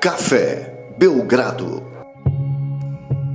[0.00, 1.82] Café Belgrado.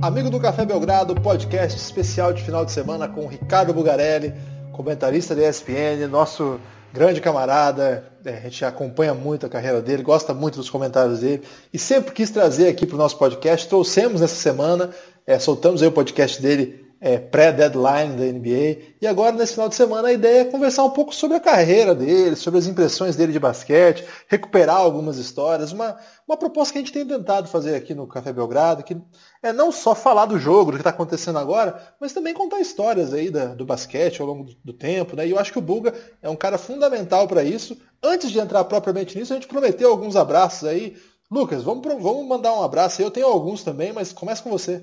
[0.00, 4.32] Amigo do Café Belgrado, podcast especial de final de semana com Ricardo Bugarelli,
[4.72, 6.58] comentarista da ESPN, nosso
[6.90, 8.10] grande camarada.
[8.24, 12.12] É, a gente acompanha muito a carreira dele, gosta muito dos comentários dele e sempre
[12.12, 13.68] quis trazer aqui para o nosso podcast.
[13.68, 14.88] Trouxemos nessa semana,
[15.26, 18.96] é, soltamos aí o podcast dele é, pré-deadline da NBA.
[18.98, 21.94] E agora, nesse final de semana, a ideia é conversar um pouco sobre a carreira
[21.94, 25.70] dele, sobre as impressões dele de basquete, recuperar algumas histórias.
[25.70, 28.96] Uma, uma proposta que a gente tem tentado fazer aqui no Café Belgrado, que
[29.42, 33.12] é não só falar do jogo, do que está acontecendo agora, mas também contar histórias
[33.12, 35.14] aí da, do basquete ao longo do, do tempo.
[35.14, 35.26] Né?
[35.26, 37.76] E eu acho que o Buga é um cara fundamental para isso.
[38.02, 40.96] Antes de entrar propriamente nisso, a gente prometeu alguns abraços aí.
[41.30, 43.02] Lucas, vamos, vamos mandar um abraço.
[43.02, 44.82] Eu tenho alguns também, mas começa com você.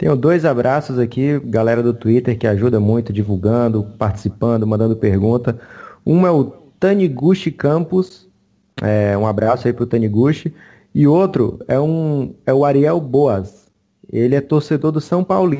[0.00, 5.60] Tenho dois abraços aqui, galera do Twitter que ajuda muito, divulgando, participando, mandando pergunta.
[6.06, 6.44] Um é o
[6.80, 8.26] Taniguchi Campos,
[8.80, 10.54] é, um abraço aí pro Taniguchi.
[10.94, 13.70] E outro é, um, é o Ariel Boas.
[14.10, 15.54] Ele é torcedor do São Paulo.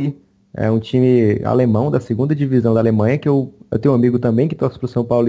[0.55, 4.19] É um time alemão da segunda divisão da Alemanha, que eu, eu tenho um amigo
[4.19, 5.29] também que torce pro São Paulo.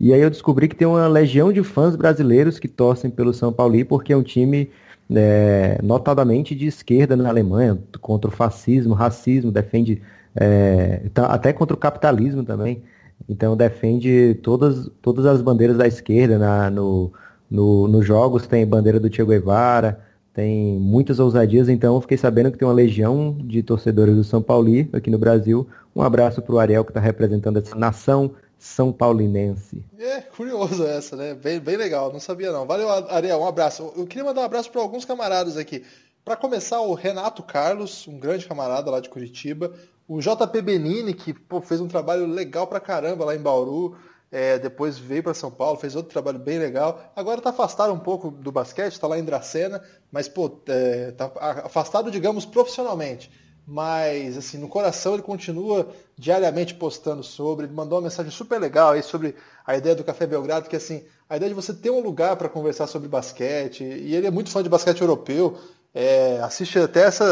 [0.00, 3.52] E aí eu descobri que tem uma legião de fãs brasileiros que torcem pelo São
[3.52, 4.70] Paulo, porque é um time
[5.14, 10.02] é, notadamente de esquerda na Alemanha, contra o fascismo, racismo, defende
[10.34, 12.82] é, tá, até contra o capitalismo também.
[13.28, 17.12] Então defende todas, todas as bandeiras da esquerda na, no,
[17.50, 20.00] no, nos jogos, tem bandeira do Che Guevara,
[20.34, 24.68] tem muitas ousadias, então fiquei sabendo que tem uma legião de torcedores do São Paulo
[24.92, 25.66] aqui no Brasil.
[25.94, 29.84] Um abraço para o Ariel que está representando essa nação são Paulinense.
[29.98, 31.34] É, curioso essa, né?
[31.34, 32.66] Bem, bem legal, não sabia não.
[32.66, 33.92] Valeu, Ariel, um abraço.
[33.96, 35.84] Eu queria mandar um abraço para alguns camaradas aqui.
[36.24, 39.72] Para começar, o Renato Carlos, um grande camarada lá de Curitiba.
[40.08, 43.96] O JP Benini, que pô, fez um trabalho legal pra caramba lá em Bauru.
[44.32, 47.12] É, depois veio para São Paulo, fez outro trabalho bem legal.
[47.14, 51.30] Agora está afastado um pouco do basquete, está lá em Dracena, mas pô, é, tá
[51.64, 53.30] afastado, digamos, profissionalmente
[53.66, 58.92] mas assim, no coração ele continua diariamente postando sobre, ele mandou uma mensagem super legal
[58.92, 59.34] aí sobre
[59.66, 62.48] a ideia do Café Belgrado, que assim, a ideia de você ter um lugar para
[62.48, 65.58] conversar sobre basquete, e ele é muito fã de basquete europeu,
[65.98, 67.24] é, assiste até essa,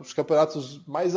[0.00, 1.14] os campeonatos mais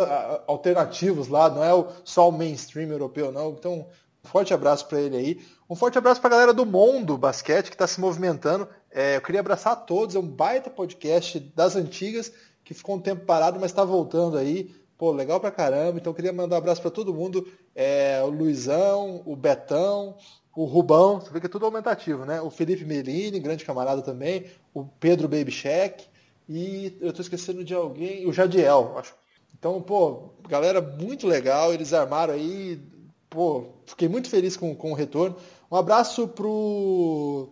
[0.48, 3.52] alternativos lá, não é só o mainstream europeu, não.
[3.52, 3.88] Então,
[4.24, 5.42] um forte abraço para ele aí.
[5.70, 8.70] Um forte abraço para a galera do mundo basquete que está se movimentando.
[8.90, 12.32] É, eu queria abraçar a todos, é um baita podcast das antigas
[12.64, 14.74] que ficou um tempo parado, mas está voltando aí.
[15.04, 16.00] Pô, legal pra caramba.
[16.00, 17.46] Então queria mandar um abraço para todo mundo.
[17.76, 20.16] É, o Luizão, o Betão,
[20.56, 22.40] o Rubão, você vê que é tudo aumentativo, né?
[22.40, 25.54] O Felipe Melini, grande camarada também, o Pedro Baby
[26.48, 29.14] e eu tô esquecendo de alguém, o Jadiel, acho.
[29.54, 32.82] Então, pô, galera muito legal, eles armaram aí,
[33.30, 35.36] pô, fiquei muito feliz com, com o retorno.
[35.70, 37.50] Um abraço pro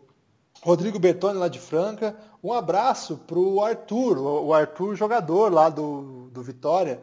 [0.63, 2.15] Rodrigo Bertoni lá de Franca.
[2.41, 7.01] Um abraço para o Arthur, o Arthur jogador lá do, do Vitória.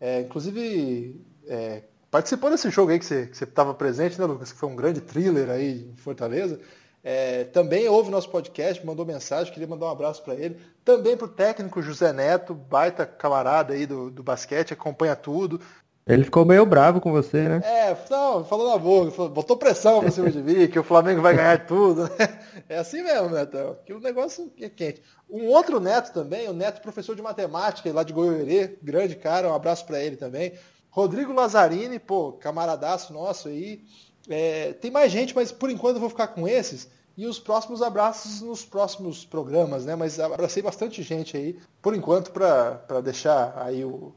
[0.00, 4.52] É, inclusive, é, participou desse jogo aí que você estava presente, né, Lucas?
[4.52, 6.60] Que foi um grande thriller aí em Fortaleza.
[7.02, 10.58] É, também ouve nosso podcast, mandou mensagem, queria mandar um abraço para ele.
[10.82, 15.60] Também para o técnico José Neto, baita camarada aí do, do basquete, acompanha tudo.
[16.06, 17.62] Ele ficou meio bravo com você, né?
[17.64, 21.34] É, não, falou na boca, botou pressão pra cima de mim, que o Flamengo vai
[21.34, 22.02] ganhar tudo.
[22.04, 22.40] Né?
[22.68, 25.02] É assim mesmo, Neto, que o negócio é quente.
[25.30, 29.54] Um outro neto também, o neto professor de matemática lá de Goiôerê, grande cara, um
[29.54, 30.52] abraço para ele também.
[30.90, 33.82] Rodrigo Lazzarini, pô, camaradaço nosso aí.
[34.28, 36.88] É, tem mais gente, mas por enquanto eu vou ficar com esses.
[37.16, 39.96] E os próximos abraços nos próximos programas, né?
[39.96, 44.12] Mas abracei bastante gente aí, por enquanto, para deixar aí o,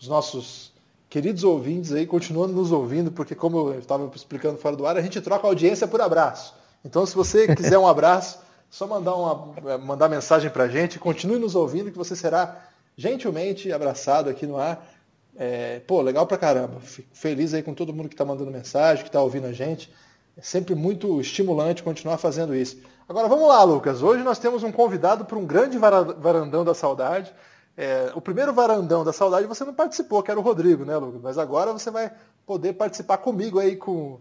[0.00, 0.71] os nossos
[1.12, 5.02] queridos ouvintes aí, continuando nos ouvindo, porque como eu estava explicando fora do ar, a
[5.02, 6.54] gente troca audiência por abraço.
[6.82, 8.38] Então, se você quiser um abraço,
[8.70, 12.64] só mandar, uma, é, mandar mensagem para a gente, continue nos ouvindo, que você será
[12.96, 14.90] gentilmente abraçado aqui no ar.
[15.36, 16.80] É, pô, legal pra caramba.
[16.80, 19.92] Fico feliz aí com todo mundo que está mandando mensagem, que está ouvindo a gente.
[20.34, 22.78] É sempre muito estimulante continuar fazendo isso.
[23.06, 24.02] Agora vamos lá, Lucas.
[24.02, 27.30] Hoje nós temos um convidado para um grande varandão da saudade.
[27.76, 31.20] É, o primeiro varandão da saudade você não participou, que era o Rodrigo, né, Lucas?
[31.22, 32.10] Mas agora você vai
[32.46, 34.18] poder participar comigo aí com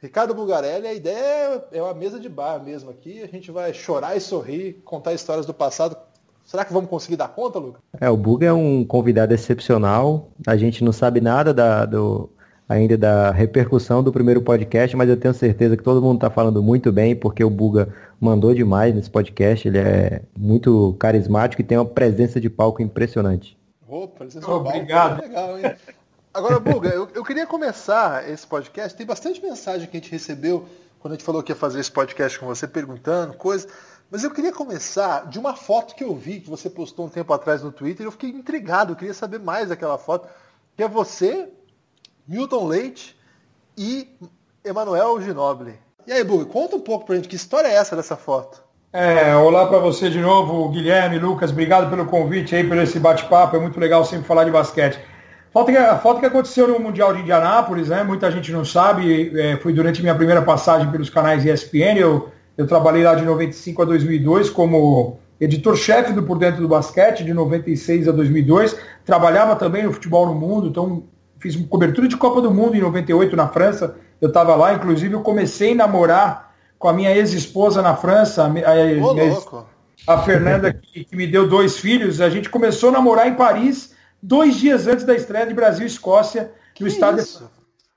[0.00, 0.86] Ricardo Bugarelli.
[0.86, 3.22] A ideia é uma mesa de bar mesmo aqui.
[3.22, 5.96] A gente vai chorar e sorrir, contar histórias do passado.
[6.44, 7.80] Será que vamos conseguir dar conta, Lucas?
[7.98, 10.28] É, o Buga é um convidado excepcional.
[10.46, 12.28] A gente não sabe nada da, do,
[12.68, 16.62] ainda da repercussão do primeiro podcast, mas eu tenho certeza que todo mundo está falando
[16.62, 17.88] muito bem, porque o Buga
[18.20, 19.68] mandou demais nesse podcast.
[19.68, 23.56] Ele é muito carismático e tem uma presença de palco impressionante.
[23.86, 25.20] Opa, presença Obrigado.
[25.20, 25.76] Palco, legal, hein?
[26.32, 28.96] Agora, Buga, eu, eu queria começar esse podcast.
[28.96, 30.66] Tem bastante mensagem que a gente recebeu
[30.98, 33.68] quando a gente falou que ia fazer esse podcast com você, perguntando coisas.
[34.10, 37.32] Mas eu queria começar de uma foto que eu vi, que você postou um tempo
[37.32, 40.28] atrás no Twitter, e eu fiquei intrigado, eu queria saber mais daquela foto,
[40.76, 41.48] que é você,
[42.26, 43.14] Milton Leite
[43.76, 44.08] e
[44.64, 45.74] Emanuel Ginoble.
[46.06, 48.62] E aí, Bug, conta um pouco pra gente, que história é essa dessa foto?
[48.92, 53.56] É, olá para você de novo, Guilherme, Lucas, obrigado pelo convite aí, por esse bate-papo,
[53.56, 54.98] é muito legal sempre falar de basquete.
[55.54, 58.02] A foto que aconteceu no Mundial de Indianápolis, né?
[58.02, 62.66] Muita gente não sabe, é, foi durante minha primeira passagem pelos canais ESPN, eu, eu
[62.66, 68.08] trabalhei lá de 95 a 2002 como editor-chefe do Por Dentro do Basquete, de 96
[68.08, 71.04] a 2002, trabalhava também no Futebol no Mundo, então
[71.44, 75.20] fiz cobertura de Copa do Mundo em 98 na França, eu estava lá, inclusive eu
[75.20, 78.66] comecei a namorar com a minha ex-esposa na França, a, minha,
[80.06, 82.22] a Fernanda, que, que, me deu dois filhos.
[82.22, 85.86] A gente começou a namorar em Paris dois dias antes da estreia de Brasil e
[85.86, 86.50] Escócia
[86.80, 87.20] no estádio.
[87.20, 87.50] Isso?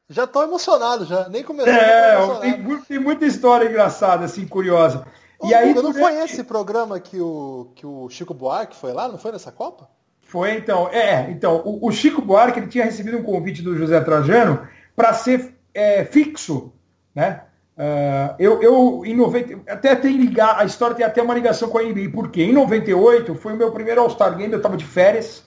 [0.09, 1.29] Já estou emocionado, já.
[1.29, 1.71] Nem começou.
[1.71, 5.05] É, tem, tem, muita história engraçada, assim, curiosa.
[5.39, 5.99] Ô, e aí, não durante...
[5.99, 9.07] foi esse programa que o, que o Chico Buarque foi lá?
[9.07, 9.89] Não foi nessa Copa?
[10.27, 10.89] Foi, então.
[10.91, 15.13] É, então, o, o Chico Buarque ele tinha recebido um convite do José Trajano para
[15.13, 16.73] ser é, fixo,
[17.15, 17.41] né?
[17.77, 21.77] Uh, eu, eu, em 90, até tem ligar, a história tem até uma ligação com
[21.77, 25.45] a NBA, porque em 98 foi o meu primeiro All-Star Game, eu estava de férias,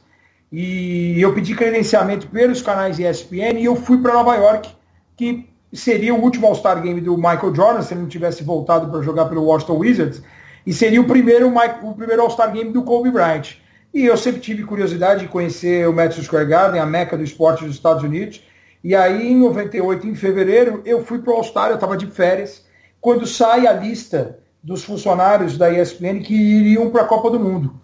[0.52, 4.70] e eu pedi credenciamento pelos canais ESPN e eu fui para Nova York,
[5.16, 9.02] que seria o último All-Star Game do Michael Jordan, se ele não tivesse voltado para
[9.02, 10.22] jogar pelo Washington Wizards,
[10.64, 13.56] e seria o primeiro, o primeiro All-Star Game do Kobe Bryant.
[13.92, 17.64] E eu sempre tive curiosidade de conhecer o Madison Square Garden, a meca do esporte
[17.64, 18.42] dos Estados Unidos,
[18.82, 22.64] e aí, em 98, em fevereiro, eu fui para o All-Star, eu estava de férias,
[23.00, 27.80] quando sai a lista dos funcionários da ESPN que iriam para a Copa do Mundo.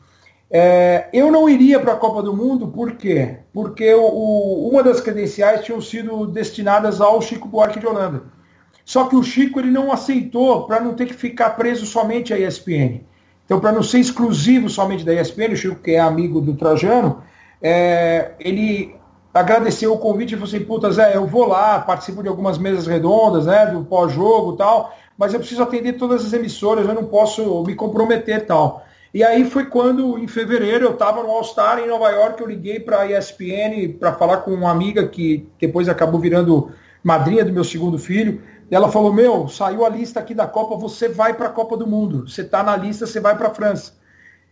[0.50, 3.38] É, eu não iria para a Copa do Mundo, por quê?
[3.52, 8.22] Porque o, o, uma das credenciais tinham sido destinadas ao Chico Buarque de Holanda.
[8.84, 12.38] Só que o Chico ele não aceitou para não ter que ficar preso somente à
[12.38, 13.00] ESPN.
[13.46, 17.22] Então, para não ser exclusivo somente da ESPN, o Chico, que é amigo do Trajano,
[17.62, 18.94] é, ele
[19.32, 22.86] agradeceu o convite e falou assim, puta Zé, eu vou lá, participo de algumas mesas
[22.86, 27.04] redondas, né, do pós-jogo e tal, mas eu preciso atender todas as emissoras, eu não
[27.04, 28.84] posso me comprometer e tal.
[29.14, 32.80] E aí foi quando, em fevereiro, eu estava no All-Star em Nova York, eu liguei
[32.80, 36.70] para a ESPN para falar com uma amiga que depois acabou virando
[37.02, 38.42] madrinha do meu segundo filho.
[38.70, 41.86] Ela falou, meu, saiu a lista aqui da Copa, você vai para a Copa do
[41.86, 42.28] Mundo.
[42.28, 43.92] Você está na lista, você vai para a França.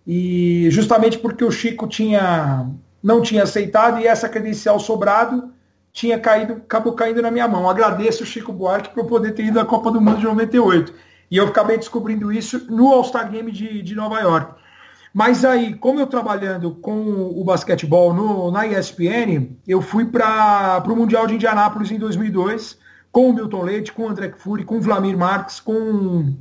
[0.06, 2.69] E justamente porque o Chico tinha
[3.02, 5.52] não tinha aceitado e essa credencial sobrado
[5.93, 7.69] tinha caído, acabou caindo na minha mão.
[7.69, 10.93] Agradeço o Chico Buarque por poder ter ido à Copa do Mundo de 98.
[11.31, 14.55] E eu acabei descobrindo isso no All-Star Game de, de Nova York.
[15.12, 20.96] Mas aí, como eu trabalhando com o basquetebol no, na ESPN, eu fui para o
[20.96, 22.76] Mundial de Indianápolis em 2002,
[23.14, 26.34] com o Milton Leite, com o André Fury, com o Vlamir Marques, com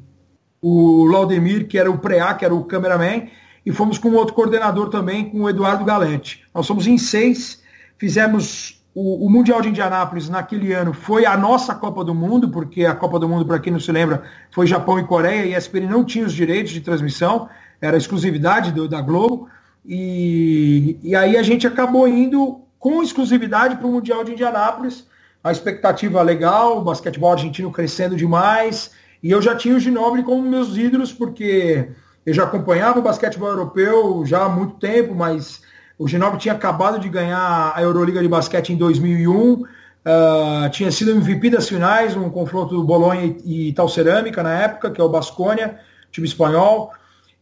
[0.59, 3.27] o Laudemir, que era o pré que era o cameraman,
[3.63, 6.43] e fomos com outro coordenador também, com o Eduardo Galete.
[6.51, 7.61] Nós somos em seis,
[7.95, 12.87] fizemos o, o, Mundial de Indianápolis naquele ano, foi a nossa Copa do Mundo, porque
[12.87, 15.59] a Copa do Mundo, para quem não se lembra, foi Japão e Coreia, e a
[15.59, 17.47] ESPN não tinha os direitos de transmissão,
[17.79, 19.47] era exclusividade do, da Globo,
[19.85, 25.05] e, e aí a gente acabou indo com exclusividade para o Mundial de Indianápolis,
[25.43, 30.41] a expectativa legal, o basquetebol argentino crescendo demais, e eu já tinha o Ginobre como
[30.41, 31.89] meus ídolos, porque
[32.25, 35.61] eu já acompanhava o basquetebol europeu já há muito tempo, mas
[35.99, 39.67] o Ginóbili tinha acabado de ganhar a Euroliga de basquete em 2001, uh,
[40.05, 44.91] ah, tinha sido MVP das finais, um confronto do Bolonha e, e Cerâmica na época,
[44.91, 45.79] que é o Basconia,
[46.11, 46.91] time espanhol.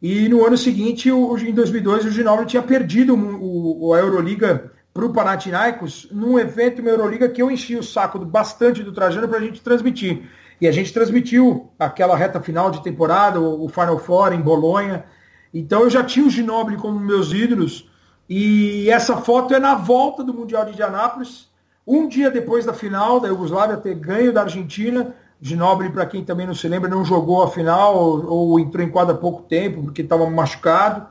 [0.01, 4.70] E no ano seguinte, o, em 2002, o Ginóbili tinha perdido o, o, a Euroliga
[4.93, 9.27] para o Panathinaikos num evento, uma Euroliga que eu enchi o saco bastante do Trajano
[9.27, 10.29] para a gente transmitir.
[10.59, 15.05] E a gente transmitiu aquela reta final de temporada, o Final Four em Bolonha.
[15.53, 17.89] Então eu já tinha o Ginobili como meus ídolos.
[18.29, 21.49] E essa foto é na volta do Mundial de Indianápolis,
[21.85, 25.15] um dia depois da final da Iugoslávia ter ganho da Argentina.
[25.41, 28.89] Ginobili, para quem também não se lembra, não jogou a final ou, ou entrou em
[28.91, 31.07] quadra há pouco tempo porque estava machucado.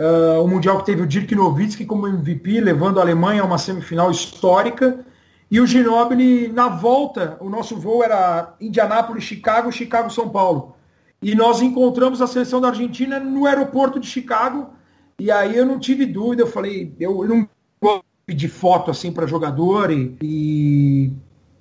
[0.00, 3.58] Uh, o Mundial que teve o Dirk Nowitzki como MVP, levando a Alemanha a uma
[3.58, 5.04] semifinal histórica.
[5.50, 10.74] E o Ginóbili, na volta, o nosso voo era Indianápolis, Chicago, Chicago, São Paulo.
[11.20, 14.70] E nós encontramos a seleção da Argentina no aeroporto de Chicago.
[15.18, 17.46] E aí eu não tive dúvida, eu falei, eu não
[17.78, 21.12] vou pedir foto assim para jogador e, e,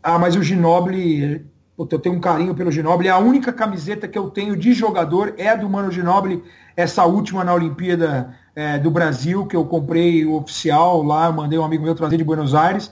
[0.02, 0.44] Ah, mas o
[1.80, 3.10] Ginóbili, eu tenho um carinho pelo Ginóbili.
[3.10, 6.44] A única camiseta que eu tenho de jogador é a do Mano Ginóbili,
[6.76, 11.64] essa última na Olimpíada é, do Brasil, que eu comprei oficial lá, eu mandei um
[11.64, 12.92] amigo meu trazer de Buenos Aires.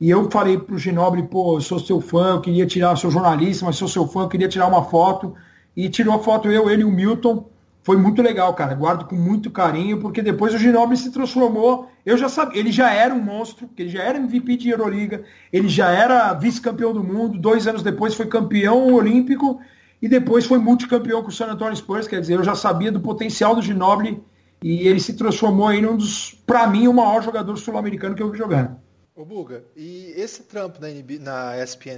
[0.00, 3.66] E eu falei pro Ginobre, pô, eu sou seu fã, eu queria tirar, sou jornalista,
[3.66, 5.34] mas sou seu fã, eu queria tirar uma foto.
[5.76, 7.49] E tirou a foto eu, ele e o Milton.
[7.82, 8.74] Foi muito legal, cara.
[8.74, 11.90] Guardo com muito carinho, porque depois o Ginobili se transformou.
[12.04, 15.68] Eu já sabia, ele já era um monstro, ele já era MVP de Euroliga, ele
[15.68, 17.38] já era vice-campeão do mundo.
[17.38, 19.60] Dois anos depois foi campeão olímpico
[20.00, 22.06] e depois foi multicampeão com o San Antonio Spurs.
[22.06, 24.22] Quer dizer, eu já sabia do potencial do Ginobili
[24.62, 28.30] e ele se transformou aí num dos, para mim, o maior jogador sul-americano que eu
[28.30, 28.76] vi jogando.
[29.14, 31.52] Ô Buga, e esse trampo na, NB, na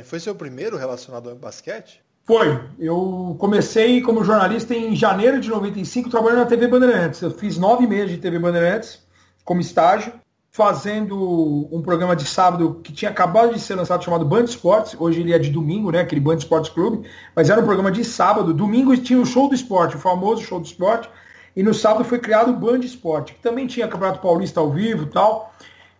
[0.04, 2.01] foi seu primeiro relacionado ao basquete?
[2.24, 2.60] Foi.
[2.78, 7.20] Eu comecei como jornalista em janeiro de 95, trabalhando na TV Bandeirantes.
[7.20, 9.02] Eu fiz nove meses de TV Bandeirantes
[9.44, 10.12] como estágio,
[10.52, 14.94] fazendo um programa de sábado que tinha acabado de ser lançado chamado Band Esportes.
[14.98, 16.00] Hoje ele é de domingo, né?
[16.00, 17.08] Aquele Band Esportes Clube.
[17.34, 18.54] Mas era um programa de sábado.
[18.54, 21.08] Domingo tinha o show do esporte, o famoso show do esporte.
[21.56, 25.04] E no sábado foi criado o Band Esporte, que também tinha Campeonato Paulista ao vivo
[25.04, 25.52] e tal.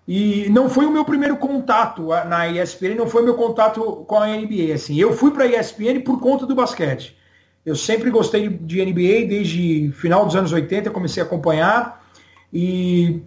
[0.06, 4.26] E não foi o meu primeiro contato na ESPN, não foi meu contato com a
[4.26, 4.74] NBA.
[4.74, 7.16] Assim, eu fui para a ESPN por conta do basquete.
[7.64, 12.04] Eu sempre gostei de NBA desde final dos anos 80, comecei a acompanhar.
[12.52, 13.22] E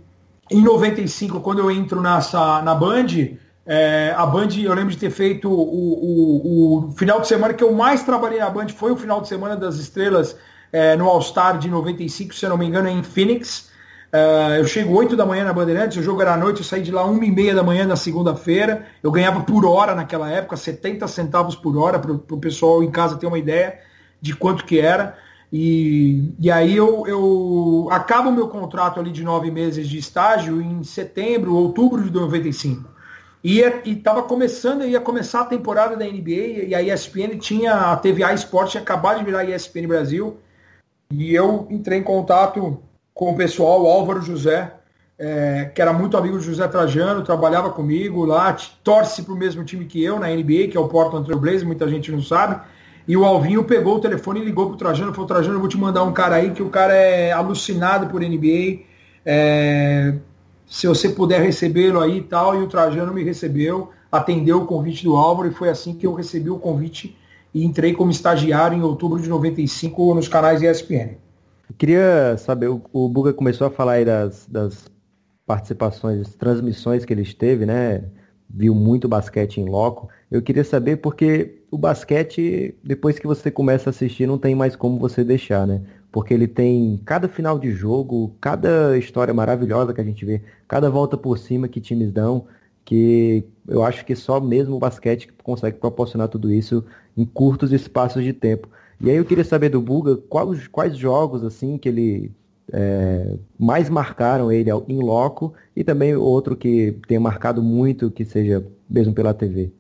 [0.51, 3.07] em 95, quando eu entro nessa, na Band,
[3.65, 7.63] é, a Band, eu lembro de ter feito o, o, o, final de semana que
[7.63, 10.37] eu mais trabalhei na Band foi o final de semana das estrelas
[10.71, 13.71] é, no All-Star de 95, se eu não me engano, em Phoenix.
[14.13, 16.81] Uh, eu chego 8 da manhã na Bandeirantes, o jogo era à noite, eu saí
[16.81, 18.85] de lá 1 e meia da manhã na segunda-feira.
[19.03, 23.17] Eu ganhava por hora naquela época, 70 centavos por hora, para o pessoal em casa
[23.17, 23.79] ter uma ideia
[24.21, 25.17] de quanto que era.
[25.51, 30.61] E, e aí eu, eu acabo o meu contrato ali de nove meses de estágio
[30.61, 32.89] em setembro, outubro de 95.
[33.43, 38.33] E estava começando, ia começar a temporada da NBA, e a ESPN tinha, a TVA
[38.33, 40.37] Esporte tinha acabado de virar ESPN Brasil.
[41.11, 42.81] E eu entrei em contato
[43.15, 44.73] com o pessoal, o Álvaro José,
[45.17, 49.63] é, que era muito amigo de José Trajano, trabalhava comigo lá, torce para o mesmo
[49.63, 52.59] time que eu na NBA, que é o Portland Trail Blazers, muita gente não sabe.
[53.07, 55.77] E o Alvinho pegou o telefone e ligou pro Trajano, falou, Trajano, eu vou te
[55.77, 58.81] mandar um cara aí que o cara é alucinado por NBA,
[59.25, 60.15] é,
[60.67, 65.05] se você puder recebê-lo aí e tal, e o Trajano me recebeu, atendeu o convite
[65.05, 67.17] do Álvaro, e foi assim que eu recebi o convite
[67.53, 71.24] e entrei como estagiário em outubro de 95 nos canais ESPN.
[71.77, 74.91] Queria saber, o, o Buga começou a falar aí das, das
[75.45, 78.03] participações, transmissões que ele esteve, né?
[78.49, 80.09] Viu muito basquete em loco.
[80.29, 84.75] Eu queria saber porque o basquete, depois que você começa a assistir, não tem mais
[84.75, 85.81] como você deixar, né?
[86.11, 90.89] Porque ele tem cada final de jogo, cada história maravilhosa que a gente vê, cada
[90.89, 92.47] volta por cima que times dão,
[92.85, 96.85] que eu acho que só mesmo o basquete consegue proporcionar tudo isso
[97.17, 98.69] em curtos espaços de tempo.
[98.99, 102.31] E aí eu queria saber do Buga quais, quais jogos assim que ele
[102.71, 108.65] é, mais marcaram ele em loco e também outro que tenha marcado muito que seja
[108.89, 109.71] mesmo pela TV.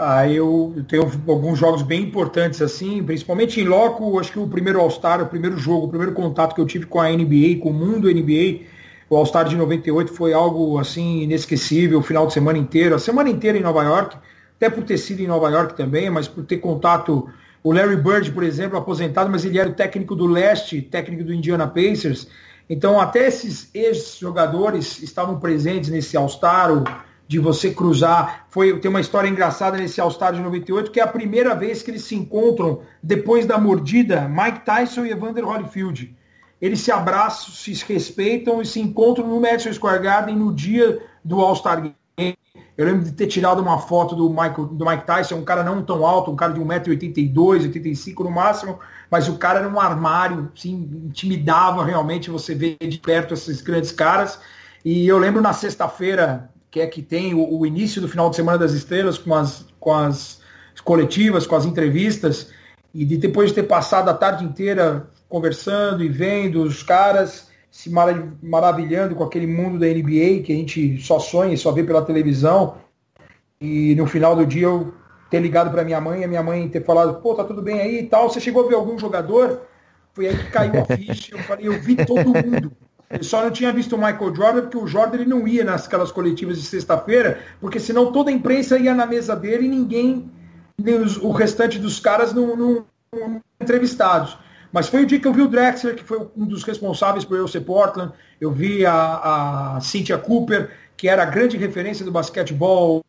[0.00, 4.80] Ah, eu tenho alguns jogos bem importantes assim, principalmente em loco, acho que o primeiro
[4.80, 7.74] All-Star, o primeiro jogo, o primeiro contato que eu tive com a NBA, com o
[7.74, 8.60] mundo NBA,
[9.10, 13.28] o All-Star de 98 foi algo assim inesquecível, o final de semana inteiro, a semana
[13.28, 14.16] inteira em Nova York,
[14.56, 17.28] até por ter sido em Nova York também, mas por ter contato
[17.62, 21.34] o Larry Bird, por exemplo, aposentado, mas ele era o técnico do leste, técnico do
[21.34, 22.28] Indiana Pacers.
[22.70, 28.46] Então, até esses ex-jogadores estavam presentes nesse All-Star, de você cruzar.
[28.48, 31.90] Foi, tem uma história engraçada nesse All-Star de 98, que é a primeira vez que
[31.90, 36.16] eles se encontram depois da mordida, Mike Tyson e Evander Holyfield.
[36.60, 41.38] Eles se abraçam, se respeitam e se encontram no Madison Square Garden no dia do
[41.40, 41.94] All-Star Game.
[42.76, 45.82] Eu lembro de ter tirado uma foto do, Michael, do Mike Tyson, um cara não
[45.82, 48.78] tão alto, um cara de 1,82m, 85 no máximo,
[49.10, 53.90] mas o cara era um armário, assim, intimidava realmente você ver de perto esses grandes
[53.92, 54.38] caras.
[54.84, 58.36] E eu lembro na sexta-feira, que é que tem o, o, início do final de
[58.36, 60.40] Semana das Estrelas, com as, com as
[60.84, 62.50] coletivas, com as entrevistas,
[62.94, 67.90] e de depois de ter passado a tarde inteira conversando e vendo os caras, se
[68.42, 72.02] maravilhando com aquele mundo da NBA que a gente só sonha e só vê pela
[72.02, 72.76] televisão.
[73.60, 74.94] E no final do dia eu
[75.30, 78.00] ter ligado para minha mãe a minha mãe ter falado, pô, tá tudo bem aí
[78.00, 78.30] e tal.
[78.30, 79.62] Você chegou a ver algum jogador?
[80.12, 81.34] Foi aí que caiu a ficha.
[81.34, 82.72] Eu falei, eu vi todo mundo.
[83.10, 85.86] Eu só não tinha visto o Michael Jordan, porque o Jordan ele não ia nas
[86.12, 90.30] coletivas de sexta-feira, porque senão toda a imprensa ia na mesa dele e ninguém,
[90.78, 92.84] os, o restante dos caras não, não,
[93.14, 94.36] não entrevistados.
[94.72, 97.36] Mas foi o dia que eu vi o Drexler, que foi um dos responsáveis por
[97.36, 98.12] eu ser Portland.
[98.40, 103.02] Eu vi a, a Cynthia Cooper, que era a grande referência do basquetebol,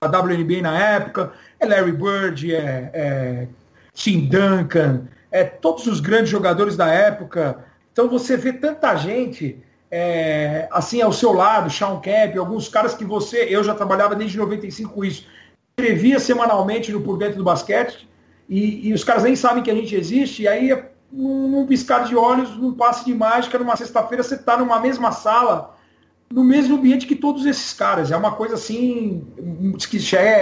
[0.00, 1.32] a WNBA na época.
[1.58, 3.48] É Larry Bird, é, é
[3.94, 7.64] Tim Duncan, é todos os grandes jogadores da época.
[7.92, 13.04] Então você vê tanta gente é, assim ao seu lado, Sean Kemp, alguns caras que
[13.04, 15.26] você, eu já trabalhava desde 95 com isso,
[15.76, 18.08] escrevia semanalmente no Por Dentro do Basquete,
[18.48, 20.76] e, e, os caras nem sabem que a gente existe, e aí
[21.12, 25.12] num, num piscar de olhos, num passe de mágica, numa sexta-feira, você está numa mesma
[25.12, 25.76] sala,
[26.30, 28.10] no mesmo ambiente que todos esses caras.
[28.10, 29.26] É uma coisa assim,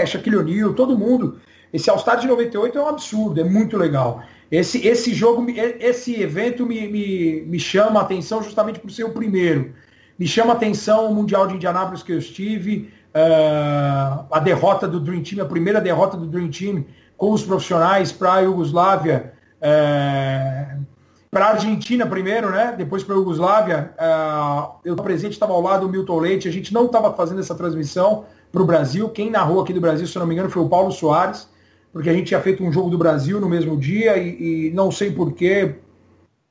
[0.07, 1.41] Shaquille O'Neal, todo mundo.
[1.73, 4.23] Esse All-Star de 98 é um absurdo, é muito legal.
[4.51, 9.11] Esse, esse jogo, esse evento me, me, me chama a atenção justamente por ser o
[9.11, 9.75] primeiro.
[10.19, 14.99] Me chama a atenção o Mundial de Indianápolis que eu estive, uh, a derrota do
[14.99, 16.85] Dream Team, a primeira derrota do Dream Team
[17.17, 20.87] com os profissionais para a Iugoslávia, uh,
[21.31, 22.75] para a Argentina primeiro, né?
[22.77, 23.95] Depois para a Iugoslávia.
[23.99, 27.55] Uh, eu presente estava ao lado do Milton Leite, a gente não estava fazendo essa
[27.55, 29.09] transmissão para o Brasil.
[29.11, 31.49] Quem narrou aqui do Brasil, se eu não me engano, foi o Paulo Soares
[31.93, 34.91] porque a gente tinha feito um jogo do Brasil no mesmo dia e, e não
[34.91, 35.77] sei porquê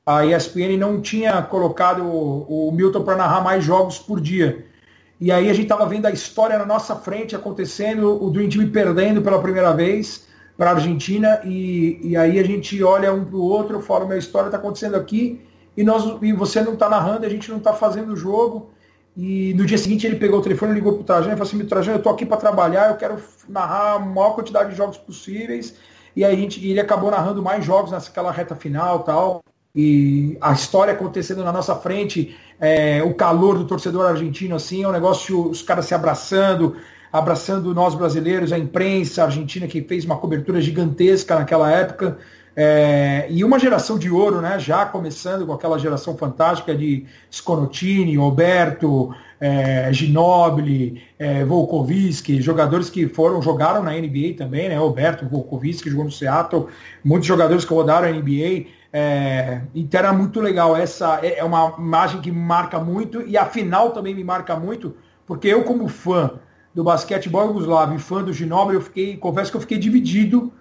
[0.04, 4.66] a ESPN não tinha colocado o, o Milton para narrar mais jogos por dia.
[5.20, 8.70] E aí a gente estava vendo a história na nossa frente acontecendo, o Dream Team
[8.70, 10.26] perdendo pela primeira vez
[10.58, 14.18] para a Argentina, e, e aí a gente olha um para o outro, fala, minha
[14.18, 15.40] história está acontecendo aqui,
[15.76, 18.72] e, nós, e você não está narrando, a gente não está fazendo o jogo.
[19.16, 21.64] E no dia seguinte ele pegou o telefone, ligou para o Trajano e falou assim,
[21.64, 23.16] Trajano, eu estou aqui para trabalhar, eu quero
[23.48, 25.76] narrar a maior quantidade de jogos possíveis.
[26.16, 29.40] E aí a gente, ele acabou narrando mais jogos naquela reta final tal.
[29.74, 34.88] E a história acontecendo na nossa frente, é, o calor do torcedor argentino, assim, é
[34.88, 36.76] um negócio, os caras se abraçando,
[37.12, 42.18] abraçando nós brasileiros, a imprensa argentina que fez uma cobertura gigantesca naquela época.
[42.60, 44.58] É, e uma geração de ouro, né?
[44.58, 53.06] Já começando com aquela geração fantástica de Sconotini, Roberto, é, Ginobili, é, Volkovski, jogadores que
[53.06, 54.76] foram, jogaram na NBA também, né?
[54.76, 56.66] Roberto Volkovski jogou no Seattle,
[57.04, 58.66] muitos jogadores que rodaram a NBA.
[58.92, 60.76] É, então era muito legal.
[60.76, 64.56] Essa é, é uma imagem que me marca muito e a final também me marca
[64.56, 66.40] muito, porque eu, como fã
[66.74, 70.52] do basquetebol yugoslavo e fã do Ginobili, eu fiquei, confesso que eu fiquei dividido.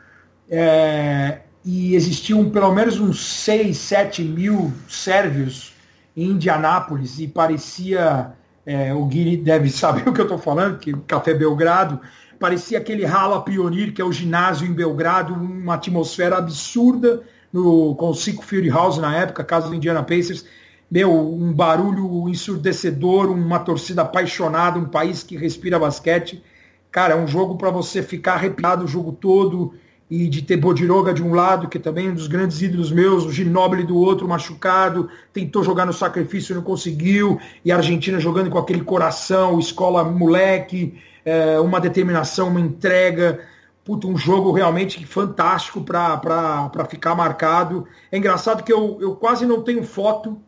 [0.49, 5.73] É, e existiam pelo menos uns 6, 7 mil sérvios
[6.15, 8.31] em Indianápolis e parecia,
[8.65, 11.99] é, o Guilherme deve saber o que eu estou falando, que Café Belgrado,
[12.39, 18.09] parecia aquele Rala Pionir, que é o ginásio em Belgrado, uma atmosfera absurda no, com
[18.09, 20.45] o Cico Fury House na época, casa do Indiana Pacers,
[20.89, 26.43] meu, um barulho ensurdecedor, uma torcida apaixonada, um país que respira basquete.
[26.91, 29.73] Cara, é um jogo para você ficar arrepiado o jogo todo,
[30.09, 33.25] e de ter Bodiroga de um lado, que também é um dos grandes ídolos meus,
[33.25, 38.49] o Ginóbili do outro, machucado, tentou jogar no sacrifício, não conseguiu, e a Argentina jogando
[38.49, 43.41] com aquele coração, escola moleque, é, uma determinação, uma entrega,
[43.83, 47.85] puto, um jogo realmente fantástico para ficar marcado.
[48.09, 50.39] É engraçado que eu, eu quase não tenho foto,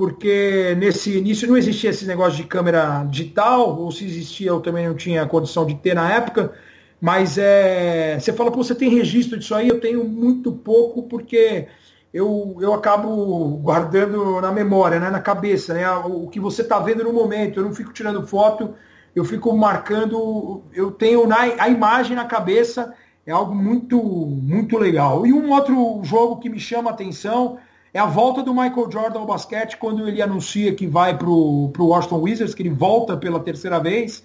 [0.00, 4.88] porque nesse início não existia esse negócio de câmera digital, ou se existia eu também
[4.88, 6.54] não tinha condição de ter na época,
[6.98, 9.68] mas é, você fala, Pô, você tem registro disso aí?
[9.68, 11.66] Eu tenho muito pouco, porque
[12.14, 17.04] eu, eu acabo guardando na memória, né, na cabeça, né, o que você está vendo
[17.04, 17.60] no momento.
[17.60, 18.74] Eu não fico tirando foto,
[19.14, 22.94] eu fico marcando, eu tenho na, a imagem na cabeça,
[23.26, 25.26] é algo muito, muito legal.
[25.26, 27.58] E um outro jogo que me chama a atenção
[27.92, 31.72] é a volta do Michael Jordan ao basquete, quando ele anuncia que vai para o
[31.76, 34.22] Washington Wizards, que ele volta pela terceira vez.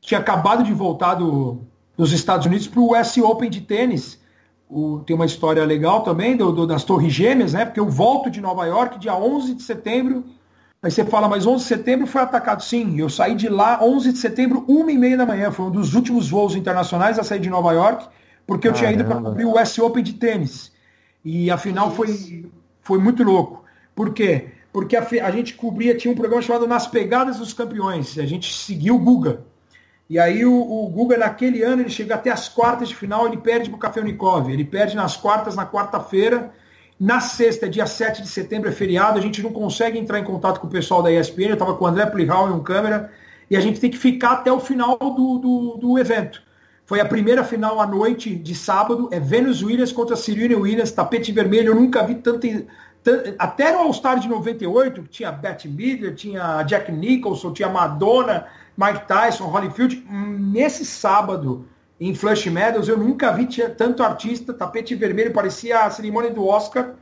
[0.00, 1.58] Tinha acabado de voltar do,
[1.96, 4.20] dos Estados Unidos para o US Open de tênis.
[4.70, 7.64] O, tem uma história legal também do, do, das Torres Gêmeas, né?
[7.64, 10.24] Porque eu volto de Nova York dia 11 de setembro.
[10.80, 12.62] Aí você fala, mas 11 de setembro foi atacado.
[12.62, 15.50] Sim, eu saí de lá 11 de setembro, uma e meia da manhã.
[15.50, 18.06] Foi um dos últimos voos internacionais a sair de Nova York,
[18.46, 20.70] porque eu tinha ido para cobrir o US Open de tênis.
[21.24, 22.48] E afinal foi,
[22.88, 23.64] foi muito louco.
[23.94, 24.48] Por quê?
[24.72, 28.18] Porque a, a gente cobria, tinha um programa chamado Nas Pegadas dos Campeões.
[28.18, 29.44] A gente seguiu o Guga.
[30.08, 33.36] E aí o, o Guga, naquele ano, ele chega até as quartas de final, ele
[33.36, 34.50] perde para o Café Unicov.
[34.50, 36.50] Ele perde nas quartas, na quarta-feira.
[36.98, 40.58] Na sexta, dia 7 de setembro, é feriado, a gente não consegue entrar em contato
[40.58, 43.12] com o pessoal da ESPN, eu estava com o André Plihal e um câmera,
[43.48, 46.42] e a gente tem que ficar até o final do, do, do evento.
[46.88, 51.30] Foi a primeira final à noite de sábado, é Venus Williams contra Serena Williams, tapete
[51.30, 52.46] vermelho, eu nunca vi tanto...
[53.38, 59.54] Até no All-Star de 98, tinha Beth Midler, tinha Jack Nicholson, tinha Madonna, Mike Tyson,
[59.54, 60.02] Holyfield.
[60.08, 61.66] Nesse sábado,
[62.00, 63.46] em Flush Meadows, eu nunca vi
[63.76, 66.94] tanto artista, tapete vermelho, parecia a cerimônia do Oscar,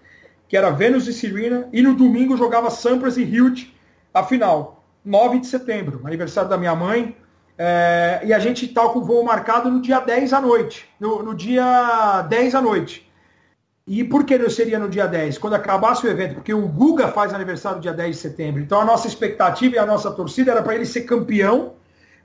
[0.48, 3.68] que era Venus e Serena, e no domingo jogava Sampras e Hilt,
[4.12, 7.14] a final, 9 de setembro, aniversário da minha mãe,
[7.58, 11.22] é, e a gente está com o voo marcado no dia 10 à noite, no,
[11.22, 13.06] no dia 10 à noite.
[13.86, 15.38] E por que não seria no dia 10?
[15.38, 18.60] Quando acabasse o evento, porque o Guga faz aniversário dia 10 de setembro.
[18.60, 21.74] Então a nossa expectativa e a nossa torcida era para ele ser campeão.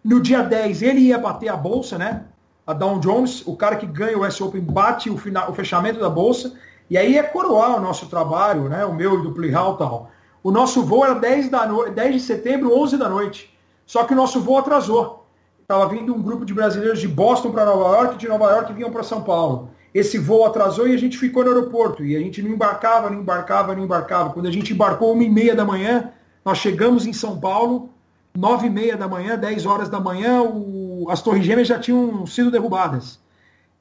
[0.03, 2.23] No dia 10 ele ia bater a bolsa, né?
[2.65, 5.99] A Dow Jones, o cara que ganha o S Open bate o, final, o fechamento
[5.99, 6.53] da bolsa.
[6.89, 8.83] E aí é coroar o nosso trabalho, né?
[8.83, 10.09] O meu e do Plihal tal.
[10.43, 11.89] O nosso voo era 10, da no...
[11.91, 13.55] 10 de setembro, 11 da noite.
[13.85, 15.20] Só que o nosso voo atrasou.
[15.71, 18.91] Estava vindo um grupo de brasileiros de Boston para Nova York, de Nova York vinham
[18.91, 19.69] para São Paulo.
[19.93, 22.03] Esse voo atrasou e a gente ficou no aeroporto.
[22.03, 24.31] E a gente não embarcava, não embarcava, não embarcava.
[24.31, 26.11] Quando a gente embarcou uma e meia da manhã,
[26.43, 27.89] nós chegamos em São Paulo,
[28.37, 31.07] nove e meia da manhã, 10 horas da manhã, o...
[31.09, 33.17] as torres gêmeas já tinham sido derrubadas.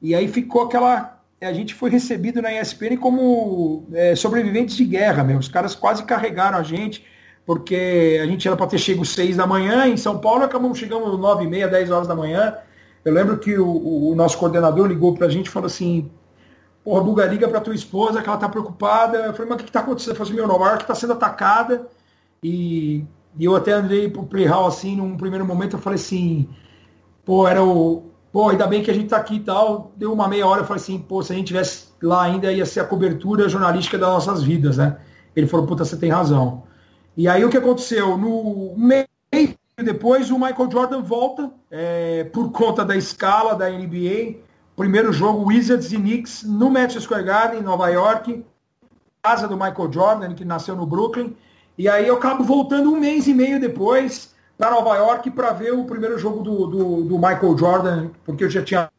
[0.00, 5.24] E aí ficou aquela a gente foi recebido na ESPN como é, sobreviventes de guerra,
[5.24, 5.38] meu.
[5.38, 7.04] Os caras quase carregaram a gente,
[7.46, 11.16] porque a gente era para ter chego seis da manhã em São Paulo, acabamos chegando
[11.18, 12.54] nove e meia, dez horas da manhã.
[13.04, 16.10] Eu lembro que o, o nosso coordenador ligou para a gente e falou assim,
[16.84, 19.18] porra, Buga, liga para tua esposa que ela tá preocupada.
[19.18, 20.12] Eu falei, mas o que, que tá acontecendo?
[20.12, 21.86] Eu falei assim, meu, Nova York tá sendo atacada.
[22.42, 23.04] E,
[23.38, 26.48] e eu até andei pro Playhall assim, num primeiro momento, eu falei assim,
[27.24, 29.92] pô, era o, pô, ainda bem que a gente está aqui e tal.
[29.96, 32.66] Deu uma meia hora, eu falei assim, pô, se a gente tivesse lá ainda, ia
[32.66, 34.98] ser a cobertura jornalística das nossas vidas, né?
[35.34, 36.64] Ele falou, puta, você tem razão.
[37.16, 38.16] E aí o que aconteceu?
[38.16, 39.06] No meio
[39.82, 44.36] depois, o Michael Jordan volta é, por conta da escala da NBA.
[44.76, 48.44] Primeiro jogo, Wizards e Knicks no Madison Square Garden, em Nova York.
[49.22, 51.36] Casa do Michael Jordan, que nasceu no Brooklyn.
[51.76, 55.72] E aí eu acabo voltando um mês e meio depois para Nova York para ver
[55.72, 58.90] o primeiro jogo do, do, do, Michael Jordan, porque eu já tinha,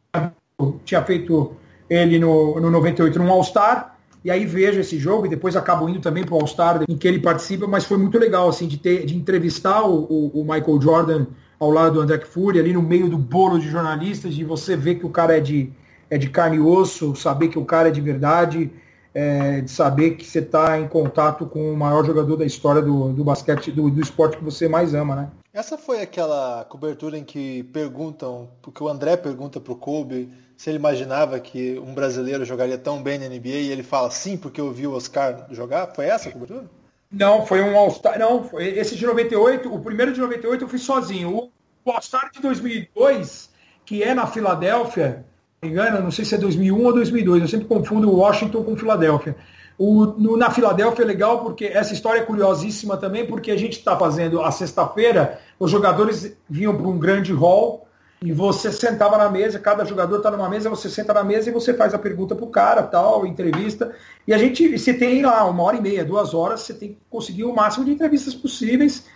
[0.84, 1.56] tinha feito
[1.88, 6.00] ele no, no 98 num All-Star, e aí vejo esse jogo e depois acabo indo
[6.00, 9.04] também para o All-Star em que ele participa, mas foi muito legal assim de, ter,
[9.04, 11.26] de entrevistar o, o, o Michael Jordan
[11.58, 14.96] ao lado do André Fury, ali no meio do bolo de jornalistas, de você ver
[14.96, 15.72] que o cara é de,
[16.10, 18.70] é de carne e osso, saber que o cara é de verdade,
[19.14, 23.12] é, de saber que você está em contato com o maior jogador da história do,
[23.12, 25.30] do basquete, do, do esporte que você mais ama, né?
[25.52, 30.70] Essa foi aquela cobertura em que perguntam, porque o André pergunta para o Kobe se
[30.70, 34.60] ele imaginava que um brasileiro jogaria tão bem na NBA e ele fala sim porque
[34.60, 35.92] eu vi o Oscar jogar?
[35.94, 36.64] Foi essa a cobertura?
[37.10, 38.18] Não, foi um All-Star.
[38.18, 41.50] Não, foi esse de 98, o primeiro de 98 eu fui sozinho.
[41.84, 43.50] O All-Star de 2002,
[43.84, 45.24] que é na Filadélfia,
[45.60, 48.76] não me engano, não sei se é 2001 ou 2002, eu sempre confundo Washington com
[48.76, 49.36] Filadélfia.
[49.76, 53.78] O, no, na Filadélfia é legal porque essa história é curiosíssima também, porque a gente
[53.78, 57.86] está fazendo a sexta-feira, os jogadores vinham para um grande hall
[58.22, 61.52] e você sentava na mesa, cada jogador está numa mesa, você senta na mesa e
[61.52, 63.92] você faz a pergunta para o cara, tal, entrevista.
[64.26, 66.98] E a gente, você tem lá uma hora e meia, duas horas, você tem que
[67.10, 69.06] conseguir o máximo de entrevistas possíveis.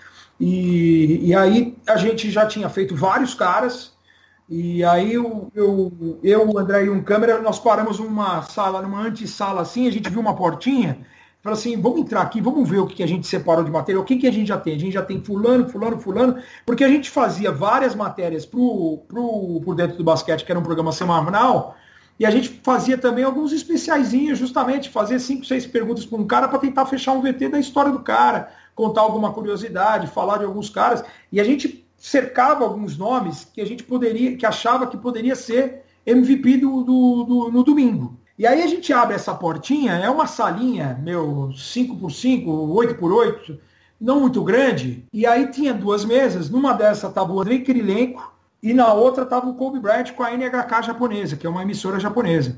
[0.40, 3.92] E, e aí a gente já tinha feito vários caras,
[4.49, 9.62] e aí eu, eu, eu, André e um câmera, nós paramos numa sala, numa antessala
[9.62, 10.99] assim, a gente viu uma portinha,
[11.47, 14.05] falou assim, vamos entrar aqui, vamos ver o que a gente separou de material, o
[14.05, 14.75] que, que a gente já tem?
[14.75, 19.61] A gente já tem fulano, fulano, fulano, porque a gente fazia várias matérias pro, pro,
[19.65, 21.77] por dentro do basquete, que era um programa semanal,
[22.19, 26.49] e a gente fazia também alguns especiaizinhos, justamente, fazer cinco, seis perguntas para um cara
[26.49, 30.69] para tentar fechar um VT da história do cara, contar alguma curiosidade, falar de alguns
[30.69, 35.37] caras, e a gente cercava alguns nomes que a gente poderia, que achava que poderia
[35.37, 38.19] ser MVP do, do, do, no domingo.
[38.38, 43.59] E aí a gente abre essa portinha, é uma salinha, meu, 5x5, 8x8,
[43.99, 48.31] não muito grande, e aí tinha duas mesas, numa dessas estava o Andrei Kirilenko
[48.62, 51.99] e na outra estava o Kobe Bryant com a NHK japonesa, que é uma emissora
[51.99, 52.57] japonesa.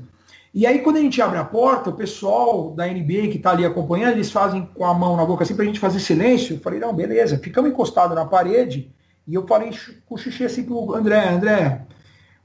[0.53, 3.65] E aí quando a gente abre a porta, o pessoal da NBA que está ali
[3.65, 6.55] acompanhando, eles fazem com a mão na boca assim para a gente fazer silêncio.
[6.55, 8.91] Eu falei, não, beleza, ficamos encostados na parede
[9.27, 9.71] e eu falei
[10.17, 11.85] xixi assim pro André, André,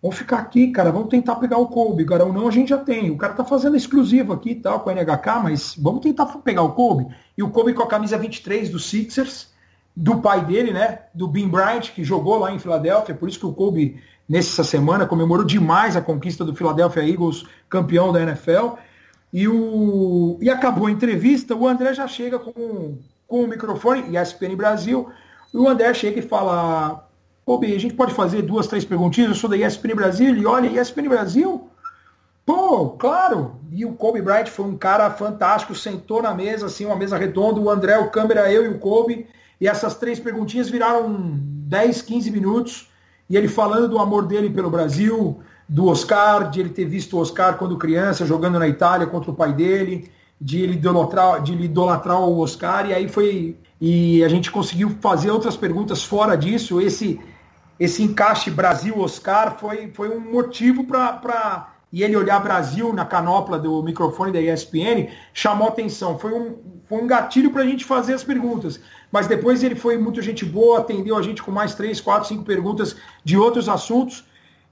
[0.05, 2.77] vamos ficar aqui, cara, vamos tentar pegar o Kobe, cara, ou não a gente já
[2.77, 3.11] tem.
[3.11, 6.61] O cara tá fazendo exclusivo aqui e tal, com a NHK, mas vamos tentar pegar
[6.61, 7.07] o Kobe.
[7.39, 9.49] E o Kobe com a camisa 23 do Sixers,
[9.97, 13.47] do pai dele, né, do Bean Bryant, que jogou lá em Filadélfia, por isso que
[13.47, 18.75] o Kobe, nessa semana, comemorou demais a conquista do Philadelphia Eagles, campeão da NFL.
[19.33, 20.37] E, o...
[20.39, 25.09] e acabou a entrevista, o André já chega com, com o microfone, ESPN Brasil,
[25.55, 27.04] e o André chega e fala,
[27.45, 30.81] pô, a gente pode fazer duas, três perguntinhas, eu sou da ESPN Brasil, e olha,
[30.81, 31.69] ESPN Brasil?
[32.47, 33.57] Pô, claro!
[33.71, 37.61] E o Kobe Bryant foi um cara fantástico, sentou na mesa, assim, uma mesa redonda,
[37.61, 39.27] o André, o câmera, eu e o Kobe,
[39.61, 42.89] e essas três perguntinhas viraram 10, 15 minutos,
[43.29, 47.21] e ele falando do amor dele pelo Brasil, do Oscar, de ele ter visto o
[47.21, 51.65] Oscar quando criança, jogando na Itália contra o pai dele, de ele idolatrar, de ele
[51.65, 56.81] idolatrar o Oscar, e aí foi e a gente conseguiu fazer outras perguntas fora disso.
[56.81, 57.21] Esse,
[57.79, 61.71] esse encaixe Brasil-Oscar foi, foi um motivo para.
[61.93, 66.19] E ele olhar Brasil na canopla do microfone da ESPN chamou atenção.
[66.19, 66.57] Foi um,
[66.89, 68.81] foi um gatilho para a gente fazer as perguntas.
[69.13, 72.43] Mas depois ele foi muito gente boa, atendeu a gente com mais três, quatro, cinco
[72.43, 74.25] perguntas de outros assuntos.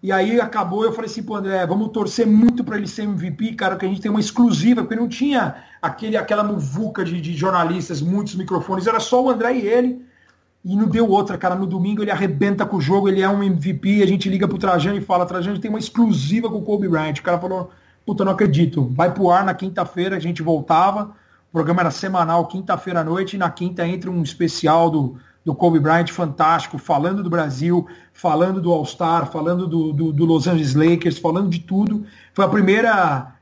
[0.02, 3.54] E aí acabou, eu falei assim, pô, André, vamos torcer muito para ele ser MVP,
[3.54, 7.34] cara, que a gente tem uma exclusiva, porque não tinha aquele, aquela muvuca de, de
[7.34, 10.04] jornalistas, muitos microfones, era só o André e ele.
[10.64, 11.54] E não deu outra, cara.
[11.54, 14.58] No domingo ele arrebenta com o jogo, ele é um MVP, a gente liga pro
[14.58, 17.18] Trajano e fala, Trajano tem uma exclusiva com o Kobe Bryant.
[17.18, 17.70] O cara falou,
[18.06, 18.88] puta, não acredito.
[18.94, 21.14] Vai pro ar na quinta-feira, a gente voltava.
[21.50, 25.54] O programa era semanal, quinta-feira à noite, e na quinta entra um especial do, do
[25.54, 30.74] Kobe Bryant fantástico, falando do Brasil, falando do All-Star, falando do, do, do, Los Angeles
[30.74, 32.04] Lakers, falando de tudo.
[32.32, 33.34] Foi a primeira,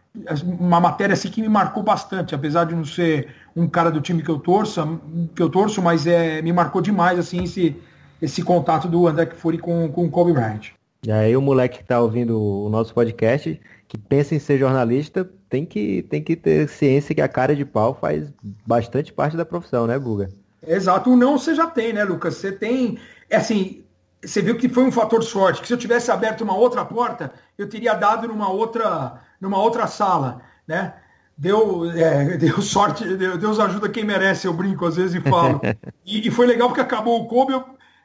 [0.42, 4.22] uma matéria assim que me marcou bastante, apesar de não ser um cara do time
[4.22, 5.00] que eu torço,
[5.34, 7.76] que eu torço, mas é, me marcou demais assim esse,
[8.20, 10.72] esse contato do André Kfouri com, com o Kobe Bryant.
[11.06, 15.28] E aí o moleque que está ouvindo o nosso podcast, que pensa em ser jornalista,
[15.48, 18.30] tem que, tem que ter ciência que a cara de pau faz
[18.66, 20.28] bastante parte da profissão, né, Buga?
[20.66, 22.34] Exato, o não você já tem, né, Lucas?
[22.34, 22.98] Você tem,
[23.30, 23.82] é assim,
[24.22, 27.32] você viu que foi um fator sorte, que se eu tivesse aberto uma outra porta,
[27.56, 30.94] eu teria dado numa outra, numa outra sala, né?
[31.36, 35.60] Deu, é, deu sorte, Deus ajuda quem merece, eu brinco às vezes e falo.
[36.04, 37.64] E, e foi legal porque acabou o Kobe, eu,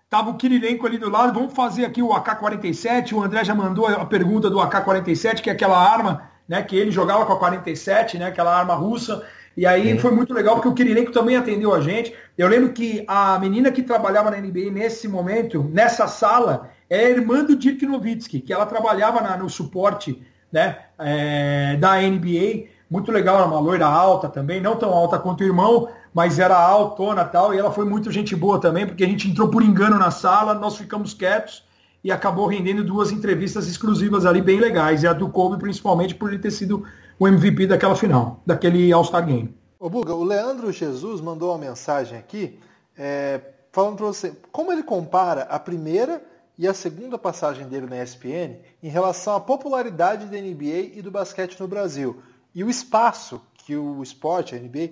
[0.10, 3.88] tava o Kirilenko ali do lado, vamos fazer aqui o AK-47, o André já mandou
[3.88, 8.20] a pergunta do AK-47, que é aquela arma, né, que ele jogava com a 47,
[8.20, 9.26] né, aquela arma russa,
[9.58, 10.00] e aí Sim.
[10.00, 12.14] foi muito legal porque o Kirilenko também atendeu a gente.
[12.38, 17.10] Eu lembro que a menina que trabalhava na NBA nesse momento, nessa sala, é a
[17.10, 20.22] irmã do Dirk Nowitzki, que ela trabalhava na, no suporte
[20.56, 22.70] né, é, da NBA.
[22.90, 26.58] Muito legal, era uma loira alta também, não tão alta quanto o irmão, mas era
[26.58, 27.54] altona tal.
[27.54, 30.54] E ela foi muito gente boa também, porque a gente entrou por engano na sala,
[30.54, 31.66] nós ficamos quietos
[32.02, 35.04] e acabou rendendo duas entrevistas exclusivas ali bem legais.
[35.04, 36.86] E a do Kobe, principalmente, por ele ter sido
[37.20, 39.54] o MVP daquela final, daquele All-Star Game.
[39.78, 42.58] Ô Buga, o Leandro Jesus mandou uma mensagem aqui
[42.98, 43.42] é,
[43.74, 46.22] falando para você como ele compara a primeira
[46.58, 51.12] e a segunda passagem dele na ESPN em relação à popularidade da NBA e do
[51.12, 52.22] basquete no Brasil
[52.54, 54.92] e o espaço que o esporte, a NBA,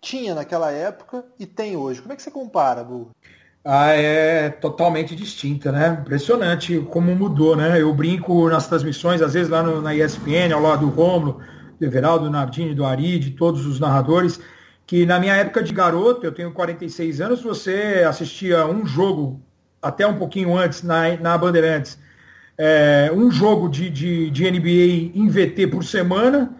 [0.00, 2.00] tinha naquela época e tem hoje.
[2.00, 3.10] Como é que você compara, Buga?
[3.64, 5.98] Ah, é totalmente distinta, né?
[6.00, 7.80] Impressionante como mudou, né?
[7.80, 11.40] Eu brinco nas transmissões, às vezes lá no, na ESPN, ao lado do Romulo,
[11.78, 14.40] do Everaldo, do Nardini, do Ari, de todos os narradores,
[14.86, 19.42] que na minha época de garoto, eu tenho 46 anos, você assistia um jogo,
[19.82, 21.98] até um pouquinho antes, na, na Bandeirantes,
[22.56, 26.54] é, um jogo de, de, de NBA em VT por semana,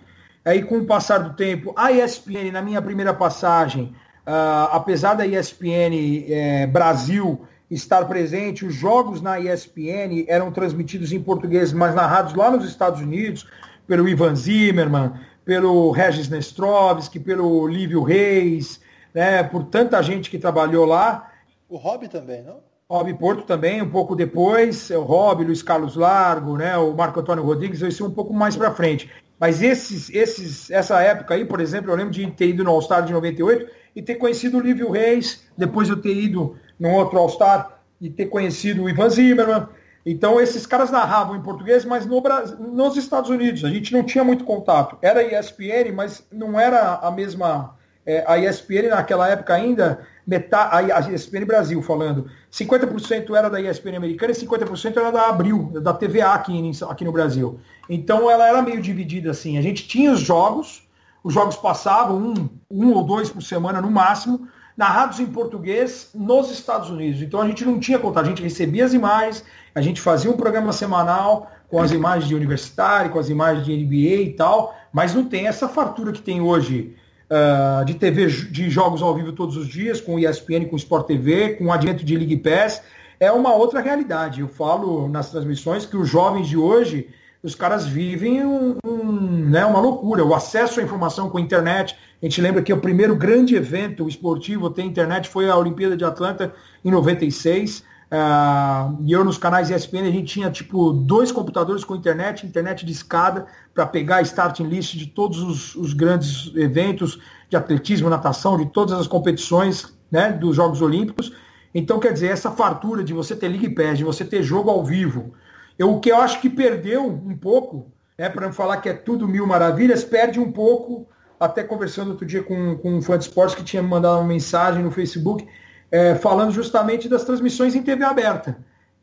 [0.45, 3.95] aí com o passar do tempo, a ESPN, na minha primeira passagem,
[4.29, 11.23] Uh, apesar da ESPN é, Brasil estar presente, os jogos na ESPN eram transmitidos em
[11.23, 13.49] português, mas narrados lá nos Estados Unidos,
[13.87, 15.13] pelo Ivan Zimmerman,
[15.47, 18.83] pelo Regis Nestrovski, pelo Lívio Reis,
[19.15, 21.33] né, por tanta gente que trabalhou lá.
[21.67, 22.61] O Rob também, não?
[22.91, 27.45] Rob Porto também, um pouco depois, o Rob, Luiz Carlos Largo, né, o Marco Antônio
[27.45, 29.11] Rodrigues, isso um pouco mais para frente.
[29.39, 33.05] Mas esses, esses, essa época aí, por exemplo, eu lembro de ter ido no All-Star
[33.05, 37.81] de 98, e ter conhecido o Lívio Reis, depois eu ter ido num outro All-Star
[38.01, 39.67] e ter conhecido o Ivan Zimmerman.
[40.07, 43.65] Então, esses caras narravam em português, mas no Brasil, nos Estados Unidos.
[43.65, 44.97] A gente não tinha muito contato.
[45.03, 47.77] Era ESPN, mas não era a mesma.
[48.09, 53.97] É, a ESPN naquela época ainda, metade, a ESPN Brasil falando, 50% era da ESPN
[53.99, 57.61] americana e 50% era da Abril, da TVA aqui, aqui no Brasil.
[57.87, 59.59] Então ela era meio dividida assim.
[59.59, 60.89] A gente tinha os jogos,
[61.23, 66.51] os jogos passavam um, um ou dois por semana no máximo, narrados em português nos
[66.51, 67.21] Estados Unidos.
[67.21, 69.45] Então a gente não tinha contato, a gente recebia as imagens,
[69.75, 73.77] a gente fazia um programa semanal com as imagens de universitário, com as imagens de
[73.77, 76.97] NBA e tal, mas não tem essa fartura que tem hoje
[77.31, 81.55] uh, de TV de jogos ao vivo todos os dias, com ESPN, com Sport TV,
[81.55, 82.83] com o advento de League Pass.
[83.21, 84.41] É uma outra realidade.
[84.41, 87.09] Eu falo nas transmissões que os jovens de hoje
[87.43, 90.25] os caras vivem um, um, né, uma loucura.
[90.25, 91.97] O acesso à informação com a internet.
[92.21, 96.05] A gente lembra que o primeiro grande evento esportivo ter internet foi a Olimpíada de
[96.05, 96.53] Atlanta
[96.85, 97.85] em 96.
[98.11, 102.87] Ah, e eu nos canais ESPN a gente tinha tipo dois computadores com internet, internet
[102.87, 108.09] de escada para pegar a starting list de todos os, os, grandes eventos de atletismo,
[108.09, 111.33] natação, de todas as competições né, dos Jogos Olímpicos.
[111.75, 114.83] Então, quer dizer, essa fartura de você ter League Pass, de você ter jogo ao
[114.83, 115.35] vivo,
[115.79, 118.95] eu, o que eu acho que perdeu um pouco, né, para não falar que é
[118.95, 121.07] tudo mil maravilhas, perde um pouco,
[121.39, 124.27] até conversando outro dia com, com um fã de esportes que tinha me mandado uma
[124.27, 125.47] mensagem no Facebook,
[125.91, 128.59] é, falando justamente das transmissões em TV aberta.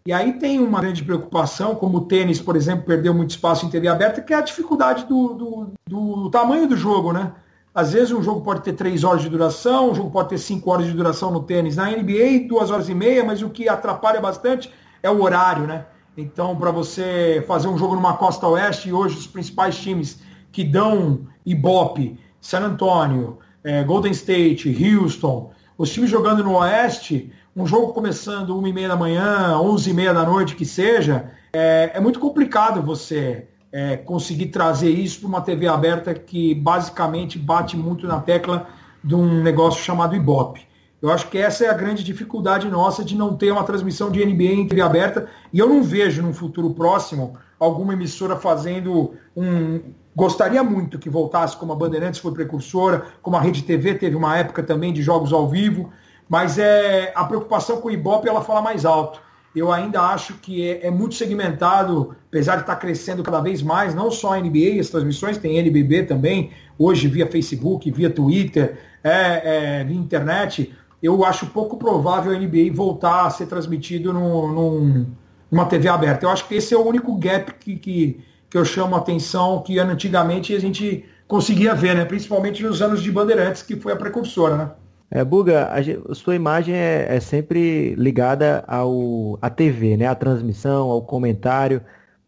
[0.07, 3.69] E aí tem uma grande preocupação, como o tênis, por exemplo, perdeu muito espaço em
[3.69, 7.31] TV aberta, que é a dificuldade do, do, do tamanho do jogo, né?
[7.73, 10.69] Às vezes um jogo pode ter três horas de duração, um jogo pode ter cinco
[10.69, 11.75] horas de duração no tênis.
[11.75, 14.71] Na NBA, duas horas e meia, mas o que atrapalha bastante
[15.01, 15.85] é o horário, né?
[16.15, 20.21] Então, para você fazer um jogo numa costa oeste, e hoje os principais times
[20.51, 27.65] que dão Ibope, San Antonio, é, Golden State, Houston, os times jogando no oeste, um
[27.65, 31.91] jogo começando uma e meia da manhã, onze e meia da noite, que seja, é,
[31.93, 37.75] é muito complicado você é, conseguir trazer isso para uma TV aberta que basicamente bate
[37.75, 38.67] muito na tecla
[39.03, 40.65] de um negócio chamado Ibope.
[41.01, 44.25] Eu acho que essa é a grande dificuldade nossa de não ter uma transmissão de
[44.25, 49.81] NBA em TV aberta e eu não vejo num futuro próximo alguma emissora fazendo um.
[50.15, 54.37] Gostaria muito que voltasse como a Bandeirantes foi precursora, como a Rede TV teve uma
[54.37, 55.91] época também de jogos ao vivo,
[56.29, 59.19] mas é a preocupação com o Ibope ela fala mais alto
[59.55, 63.95] eu ainda acho que é, é, muito segmentado, apesar de estar crescendo cada vez mais,
[63.95, 69.79] não só a NBA, as transmissões, tem NBB também, hoje via Facebook, via Twitter, é,
[69.79, 70.73] é, via internet.
[71.01, 75.05] Eu acho pouco provável a NBA voltar a ser transmitido no, num,
[75.49, 76.25] numa TV aberta.
[76.25, 78.19] Eu acho que esse é o único gap que, que,
[78.55, 82.05] que eu chamo a atenção, que antigamente a gente conseguia ver, né?
[82.05, 84.55] principalmente nos anos de Bandeirantes, que foi a precursora.
[84.55, 84.71] Né?
[85.11, 90.07] É, Buga, a, sua imagem é, é, sempre ligada ao, à TV, né?
[90.07, 91.81] À transmissão, ao comentário.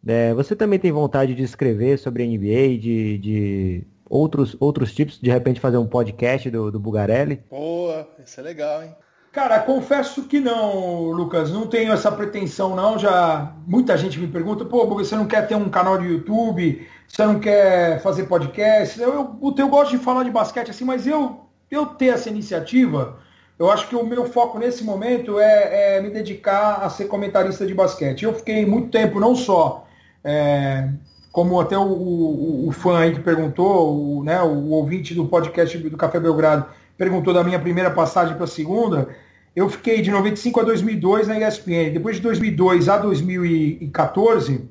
[0.06, 5.32] É, você também tem vontade de escrever sobre NBA, de, de outros, outros tipos, de
[5.32, 7.42] repente fazer um podcast do, do Bugarelli?
[7.50, 8.94] Boa, isso é legal, hein?
[9.38, 11.52] Cara, confesso que não, Lucas.
[11.52, 12.98] Não tenho essa pretensão, não.
[12.98, 16.88] Já muita gente me pergunta, pô, você não quer ter um canal de YouTube?
[17.08, 19.00] Você não quer fazer podcast?
[19.00, 23.20] Eu, eu, eu gosto de falar de basquete assim, mas eu eu ter essa iniciativa,
[23.60, 27.64] eu acho que o meu foco nesse momento é, é me dedicar a ser comentarista
[27.64, 28.24] de basquete.
[28.24, 29.86] Eu fiquei muito tempo, não só,
[30.24, 30.90] é,
[31.32, 35.78] como até o, o, o, fã aí que perguntou, o, né, o ouvinte do podcast
[35.78, 36.66] do Café Belgrado
[36.98, 39.10] perguntou da minha primeira passagem para a segunda,
[39.58, 41.92] eu fiquei de 95 a 2002 na ESPN.
[41.92, 44.70] Depois de 2002 a 2014,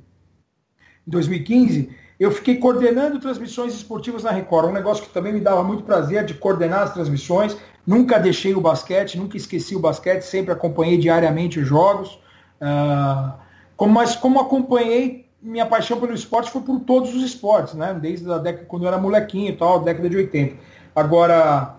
[1.05, 5.83] 2015, eu fiquei coordenando transmissões esportivas na Record, um negócio que também me dava muito
[5.83, 7.57] prazer de coordenar as transmissões.
[7.85, 12.21] Nunca deixei o basquete, nunca esqueci o basquete, sempre acompanhei diariamente os jogos.
[12.61, 13.33] Uh,
[13.77, 17.93] como, mas como acompanhei, minha paixão pelo esporte foi por todos os esportes, né?
[18.01, 20.55] Desde a década quando eu era molequinho e tal, década de 80.
[20.95, 21.75] Agora,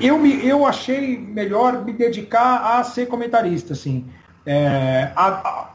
[0.00, 4.06] eu, me, eu achei melhor me dedicar a ser comentarista, assim.
[4.44, 5.70] É, a, a,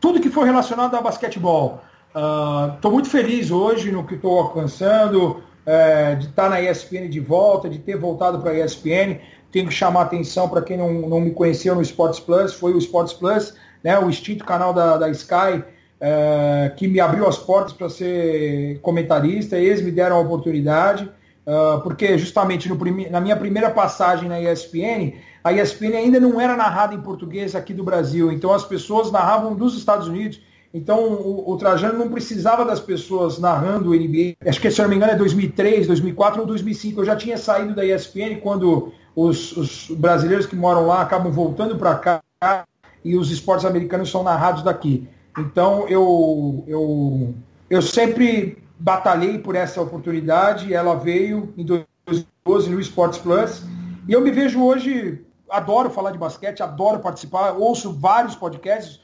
[0.00, 5.42] tudo que for relacionado a basquetebol, Estou uh, muito feliz hoje no que estou alcançando,
[5.64, 9.20] é, de estar tá na ESPN de volta, de ter voltado para a ESPN.
[9.52, 12.78] Tenho que chamar atenção para quem não, não me conheceu no Sports Plus, foi o
[12.78, 15.62] Sports Plus, né, o extinto canal da, da Sky,
[16.00, 19.56] é, que me abriu as portas para ser comentarista.
[19.56, 21.08] Eles me deram a oportunidade,
[21.48, 22.78] uh, porque justamente no
[23.10, 27.74] na minha primeira passagem na ESPN, a ESPN ainda não era narrada em português aqui
[27.74, 30.40] do Brasil, então as pessoas narravam dos Estados Unidos
[30.72, 34.36] então, o, o, Trajano não precisava das pessoas narrando o NBA.
[34.46, 37.00] Acho que, se eu não me engano, é 2003, 2004 ou 2005.
[37.00, 41.76] Eu já tinha saído da ESPN quando os, os brasileiros que moram lá acabam voltando
[41.76, 42.64] para cá
[43.04, 45.08] e os esportes americanos são narrados daqui.
[45.38, 47.34] Então, eu, eu,
[47.70, 50.72] eu sempre batalhei por essa oportunidade.
[50.72, 53.62] Ela veio em 2012 no Sports Plus.
[54.06, 59.00] E eu me vejo hoje, adoro falar de basquete, adoro participar, ouço vários podcasts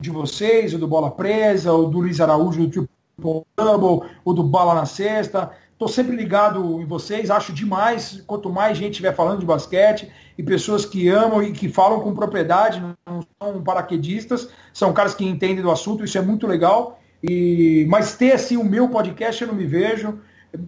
[0.00, 4.42] de vocês, o do Bola Presa, o do Luiz Araújo do Triple Double, o do
[4.42, 5.50] Bala na Sexta.
[5.72, 8.22] Estou sempre ligado em vocês, acho demais.
[8.26, 12.14] Quanto mais gente estiver falando de basquete e pessoas que amam e que falam com
[12.14, 16.98] propriedade, não são paraquedistas, são caras que entendem do assunto, isso é muito legal.
[17.22, 20.18] E, mas ter assim o meu podcast eu não me vejo.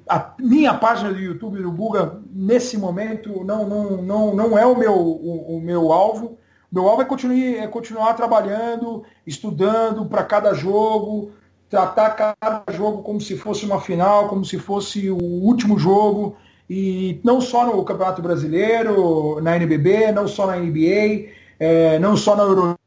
[0.09, 4.77] A minha página do YouTube do Buga, nesse momento, não, não, não, não é o
[4.77, 6.39] meu, o, o meu alvo.
[6.71, 11.33] Meu alvo é continuar, é continuar trabalhando, estudando para cada jogo,
[11.71, 16.37] tratar cada jogo como se fosse uma final, como se fosse o último jogo,
[16.69, 22.37] e não só no Campeonato Brasileiro, na NBB, não só na NBA, é, não só
[22.37, 22.79] na Euroliga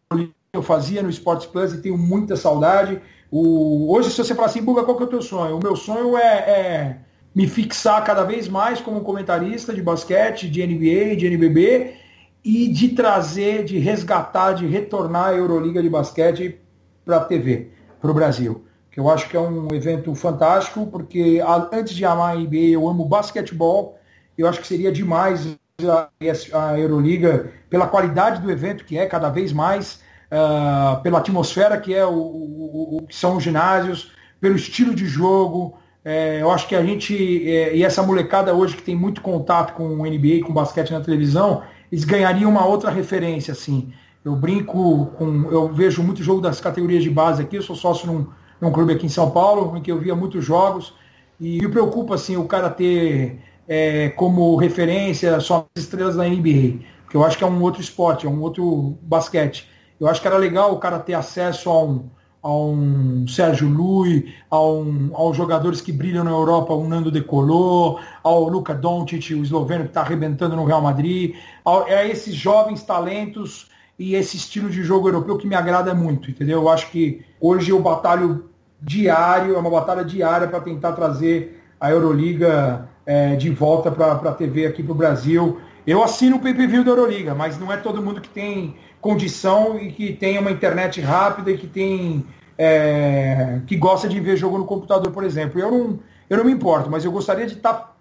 [0.53, 3.01] eu fazia no Sports Plus e tenho muita saudade.
[3.31, 5.57] O, hoje, se você falar assim, Buga, qual que é o teu sonho?
[5.57, 6.97] O meu sonho é, é
[7.33, 11.95] me fixar cada vez mais como comentarista de basquete, de NBA, de NBB,
[12.43, 16.59] e de trazer, de resgatar, de retornar a Euroliga de basquete
[17.05, 17.69] para a TV,
[18.01, 18.65] para o Brasil.
[18.91, 22.89] Que eu acho que é um evento fantástico, porque antes de amar a NBA, eu
[22.89, 23.97] amo basquetebol.
[24.37, 25.57] Eu acho que seria demais
[25.87, 26.09] a,
[26.53, 30.01] a Euroliga, pela qualidade do evento que é cada vez mais,
[30.31, 35.05] uh, pela atmosfera que é o, o, o, que são os ginásios, pelo estilo de
[35.05, 35.77] jogo.
[36.03, 39.73] É, eu acho que a gente, é, e essa molecada hoje que tem muito contato
[39.73, 41.61] com o NBA, com basquete na televisão,
[41.91, 43.93] eles ganhariam uma outra referência, assim.
[44.23, 45.49] Eu brinco com.
[45.51, 48.27] Eu vejo muito jogo das categorias de base aqui, eu sou sócio num,
[48.59, 50.93] num clube aqui em São Paulo, em que eu via muitos jogos,
[51.39, 56.79] e me preocupa assim, o cara ter é, como referência só as estrelas da NBA,
[57.03, 59.70] porque eu acho que é um outro esporte, é um outro basquete.
[60.01, 62.09] Eu acho que era legal o cara ter acesso a um,
[62.41, 67.21] a um Sérgio Lui, a, um, aos jogadores que brilham na Europa, o Nando De
[67.21, 72.33] Colo, ao Luka Doncic, o esloveno que está arrebentando no Real Madrid, a, a esses
[72.33, 76.63] jovens talentos e esse estilo de jogo europeu que me agrada muito, entendeu?
[76.63, 78.49] Eu acho que hoje eu batalho
[78.81, 84.33] diário, é uma batalha diária para tentar trazer a Euroliga é, de volta para a
[84.33, 85.61] TV aqui para o Brasil.
[85.85, 89.91] Eu assino o pay-per-view da Euroliga, mas não é todo mundo que tem condição e
[89.91, 92.25] que tem uma internet rápida e que tem
[92.57, 95.59] é, que gosta de ver jogo no computador, por exemplo.
[95.59, 95.99] Eu não,
[96.29, 97.93] eu não me importo, mas eu gostaria de estar tá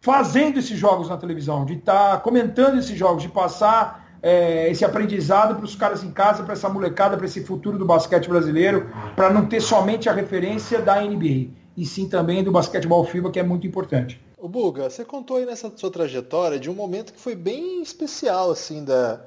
[0.00, 4.84] fazendo esses jogos na televisão, de estar tá comentando esses jogos, de passar é, esse
[4.84, 8.90] aprendizado para os caras em casa, para essa molecada, para esse futuro do basquete brasileiro,
[9.14, 13.38] para não ter somente a referência da NBA, e sim também do basquetebol FIBA, que
[13.38, 14.20] é muito importante.
[14.38, 18.50] O Buga, você contou aí nessa sua trajetória de um momento que foi bem especial,
[18.50, 19.20] assim, da,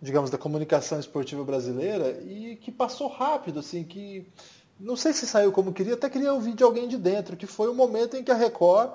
[0.00, 4.26] digamos, da comunicação esportiva brasileira e que passou rápido, assim, que
[4.78, 7.68] não sei se saiu como queria, até queria ouvir de alguém de dentro, que foi
[7.68, 8.92] o momento em que a Record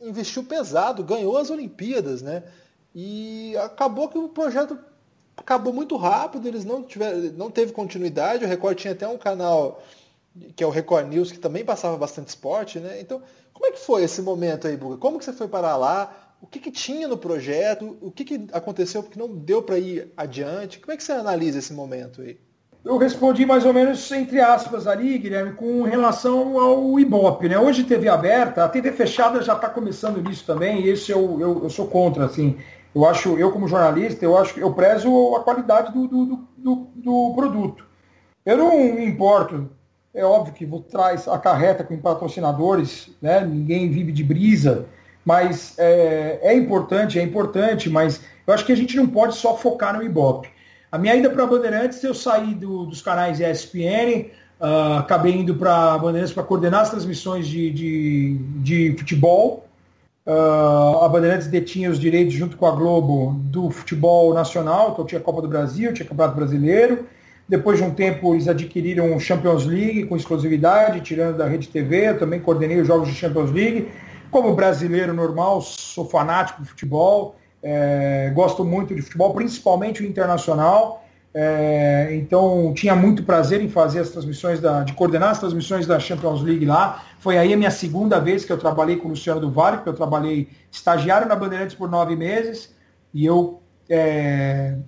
[0.00, 2.42] investiu pesado, ganhou as Olimpíadas, né?
[2.94, 4.78] E acabou que o projeto
[5.36, 9.82] acabou muito rápido, eles não tiveram, não teve continuidade, o Record tinha até um canal
[10.56, 13.00] que é o Record News, que também passava bastante esporte, né?
[13.00, 13.22] Então,
[13.52, 14.96] como é que foi esse momento aí, Buga?
[14.96, 16.21] Como que você foi parar lá?
[16.42, 20.12] O que, que tinha no projeto, o que, que aconteceu porque não deu para ir
[20.16, 20.80] adiante.
[20.80, 22.36] Como é que você analisa esse momento aí?
[22.84, 27.48] Eu respondi mais ou menos entre aspas ali, Guilherme, com relação ao Ibope.
[27.48, 27.56] Né?
[27.56, 31.62] Hoje TV aberta, a TV fechada já está começando nisso também, e esse eu, eu,
[31.62, 32.24] eu, sou contra.
[32.24, 32.58] Assim.
[32.92, 37.32] Eu acho, eu como jornalista, eu acho eu prezo a qualidade do, do, do, do
[37.36, 37.86] produto.
[38.44, 39.70] Eu não importo.
[40.12, 43.46] É óbvio que vou traz a carreta com patrocinadores, né?
[43.46, 44.88] ninguém vive de brisa
[45.24, 49.56] mas é, é, importante, é importante, mas eu acho que a gente não pode só
[49.56, 50.48] focar no Ibope.
[50.90, 54.26] A minha ida para Bandeirantes, eu saí do, dos canais ESPN,
[54.60, 59.66] uh, ah, acabei indo para Bandeirantes para coordenar as transmissões de, de, de futebol.
[60.26, 65.20] Uh, a Bandeirantes detinha os direitos junto com a Globo do futebol nacional, então tinha
[65.20, 67.06] Copa do Brasil, tinha Campeonato Brasileiro.
[67.48, 72.10] Depois de um tempo, eles adquiriram o Champions League com exclusividade, tirando da Rede TV.
[72.10, 73.88] Eu também coordenei os jogos de Champions League.
[74.32, 81.04] Como brasileiro normal, sou fanático de futebol, é, gosto muito de futebol, principalmente o internacional.
[81.34, 86.00] É, então tinha muito prazer em fazer as transmissões da, de coordenar as transmissões da
[86.00, 87.04] Champions League lá.
[87.18, 89.90] Foi aí a minha segunda vez que eu trabalhei com o Luciano do Vale, porque
[89.90, 92.74] eu trabalhei estagiário na Bandeirantes por nove meses
[93.12, 94.78] e eu é,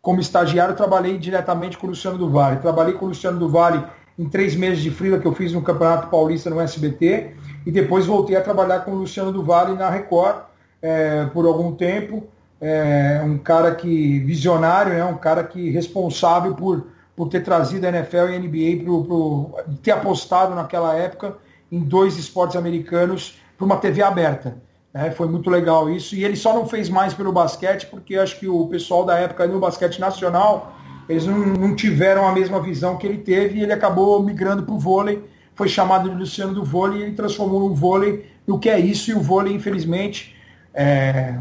[0.00, 2.56] como estagiário trabalhei diretamente com o Luciano do Vale.
[2.56, 3.84] Trabalhei com o Luciano do Vale
[4.20, 7.30] em três meses de frila que eu fiz no Campeonato Paulista no SBT
[7.64, 10.42] e depois voltei a trabalhar com o Luciano do Vale na Record
[10.82, 12.24] é, por algum tempo.
[12.60, 17.88] É, um cara que visionário, né, um cara que responsável por, por ter trazido a
[17.88, 21.38] NFL e a NBA para ter apostado naquela época
[21.72, 24.58] em dois esportes americanos para uma TV aberta.
[24.92, 25.10] Né?
[25.12, 26.14] Foi muito legal isso.
[26.14, 29.46] E ele só não fez mais pelo basquete, porque acho que o pessoal da época
[29.46, 30.74] no basquete nacional
[31.10, 34.72] eles não, não, tiveram a mesma visão que ele teve e ele acabou migrando para
[34.72, 35.20] o vôlei.
[35.56, 39.10] Foi chamado de Luciano do vôlei e ele transformou o vôlei no que é isso.
[39.10, 40.36] E o vôlei, infelizmente,
[40.72, 41.36] é,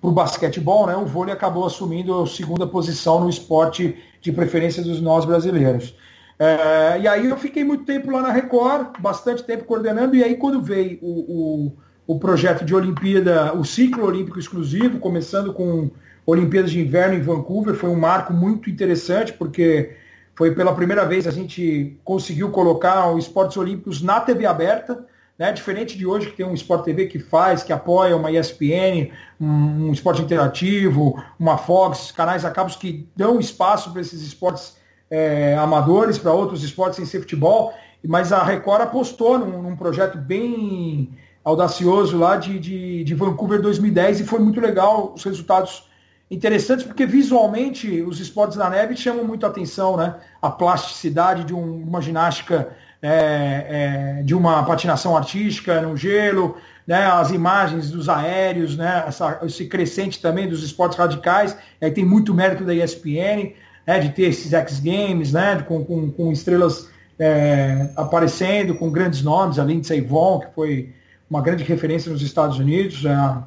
[0.00, 4.82] para o basquetebol, né, o vôlei acabou assumindo a segunda posição no esporte de preferência
[4.82, 5.94] dos nós brasileiros.
[6.38, 10.34] É, e aí eu fiquei muito tempo lá na Record, bastante tempo coordenando, e aí
[10.36, 11.72] quando veio o,
[12.06, 15.90] o, o projeto de Olimpíada, o ciclo olímpico exclusivo, começando com
[16.30, 19.96] Olimpíadas de Inverno em Vancouver foi um marco muito interessante, porque
[20.36, 25.06] foi pela primeira vez a gente conseguiu colocar os esportes olímpicos na TV aberta,
[25.38, 25.50] né?
[25.52, 29.10] diferente de hoje que tem um Sport TV que faz, que apoia uma ESPN,
[29.40, 34.76] um, um esporte interativo, uma Fox, canais a cabos que dão espaço para esses esportes
[35.10, 37.72] é, amadores, para outros esportes sem ser futebol,
[38.06, 41.08] mas a Record apostou num, num projeto bem
[41.42, 45.87] audacioso lá de, de, de Vancouver 2010 e foi muito legal os resultados
[46.30, 50.14] interessantes porque visualmente os esportes da neve chamam muito a atenção, né?
[50.42, 52.68] A plasticidade de um, uma ginástica,
[53.00, 56.56] é, é, de uma patinação artística no gelo,
[56.86, 57.06] né?
[57.06, 59.04] As imagens dos aéreos, né?
[59.06, 63.54] Essa, esse crescente também dos esportes radicais, aí tem muito mérito da ESPN,
[63.86, 63.98] né?
[63.98, 65.62] De ter esses X Games, né?
[65.62, 70.92] Com, com, com estrelas é, aparecendo, com grandes nomes, a Lindsey Vonn, que foi
[71.28, 73.44] uma grande referência nos Estados Unidos, a,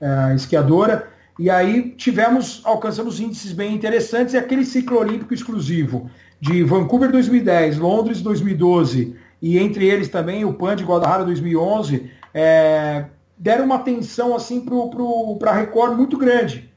[0.00, 1.08] a esquiadora.
[1.38, 6.10] E aí tivemos, alcançamos índices bem interessantes e aquele ciclo olímpico exclusivo
[6.40, 13.04] de Vancouver 2010, Londres 2012 e entre eles também o PAN de Guadalajara 2011, é,
[13.36, 14.64] deram uma atenção assim
[15.38, 16.68] para a Record muito grande.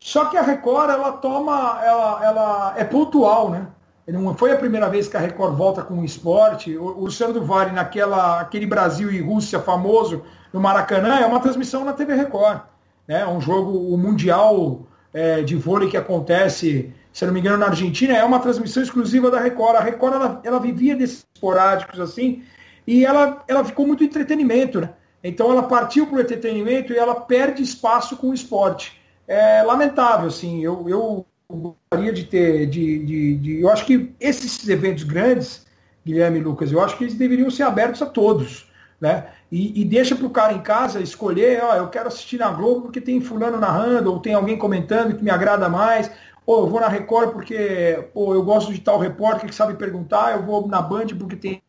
[0.00, 3.66] Só que a Record ela toma, ela, ela é pontual, né?
[4.08, 6.76] Não foi a primeira vez que a Record volta com o esporte.
[6.76, 11.84] O, Luciano do Vale, naquela, aquele Brasil e Rússia famoso no Maracanã, é uma transmissão
[11.84, 12.60] na TV Record.
[13.10, 13.26] Né?
[13.26, 18.16] Um jogo, o Mundial é, de vôlei que acontece, se não me engano, na Argentina,
[18.16, 19.74] é uma transmissão exclusiva da Record.
[19.74, 22.44] A Record ela, ela vivia desses esporádicos assim,
[22.86, 24.80] e ela, ela ficou muito entretenimento.
[24.80, 24.90] Né?
[25.24, 29.02] Então ela partiu para o entretenimento e ela perde espaço com o esporte.
[29.26, 30.62] É lamentável, assim.
[30.62, 32.66] Eu, eu gostaria de ter.
[32.66, 35.66] De, de, de, eu acho que esses eventos grandes,
[36.06, 38.69] Guilherme e Lucas, eu acho que eles deveriam ser abertos a todos.
[39.00, 39.28] Né?
[39.50, 42.82] E, e deixa para o cara em casa escolher, ó, eu quero assistir na Globo
[42.82, 46.10] porque tem fulano narrando, ou tem alguém comentando que me agrada mais,
[46.44, 50.32] ou eu vou na Record porque pô, eu gosto de tal repórter que sabe perguntar,
[50.32, 51.62] eu vou na Band porque tem.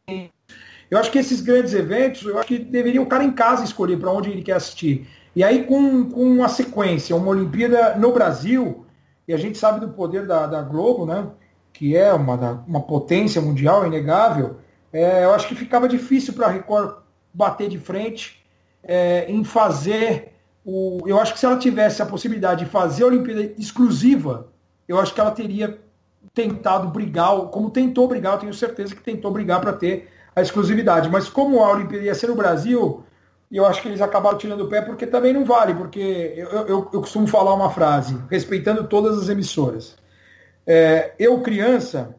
[0.90, 3.98] Eu acho que esses grandes eventos, eu acho que deveria o cara em casa escolher
[3.98, 5.08] para onde ele quer assistir.
[5.34, 8.86] E aí, com, com uma sequência, uma Olimpíada no Brasil,
[9.26, 11.28] e a gente sabe do poder da, da Globo, né?
[11.72, 14.58] Que é uma, uma potência mundial inegável.
[14.92, 16.96] É, eu acho que ficava difícil para a Record
[17.34, 18.44] bater de frente
[18.84, 20.34] é, em fazer
[20.66, 21.00] o.
[21.06, 24.48] Eu acho que se ela tivesse a possibilidade de fazer a Olimpíada exclusiva,
[24.88, 25.80] eu acho que ela teria
[26.34, 31.10] tentado brigar, como tentou brigar, eu tenho certeza que tentou brigar para ter a exclusividade.
[31.10, 33.04] Mas como a Olimpíada ia ser no Brasil,
[33.52, 36.90] eu acho que eles acabaram tirando o pé porque também não vale, porque eu, eu,
[36.94, 39.98] eu costumo falar uma frase, respeitando todas as emissoras.
[40.66, 42.16] É, eu, criança,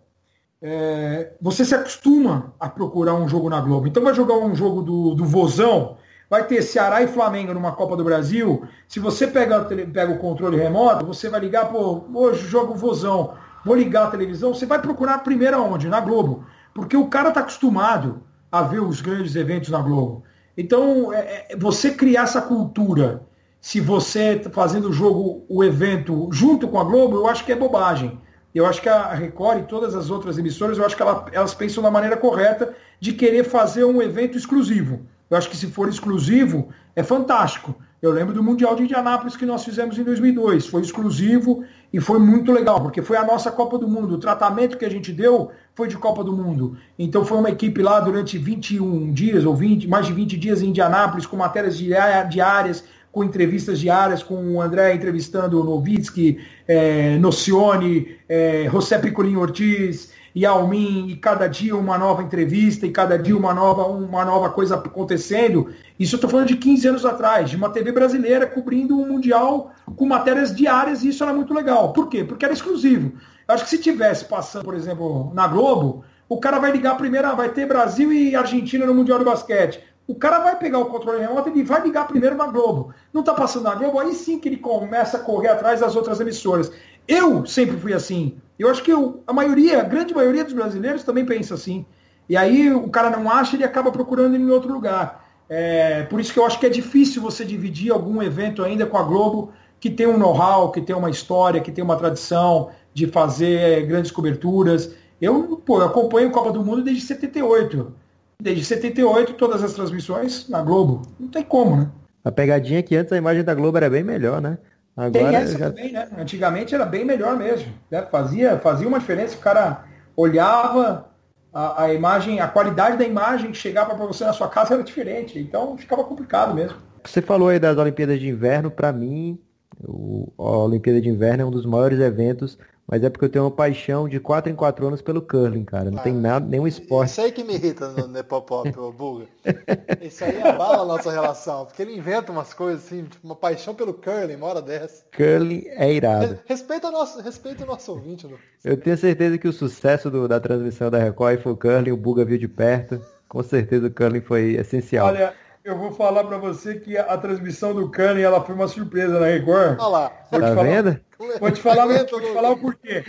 [0.62, 3.88] é, você se acostuma a procurar um jogo na Globo.
[3.88, 5.96] Então vai jogar um jogo do, do Vozão,
[6.30, 8.62] vai ter Ceará e Flamengo numa Copa do Brasil.
[8.86, 13.34] Se você pega, pega o controle remoto, você vai ligar, pô, hoje jogo Vozão,
[13.64, 15.88] vou ligar a televisão, você vai procurar primeiro aonde?
[15.88, 16.44] Na Globo.
[16.72, 20.22] Porque o cara está acostumado a ver os grandes eventos na Globo.
[20.56, 23.26] Então, é, é, você criar essa cultura,
[23.60, 27.52] se você está fazendo o jogo, o evento, junto com a Globo, eu acho que
[27.52, 28.20] é bobagem.
[28.54, 31.54] Eu acho que a Record e todas as outras emissoras, eu acho que ela, elas
[31.54, 35.00] pensam da maneira correta de querer fazer um evento exclusivo.
[35.30, 37.74] Eu acho que se for exclusivo, é fantástico.
[38.02, 40.66] Eu lembro do Mundial de Indianápolis que nós fizemos em 2002.
[40.66, 44.16] Foi exclusivo e foi muito legal, porque foi a nossa Copa do Mundo.
[44.16, 46.76] O tratamento que a gente deu foi de Copa do Mundo.
[46.98, 50.70] Então foi uma equipe lá durante 21 dias, ou 20, mais de 20 dias em
[50.70, 58.16] Indianápolis, com matérias diárias, com entrevistas diárias, com o André entrevistando o Novitsky, é, Nocione,
[58.26, 63.36] é, José Picolin Ortiz, Yao Ming, e cada dia uma nova entrevista, e cada dia
[63.36, 65.70] uma nova, uma nova coisa acontecendo.
[66.00, 69.72] Isso eu estou falando de 15 anos atrás, de uma TV brasileira cobrindo um Mundial
[69.94, 71.92] com matérias diárias, e isso era muito legal.
[71.92, 72.24] Por quê?
[72.24, 73.12] Porque era exclusivo.
[73.46, 77.28] Eu acho que se tivesse passando, por exemplo, na Globo, o cara vai ligar primeiro,
[77.28, 79.80] ah, vai ter Brasil e Argentina no Mundial de Basquete.
[80.12, 82.92] O cara vai pegar o controle remoto e vai ligar primeiro na Globo.
[83.14, 86.20] Não está passando na Globo, aí sim que ele começa a correr atrás das outras
[86.20, 86.70] emissoras.
[87.08, 88.36] Eu sempre fui assim.
[88.58, 91.86] Eu acho que eu, a maioria, a grande maioria dos brasileiros também pensa assim.
[92.28, 95.26] E aí o cara não acha, ele acaba procurando em outro lugar.
[95.48, 98.98] É, por isso que eu acho que é difícil você dividir algum evento ainda com
[98.98, 99.50] a Globo
[99.80, 104.10] que tem um know-how, que tem uma história, que tem uma tradição de fazer grandes
[104.10, 104.94] coberturas.
[105.18, 108.01] Eu, pô, acompanho Copa do Mundo desde 78
[108.42, 111.02] desde 78, todas as transmissões na Globo.
[111.18, 111.90] Não tem como, né?
[112.24, 114.58] A pegadinha é que antes a imagem da Globo era bem melhor, né?
[114.96, 115.70] Agora tem essa já...
[115.70, 116.08] também, né?
[116.18, 117.72] Antigamente era bem melhor mesmo.
[117.90, 118.02] Né?
[118.10, 119.84] Fazia, fazia uma diferença, o cara
[120.16, 121.08] olhava
[121.52, 124.82] a, a imagem, a qualidade da imagem que chegava para você na sua casa era
[124.82, 125.38] diferente.
[125.38, 126.76] Então ficava complicado mesmo.
[127.04, 129.38] Você falou aí das Olimpíadas de Inverno, para mim,
[129.82, 133.44] o, a Olimpíada de Inverno é um dos maiores eventos mas é porque eu tenho
[133.44, 135.90] uma paixão de 4 em 4 anos pelo curling, cara.
[135.90, 137.10] Não ah, tem nada, nenhum esporte.
[137.10, 139.26] Isso aí que me irrita no Nepopop, ô Buga.
[140.02, 141.64] Isso aí abala a nossa relação.
[141.64, 145.04] Porque ele inventa umas coisas assim, tipo, uma paixão pelo curling, uma hora dessa.
[145.16, 146.38] Curling é irado.
[146.44, 148.38] Respeita o nosso, respeita o nosso ouvinte, Lu.
[148.64, 151.96] Eu tenho certeza que o sucesso do, da transmissão da Record foi o curling, o
[151.96, 153.00] Buga viu de perto.
[153.28, 155.06] Com certeza o curling foi essencial.
[155.06, 158.68] Olha, eu vou falar para você que a, a, transmissão do Curling ela foi uma
[158.68, 159.78] surpresa na Record.
[159.78, 160.12] Olha lá.
[160.30, 161.00] Vou tá falar, vendo?
[161.40, 163.04] Vou te falar, vou te falar o porquê.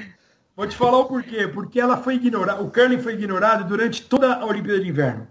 [0.55, 1.47] Vou te falar o porquê.
[1.47, 5.27] Porque ela foi ignorada, o curling foi ignorado durante toda a Olimpíada de Inverno,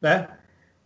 [0.00, 0.28] né?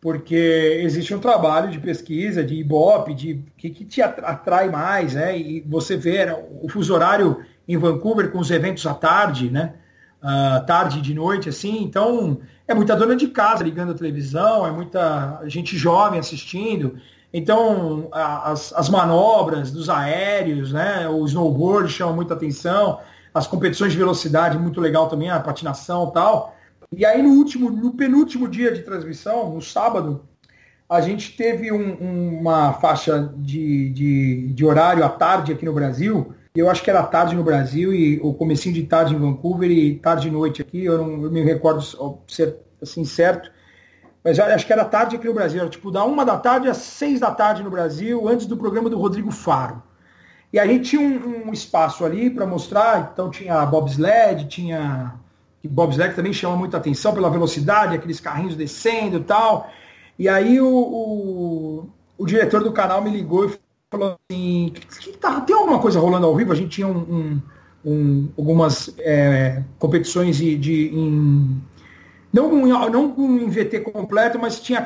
[0.01, 5.37] Porque existe um trabalho de pesquisa, de Ibope, de que, que te atrai mais, né?
[5.37, 9.75] E você vê né, o fuso horário em Vancouver com os eventos à tarde, né?
[10.23, 11.83] Uh, tarde e de noite, assim.
[11.83, 16.99] Então, é muita dona de casa ligando a televisão, é muita gente jovem assistindo.
[17.33, 21.09] Então, as, as manobras dos aéreos, né?
[21.09, 23.01] O snowboard chama muita atenção,
[23.33, 26.57] as competições de velocidade, muito legal também, a patinação tal.
[26.93, 30.25] E aí, no último, no penúltimo dia de transmissão, no sábado,
[30.89, 36.35] a gente teve um, uma faixa de, de, de, horário à tarde aqui no Brasil.
[36.55, 39.95] Eu acho que era tarde no Brasil e o comecinho de tarde em Vancouver e
[39.97, 40.85] tarde e noite aqui.
[40.85, 41.83] Eu não eu me recordo
[42.27, 43.51] ser assim certo.
[44.23, 46.77] Mas acho que era tarde aqui no Brasil, era tipo da uma da tarde às
[46.77, 49.83] seis da tarde no Brasil, antes do programa do Rodrigo Faro.
[50.53, 55.15] E a gente tinha um, um espaço ali para mostrar, então tinha bobsled, tinha
[55.63, 59.71] que bobsled também chama muita atenção pela velocidade, aqueles carrinhos descendo e tal.
[60.19, 63.59] E aí o, o, o, diretor do canal me ligou e
[63.91, 64.73] falou assim,
[65.21, 66.53] tá, tem alguma coisa rolando ao vivo?
[66.53, 67.43] A gente tinha um, um,
[67.85, 71.61] um algumas é, competições de, de em,
[72.33, 74.85] não, não com um VT completo, mas tinha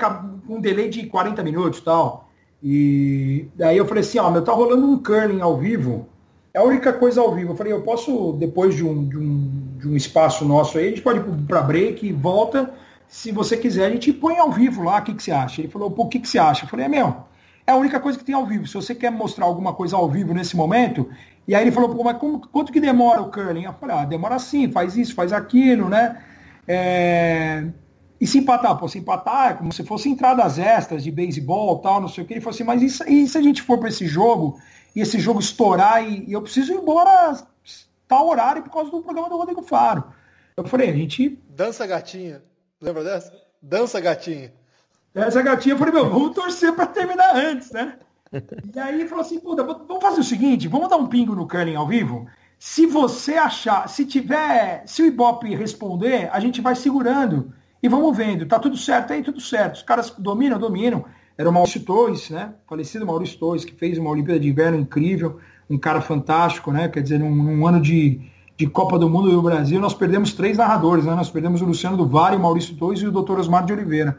[0.48, 2.30] um delay de 40 minutos e tal.
[2.62, 6.08] E daí eu falei assim, ó, meu, tá rolando um curling ao vivo.
[6.54, 7.52] É a única coisa ao vivo.
[7.52, 10.88] Eu falei, eu posso, depois de um, de um, de um espaço nosso aí, a
[10.88, 12.72] gente pode ir para break, volta.
[13.06, 15.60] Se você quiser, a gente põe ao vivo lá, o que, que você acha?
[15.60, 16.64] Ele falou, pô, o que, que você acha?
[16.64, 17.14] Eu falei, é meu,
[17.66, 18.66] é a única coisa que tem ao vivo.
[18.66, 21.08] Se você quer mostrar alguma coisa ao vivo nesse momento,
[21.46, 23.64] e aí ele falou, mas como, quanto que demora o curling?
[23.64, 26.22] Eu falei, ah, demora assim, faz isso, faz aquilo, né?
[26.66, 27.66] É...
[28.20, 32.00] E se empatar, pô, se empatar é como se fosse entradas extras de beisebol tal,
[32.00, 32.32] não sei o que.
[32.32, 34.58] Ele falou assim, mas e se, e se a gente for para esse jogo
[34.94, 37.36] e esse jogo estourar e, e, eu preciso ir embora
[38.08, 40.04] tal horário por causa do programa do Rodrigo Faro?
[40.56, 41.38] Eu falei, a gente.
[41.50, 42.42] Dança gatinha.
[42.80, 43.32] Lembra dessa?
[43.60, 44.52] Dança gatinha.
[45.14, 47.94] Dança gatinha, eu falei, meu, vamos torcer para terminar antes, né?
[48.74, 51.76] E aí falou assim, puta, vamos fazer o seguinte, vamos dar um pingo no curling
[51.76, 52.26] ao vivo?
[52.58, 58.16] Se você achar, se tiver, se o Ibope responder, a gente vai segurando e vamos
[58.16, 58.44] vendo.
[58.46, 59.76] Tá tudo certo aí, tudo certo.
[59.76, 61.04] Os caras dominam, dominam.
[61.38, 62.52] Era o Maurício Torres, né?
[62.66, 65.38] Falecido Maurício Torres, que fez uma Olimpíada de Inverno incrível,
[65.70, 66.88] um cara fantástico, né?
[66.88, 68.20] Quer dizer, num, num ano de,
[68.56, 71.14] de Copa do Mundo do Brasil, nós perdemos três narradores, né?
[71.14, 73.38] Nós perdemos o Luciano do Vale, o Maurício Torres e o Dr.
[73.38, 74.18] Osmar de Oliveira.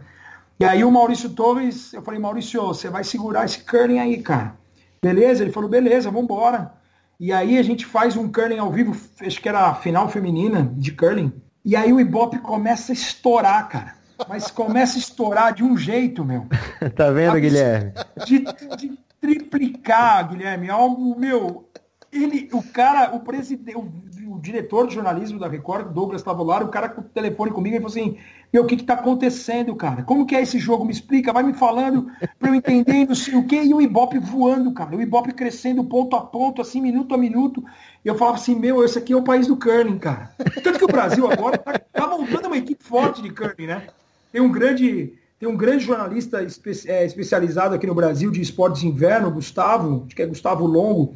[0.59, 4.55] E aí o Maurício Torres, eu falei, Maurício, você vai segurar esse curling aí, cara.
[5.03, 5.43] Beleza?
[5.43, 6.73] Ele falou, beleza, vamos embora.
[7.19, 10.71] E aí a gente faz um curling ao vivo, acho que era a final feminina
[10.75, 11.31] de curling.
[11.63, 13.95] E aí o Ibope começa a estourar, cara.
[14.29, 16.47] Mas começa a estourar de um jeito, meu.
[16.95, 17.91] tá vendo, Guilherme?
[18.25, 18.45] De,
[18.77, 20.69] de, triplicar, Guilherme.
[20.69, 21.69] Algo, meu.
[22.11, 23.91] Ele, o cara, o presidente, o,
[24.29, 27.83] o diretor de jornalismo da Record, Douglas Tavolar, o cara com o telefone comigo, ele
[27.83, 28.17] falou assim:
[28.51, 30.03] Meu, o que está acontecendo, cara?
[30.03, 30.85] Como que é esse jogo?
[30.85, 32.07] Me explica, vai me falando
[32.39, 33.63] para eu entender, não sei o quê.
[33.63, 34.95] E o Ibope voando, cara.
[34.95, 37.63] O Ibope crescendo ponto a ponto, assim, minuto a minuto.
[38.03, 40.31] E eu falava assim: Meu, esse aqui é o país do curling, cara.
[40.63, 43.87] Tanto que o Brasil agora está tá montando uma equipe forte de curling, né?
[44.31, 45.13] Tem um grande.
[45.37, 50.03] Tem um grande jornalista espe é, especializado aqui no Brasil de esportes de inverno, Gustavo,
[50.05, 51.13] acho que é Gustavo Longo,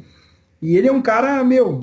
[0.60, 1.82] e ele é um cara, meu,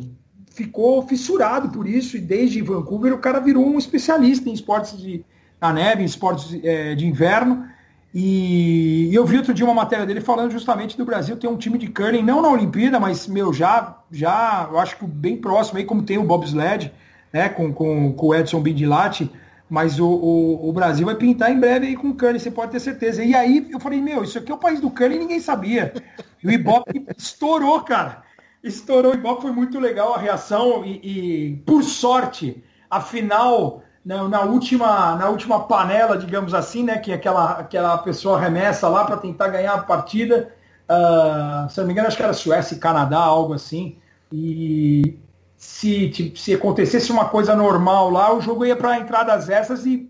[0.52, 5.26] ficou fissurado por isso, e desde Vancouver o cara virou um especialista em esportes de,
[5.60, 7.68] na neve, em esportes é, de inverno.
[8.14, 11.58] E, e, eu vi outro dia uma matéria dele falando justamente do Brasil ter um
[11.58, 15.78] time de curling, não na Olimpíada, mas, meu, já, já eu acho que bem próximo
[15.78, 16.92] aí, como tem o bobsled,
[17.32, 19.30] né, com, com, com o Edson Bindilati,
[19.70, 22.72] mas o, o, o, Brasil vai pintar em breve aí com o curling, você pode
[22.72, 23.24] ter certeza.
[23.24, 25.94] E aí eu falei, meu, isso aqui é o país do curling ninguém sabia.
[26.42, 28.24] E o Ibope estourou, cara
[28.64, 34.42] estourou igual, foi muito legal a reação e, e por sorte, a final na, na,
[34.44, 39.50] última, na última panela, digamos assim, né, que aquela, aquela pessoa remessa lá para tentar
[39.50, 40.50] ganhar a partida,
[40.90, 43.98] uh, se não me engano, acho que era Suécia e Canadá, algo assim,
[44.32, 45.20] e
[45.58, 50.10] se, se acontecesse uma coisa normal lá, o jogo ia para entradas essas e,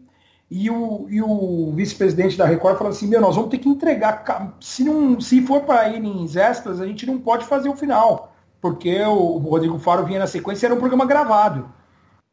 [0.51, 4.23] e o, e o vice-presidente da Record falou assim, meu, nós vamos ter que entregar,
[4.59, 8.31] se, não, se for para ir em extras, a gente não pode fazer o final
[8.61, 11.76] porque o Rodrigo Faro vinha na sequência era um programa gravado.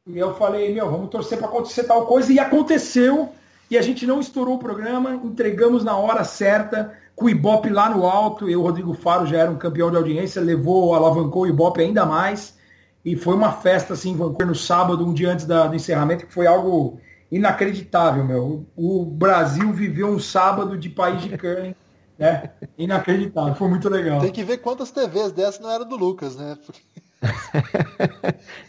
[0.07, 3.31] E eu falei, meu, vamos torcer para acontecer tal coisa, e aconteceu,
[3.71, 7.89] e a gente não estourou o programa, entregamos na hora certa, com o Ibope lá
[7.89, 11.47] no alto, e o Rodrigo Faro já era um campeão de audiência, levou, alavancou o
[11.47, 12.55] Ibope ainda mais,
[13.03, 16.27] e foi uma festa assim, em Vancouver no sábado, um dia antes da, do encerramento,
[16.27, 17.01] que foi algo
[17.33, 18.67] inacreditável, meu.
[18.77, 21.75] O Brasil viveu um sábado de país de curling
[22.19, 24.21] é, inacreditável, foi muito legal.
[24.21, 26.59] Tem que ver quantas TVs dessas não eram do Lucas, né?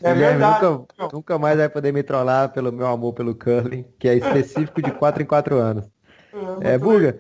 [0.02, 0.66] É verdade.
[0.66, 4.82] Nunca, nunca, mais vai poder me trollar pelo meu amor pelo curling, que é específico
[4.82, 5.86] de 4 em 4 anos.
[6.62, 7.20] É, é Buga,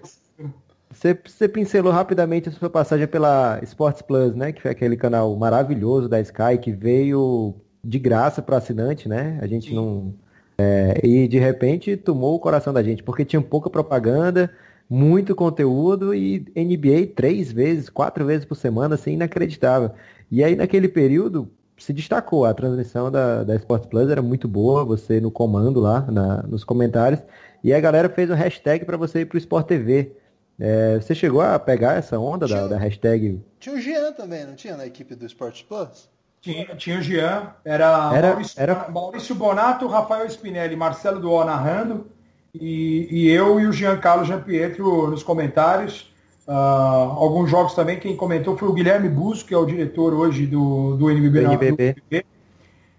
[0.91, 4.51] você, você pincelou rapidamente a sua passagem pela Sports Plus, né?
[4.51, 9.37] Que foi aquele canal maravilhoso da Sky que veio de graça para assinante, né?
[9.41, 9.75] A gente Sim.
[9.75, 10.13] não.
[10.57, 14.49] É, e de repente tomou o coração da gente, porque tinha pouca propaganda,
[14.89, 19.91] muito conteúdo e NBA três vezes, quatro vezes por semana, assim, inacreditável.
[20.35, 24.83] E aí naquele período se destacou, a transmissão da, da Sports Plus era muito boa,
[24.83, 27.21] você no comando lá, na, nos comentários,
[27.63, 30.11] e a galera fez um hashtag para você ir pro Sport TV.
[30.59, 33.41] É, você chegou a pegar essa onda tinha, da, da, hashtag?
[33.61, 36.09] Tinha o Jean também, não tinha na equipe do Sports Plus?
[36.41, 38.89] Tinha, tinha o Jean, era, era, Maurício, era...
[38.89, 42.07] Maurício Bonato, Rafael Spinelli, Marcelo Duó narrando,
[42.53, 46.13] e, e eu e o Giancarlo Gianpietro nos comentários.
[46.47, 50.45] Uh, alguns jogos também, quem comentou foi o Guilherme Busso, que é o diretor hoje
[50.45, 51.41] do, do NBB.
[51.41, 51.95] Do NBB.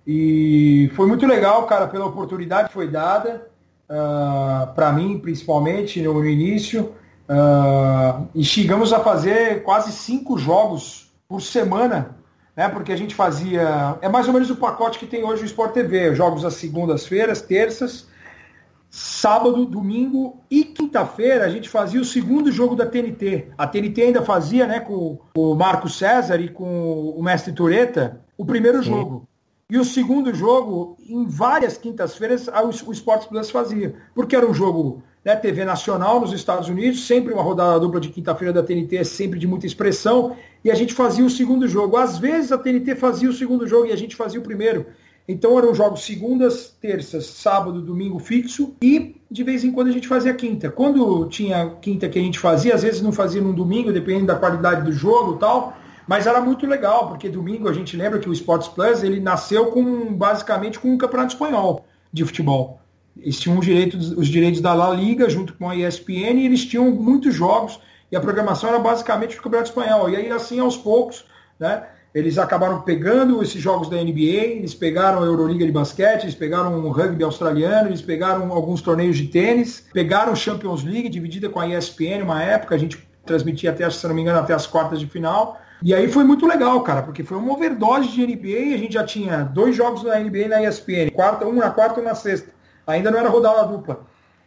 [0.07, 3.47] E foi muito legal, cara, pela oportunidade que foi dada,
[3.89, 6.93] uh, ah, para mim, principalmente, no, no início.
[7.29, 12.17] Uh, e chegamos a fazer quase cinco jogos por semana,
[12.55, 12.69] né?
[12.69, 13.99] Porque a gente fazia.
[14.01, 17.43] É mais ou menos o pacote que tem hoje o Sport TV, jogos às segundas-feiras,
[17.43, 18.07] terças,
[18.91, 23.49] sábado, domingo e quinta-feira a gente fazia o segundo jogo da TNT.
[23.57, 28.45] A TNT ainda fazia, né, com o Marco César e com o Mestre Tureta, o
[28.45, 28.91] primeiro Sim.
[28.91, 29.29] jogo.
[29.69, 32.49] E o segundo jogo, em várias quintas-feiras,
[32.87, 33.97] o Sports Plus fazia.
[34.15, 38.11] Porque era um jogo né, TV nacional nos Estados Unidos, sempre uma rodada dupla de
[38.11, 41.97] quinta-feira da TNT, é sempre de muita expressão, e a gente fazia o segundo jogo.
[41.97, 44.87] Às vezes a TNT fazia o segundo jogo e a gente fazia o primeiro.
[45.29, 50.07] Então eram jogos segundas, terças, sábado, domingo fixo e de vez em quando a gente
[50.07, 50.71] fazia quinta.
[50.71, 54.37] Quando tinha quinta que a gente fazia, às vezes não fazia no domingo, dependendo da
[54.37, 58.29] qualidade do jogo e tal, mas era muito legal, porque domingo a gente lembra que
[58.29, 62.81] o Sports Plus ele nasceu com basicamente com um campeonato espanhol de futebol.
[63.19, 66.65] Eles tinham os direitos, os direitos da La Liga junto com a ESPN e eles
[66.65, 67.81] tinham muitos jogos
[68.13, 70.09] e a programação era basicamente o campeonato espanhol.
[70.09, 71.25] E aí assim aos poucos,
[71.59, 71.85] né?
[72.17, 76.83] Eles acabaram pegando esses jogos da NBA, eles pegaram a Euroliga de basquete, eles pegaram
[76.83, 81.61] o rugby australiano, eles pegaram alguns torneios de tênis, pegaram o Champions League, dividida com
[81.61, 84.99] a ESPN, uma época, a gente transmitia até, se não me engano, até as quartas
[84.99, 85.61] de final.
[85.83, 89.05] E aí foi muito legal, cara, porque foi uma overdose de NBA, a gente já
[89.05, 92.49] tinha dois jogos na NBA na ESPN, quarta, um na quarta e um na sexta.
[92.87, 94.07] Ainda não era rodada dupla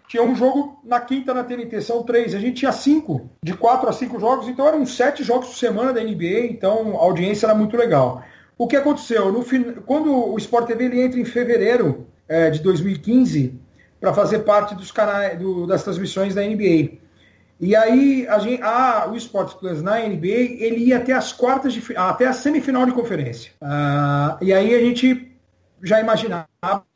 [0.10, 2.34] tinha um jogo na quinta na TNT, são três.
[2.34, 5.94] A gente tinha cinco, de quatro a cinco jogos, então eram sete jogos por semana
[5.94, 8.24] da NBA, então a audiência era muito legal.
[8.58, 9.32] O que aconteceu?
[9.32, 9.46] No,
[9.86, 13.54] quando o Sport TV ele entra em fevereiro é, de 2015
[14.02, 16.98] para fazer parte dos canais do, das transmissões da NBA.
[17.60, 21.72] E aí a gente, a, o Sports Plus na NBA ele ia até as quartas
[21.72, 23.52] de até a semifinal de conferência.
[23.62, 25.32] Uh, e aí a gente
[25.84, 26.48] já imaginava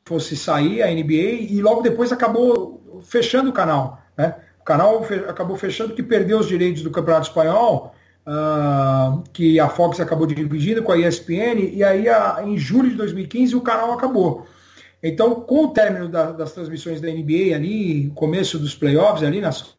[0.04, 4.02] que fosse sair a NBA e logo depois acabou fechando o canal.
[4.18, 4.36] Né?
[4.60, 7.94] O canal fe acabou fechando que perdeu os direitos do Campeonato Espanhol,
[8.26, 12.96] uh, que a Fox acabou dividindo com a ESPN, e aí a, em julho de
[12.96, 14.48] 2015 o canal acabou.
[15.02, 19.76] Então, com o término da, das transmissões da NBA ali, começo dos playoffs ali, nas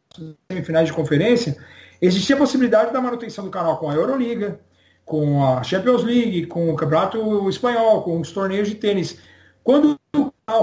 [0.49, 1.57] semifinais de conferência,
[1.99, 4.59] existia a possibilidade da manutenção do canal com a Euroliga,
[5.03, 9.17] com a Champions League, com o Campeonato Espanhol, com os torneios de tênis.
[9.63, 9.99] Quando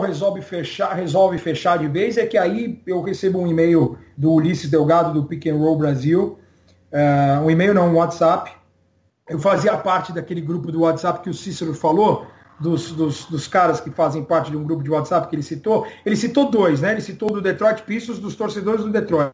[0.00, 4.70] resolve fechar, resolve fechar de vez, é que aí eu recebo um e-mail do Ulisses
[4.70, 6.38] Delgado do Pick and Roll Brasil,
[6.92, 8.52] uh, um e-mail não, um WhatsApp.
[9.28, 12.26] Eu fazia parte daquele grupo do WhatsApp que o Cícero falou,
[12.60, 15.86] dos, dos, dos, caras que fazem parte de um grupo de WhatsApp que ele citou.
[16.06, 16.92] Ele citou dois, né?
[16.92, 19.32] Ele citou do Detroit Pistons, dos torcedores do Detroit.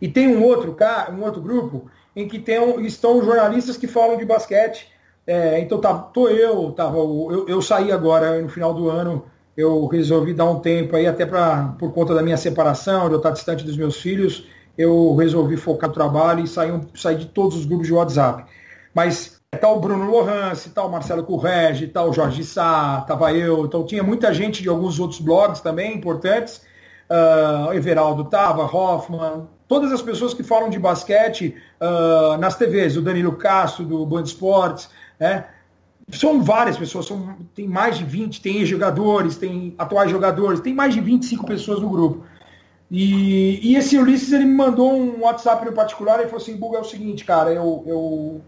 [0.00, 0.76] E tem um outro,
[1.12, 4.86] um outro grupo em que tem, estão jornalistas que falam de basquete.
[5.26, 9.24] É, então tá, tô eu, tava, eu, eu saí agora no final do ano
[9.56, 13.18] eu resolvi dar um tempo aí, até pra, por conta da minha separação, de eu
[13.18, 14.46] estar distante dos meus filhos,
[14.76, 18.44] eu resolvi focar no trabalho e sair, sair de todos os grupos de WhatsApp.
[18.94, 23.66] Mas tá o Bruno Lohance, tá o Marcelo Correge, tá o Jorge Sá, tava eu,
[23.66, 26.62] então tinha muita gente de alguns outros blogs também importantes,
[27.10, 33.02] uh, Everaldo tava, Hoffman, todas as pessoas que falam de basquete uh, nas TVs, o
[33.02, 34.88] Danilo Castro, do Band Esportes,
[35.20, 35.46] né?
[36.12, 40.94] São várias pessoas, são, tem mais de 20, tem jogadores, tem atuais jogadores, tem mais
[40.94, 42.24] de 25 pessoas no grupo.
[42.90, 46.76] E, e esse Ulisses ele me mandou um WhatsApp no particular e falou assim, Buga,
[46.76, 48.42] é o seguinte, cara, eu,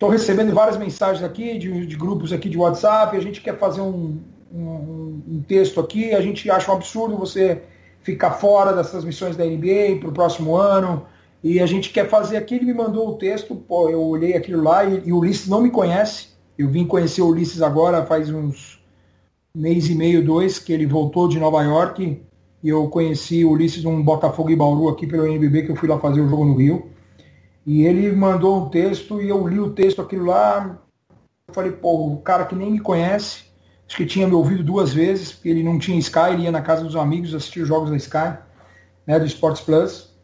[0.00, 3.82] tô recebendo várias mensagens aqui de, de grupos aqui de WhatsApp, a gente quer fazer
[3.82, 4.18] um,
[4.52, 7.62] um, um, texto aqui, a gente acha um absurdo você
[8.02, 11.06] ficar fora das transmissões da NBA para o próximo ano,
[11.44, 14.62] e a gente quer fazer aqui, ele me mandou o texto, pô, eu olhei aquilo
[14.64, 16.30] lá e, e o Ulisses não me conhece,
[16.60, 18.80] eu vim conhecer o Ulisses agora faz uns
[19.54, 22.22] mês e meio, dois, que ele voltou de Nova York
[22.62, 25.88] e eu conheci o Ulisses num Botafogo e Bauru aqui pelo NBB, que eu fui
[25.88, 26.90] lá fazer o jogo no Rio.
[27.64, 30.78] E ele mandou um texto e eu li o texto, aquilo lá.
[31.48, 33.44] Eu falei, pô, o cara que nem me conhece,
[33.86, 36.62] acho que tinha me ouvido duas vezes, porque ele não tinha Sky, ele ia na
[36.62, 38.38] casa dos amigos assistir os jogos da Sky,
[39.06, 40.14] né, do Sports Plus.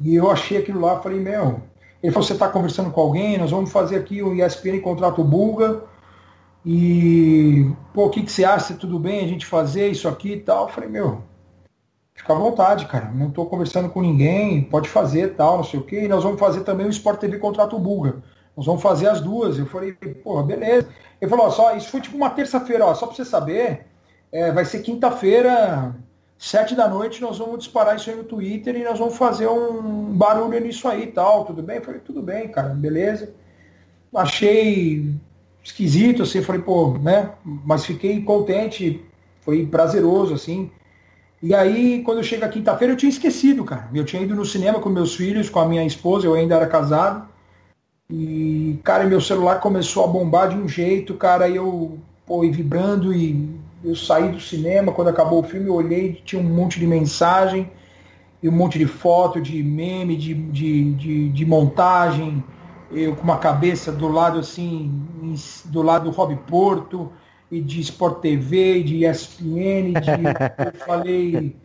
[0.00, 1.62] E eu achei aquilo lá, falei, meu,
[2.02, 5.82] ele falou, você está conversando com alguém, nós vamos fazer aqui o ESPN contrato Bulga.
[6.64, 8.74] E, pô, o que, que você acha?
[8.74, 10.66] Tudo bem a gente fazer isso aqui e tal?
[10.66, 11.22] Eu falei, meu,
[12.14, 13.10] fica à vontade, cara.
[13.12, 16.04] Não estou conversando com ninguém, pode fazer tal, não sei o quê.
[16.04, 18.22] E nós vamos fazer também o Sport TV contrato Bulga.
[18.56, 19.58] Nós vamos fazer as duas.
[19.58, 20.88] Eu falei, pô, beleza.
[21.20, 23.86] Ele falou, ó, só, isso foi tipo uma terça-feira, ó, só para você saber,
[24.30, 25.96] é, vai ser quinta-feira,
[26.38, 30.14] sete da noite, nós vamos disparar isso aí no Twitter e nós vamos fazer um
[30.14, 31.76] barulho nisso aí e tal, tudo bem?
[31.76, 33.34] Eu falei, tudo bem, cara, beleza.
[34.14, 35.12] Achei
[35.62, 37.32] esquisito, assim, falei, pô, né?
[37.44, 39.04] Mas fiquei contente,
[39.40, 40.70] foi prazeroso, assim.
[41.42, 43.88] E aí, quando chega quinta-feira, eu tinha esquecido, cara.
[43.92, 46.66] Eu tinha ido no cinema com meus filhos, com a minha esposa, eu ainda era
[46.66, 47.28] casado.
[48.10, 52.50] E, cara, meu celular começou a bombar de um jeito, cara, e eu, pô, e
[52.50, 56.78] vibrando e eu saí do cinema, quando acabou o filme, eu olhei, tinha um monte
[56.78, 57.70] de mensagem,
[58.42, 62.42] e um monte de foto, de meme, de, de, de, de montagem,
[62.90, 65.02] eu com uma cabeça do lado assim,
[65.66, 67.12] do lado do Rob Porto,
[67.50, 70.10] e de Sport TV, de ESPN, de,
[70.64, 71.56] eu falei,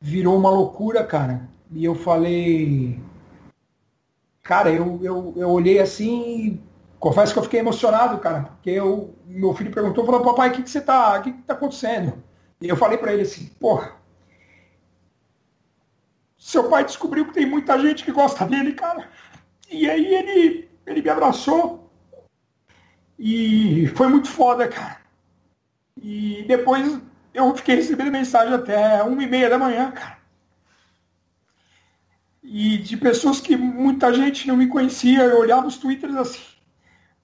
[0.00, 1.48] virou uma loucura, cara.
[1.72, 3.00] E eu falei,
[4.42, 6.60] cara, eu, eu, eu olhei assim
[6.98, 10.62] confesso que eu fiquei emocionado, cara, porque eu, meu filho perguntou, falou, papai, o que,
[10.62, 12.22] que você tá, o que, que tá acontecendo?
[12.60, 13.94] E eu falei para ele assim, porra,
[16.38, 19.08] seu pai descobriu que tem muita gente que gosta dele, cara.
[19.70, 21.90] E aí ele, ele me abraçou
[23.18, 25.00] e foi muito foda, cara.
[26.00, 27.00] E depois
[27.34, 30.18] eu fiquei recebendo mensagem até uma e meia da manhã, cara.
[32.42, 36.55] E de pessoas que muita gente não me conhecia, eu olhava os twitters assim,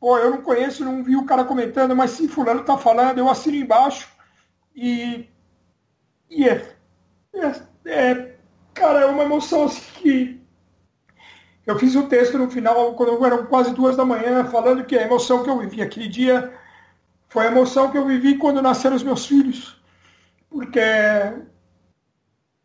[0.03, 3.30] pô, eu não conheço, não vi o cara comentando, mas se fulano tá falando, eu
[3.30, 4.09] assino embaixo
[4.74, 5.28] e,
[6.28, 6.74] e é,
[7.32, 8.36] é, é,
[8.74, 10.42] cara, é uma emoção assim que
[11.64, 15.03] eu fiz um texto no final, quando eram quase duas da manhã, falando que a
[15.03, 16.53] emoção que eu vivi aquele dia
[17.28, 19.80] foi a emoção que eu vivi quando nasceram os meus filhos.
[20.50, 20.80] Porque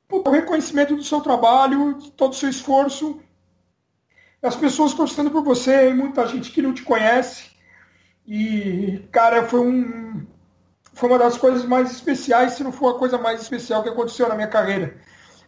[0.10, 3.22] o reconhecimento do seu trabalho, de todo o seu esforço,
[4.42, 7.52] as pessoas torcendo por você, e muita gente que não te conhece.
[8.26, 10.26] E, cara, foi um.
[10.94, 14.28] Foi uma das coisas mais especiais, se não for a coisa mais especial que aconteceu
[14.28, 14.98] na minha carreira.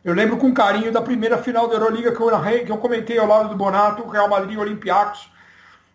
[0.03, 3.17] Eu lembro com carinho da primeira final da Euroliga que eu narrei, que eu comentei
[3.17, 5.29] ao lado do Bonato, Real Madrid Olympiacos.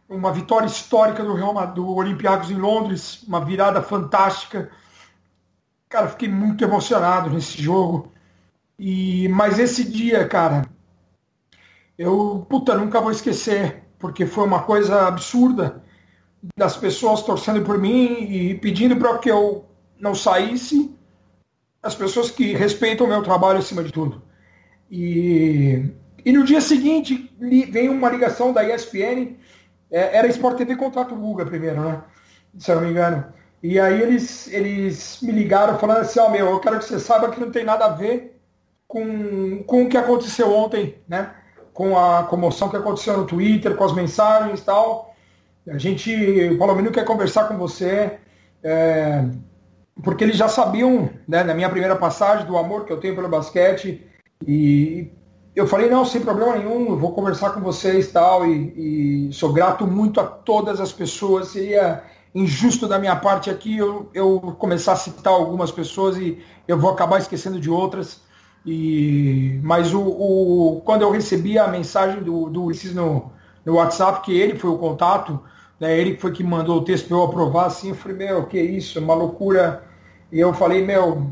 [0.08, 4.70] Uma vitória histórica do Real Madrid, do Olympiacos em Londres, uma virada fantástica.
[5.88, 8.12] Cara, fiquei muito emocionado nesse jogo.
[8.78, 10.66] E mas esse dia, cara,
[11.98, 15.82] eu, puta, nunca vou esquecer, porque foi uma coisa absurda
[16.56, 19.64] das pessoas torcendo por mim e pedindo para que eu
[19.98, 20.94] não saísse,
[21.82, 24.22] as pessoas que respeitam o meu trabalho acima de tudo.
[24.90, 25.84] E,
[26.24, 29.36] e no dia seguinte vem uma ligação da ESPN,
[29.90, 32.02] é, era Sport TV contrato Guga primeiro, né?
[32.58, 33.24] Se eu não me engano.
[33.62, 36.98] E aí eles, eles me ligaram falando assim, ó oh, meu, eu quero que você
[36.98, 38.38] saiba que não tem nada a ver
[38.86, 41.34] com, com o que aconteceu ontem, né?
[41.74, 45.14] Com a comoção que aconteceu no Twitter, com as mensagens e tal.
[45.68, 46.14] A gente,
[46.50, 48.18] o Palomino quer conversar com você,
[48.62, 49.24] é,
[50.02, 53.28] porque eles já sabiam, né, na minha primeira passagem, do amor que eu tenho pelo
[53.28, 54.06] basquete.
[54.46, 55.10] E
[55.54, 59.52] eu falei, não, sem problema nenhum, eu vou conversar com vocês tal, e, e sou
[59.52, 61.48] grato muito a todas as pessoas.
[61.48, 62.04] Seria
[62.34, 66.90] injusto da minha parte aqui eu, eu começar a citar algumas pessoas e eu vou
[66.90, 68.22] acabar esquecendo de outras.
[68.66, 73.30] E, mas o, o, quando eu recebi a mensagem do, do Ulisses no,
[73.64, 75.38] no WhatsApp, que ele foi o contato,
[75.78, 78.60] né, ele foi que mandou o texto para eu aprovar, assim, eu falei, meu, que
[78.60, 79.84] isso, uma loucura.
[80.32, 81.30] E eu falei, meu,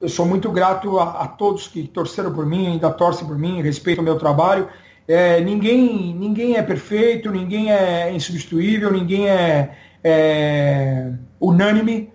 [0.00, 3.62] eu sou muito grato a, a todos que torceram por mim, ainda torcem por mim,
[3.62, 4.68] respeitam o meu trabalho.
[5.08, 12.12] É, ninguém, ninguém é perfeito, ninguém é insubstituível, ninguém é, é unânime,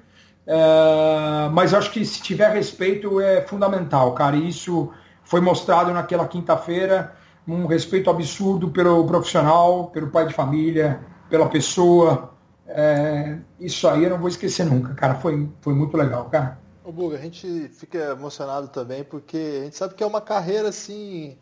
[0.52, 4.36] Uh, mas acho que se tiver respeito é fundamental, cara.
[4.36, 4.92] E isso
[5.24, 7.16] foi mostrado naquela quinta-feira,
[7.48, 11.00] um respeito absurdo pelo profissional, pelo pai de família,
[11.30, 12.34] pela pessoa.
[12.68, 15.16] É, isso aí eu não vou esquecer nunca, cara.
[15.16, 16.60] Foi, foi muito legal, cara.
[16.84, 20.68] Ô Buga, a gente fica emocionado também porque a gente sabe que é uma carreira
[20.68, 21.38] assim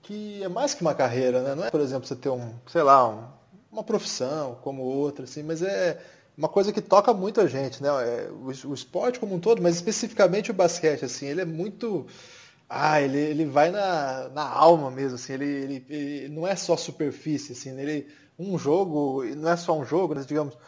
[0.00, 1.54] que é mais que uma carreira, né?
[1.54, 3.24] Não é, por exemplo, você ter um, sei lá, um,
[3.70, 6.00] uma profissão como outra, assim, mas é
[6.36, 7.88] uma coisa que toca muito a gente, né?
[7.88, 12.06] É, o, o, esporte como um todo, mas especificamente o basquete, assim, ele é muito.
[12.68, 16.76] Ah, ele, ele vai na, na alma mesmo, assim, ele, ele, ele não é só
[16.76, 18.08] superfície, assim, ele,
[18.38, 20.24] um jogo, não é só um jogo, né?
[20.26, 20.58] digamos,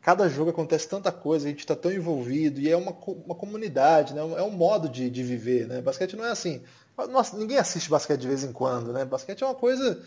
[0.00, 4.14] cada jogo acontece tanta coisa, a gente está tão envolvido, e é uma, uma comunidade,
[4.14, 4.20] né?
[4.20, 5.66] é um modo de, de viver.
[5.66, 5.82] Né?
[5.82, 6.62] Basquete não é assim.
[7.10, 9.04] Nossa, ninguém assiste basquete de vez em quando, né?
[9.04, 10.02] Basquete é uma coisa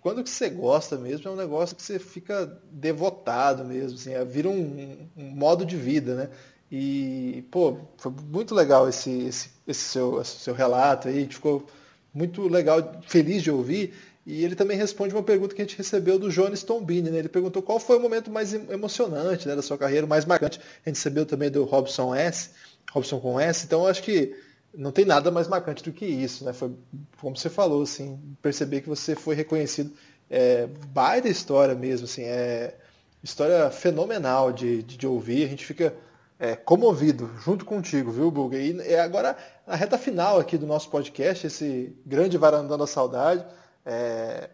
[0.00, 4.24] quando que você gosta mesmo, é um negócio que você fica devotado mesmo, assim, é,
[4.24, 6.30] vira um, um modo de vida, né?
[6.70, 11.66] E, pô, foi muito legal esse, esse, esse, seu, esse seu relato aí, ficou
[12.14, 13.92] muito legal, feliz de ouvir.
[14.24, 17.10] E ele também responde uma pergunta que a gente recebeu do Jones Tombini.
[17.10, 17.18] Né?
[17.18, 20.60] Ele perguntou qual foi o momento mais emocionante né, da sua carreira, mais marcante.
[20.84, 22.50] A gente recebeu também do Robson S,
[22.92, 23.66] Robson com S.
[23.66, 24.34] Então acho que
[24.74, 26.44] não tem nada mais marcante do que isso.
[26.44, 26.52] Né?
[26.52, 26.72] Foi
[27.20, 29.92] como você falou, assim, perceber que você foi reconhecido.
[30.30, 32.74] É, baita história mesmo, assim, é
[33.22, 35.44] história fenomenal de, de, de ouvir.
[35.44, 35.94] A gente fica
[36.38, 38.58] é, comovido junto contigo, viu, Buga?
[38.58, 43.44] E é agora a reta final aqui do nosso podcast, esse grande varandão da saudade.
[43.84, 44.50] É,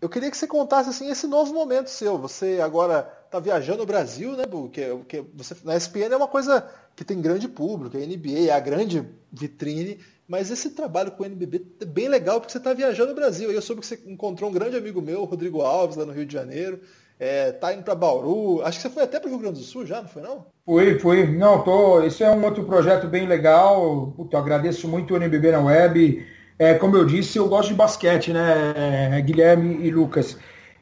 [0.00, 2.18] eu queria que você contasse assim esse novo momento seu.
[2.18, 4.70] Você agora está viajando o Brasil, né, Buga?
[4.70, 8.50] Que, que você na ESPN é uma coisa que tem grande público, a NBA é
[8.50, 12.74] a grande vitrine, mas esse trabalho com o NBB é bem legal porque você está
[12.74, 13.50] viajando o Brasil.
[13.50, 16.32] Eu soube que você encontrou um grande amigo meu, Rodrigo Alves, lá no Rio de
[16.32, 16.80] Janeiro
[17.20, 18.62] é, tá indo para Bauru.
[18.62, 20.46] Acho que você foi até para o Rio Grande do Sul já, não foi não?
[20.64, 21.26] Fui, fui.
[21.26, 22.02] Não, tô.
[22.02, 24.10] Esse é um outro projeto bem legal.
[24.16, 26.26] Puta, agradeço muito o NBB na web.
[26.58, 28.74] É, como eu disse, eu gosto de basquete, né,
[29.12, 30.38] é, Guilherme e Lucas.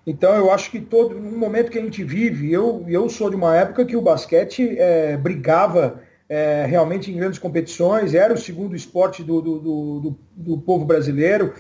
[0.09, 3.37] Então eu acho que todo no momento que a gente vive, eu, eu sou de
[3.37, 8.75] uma época que o basquete é, brigava é, realmente em grandes competições, era o segundo
[8.75, 11.53] esporte do, do, do, do povo brasileiro.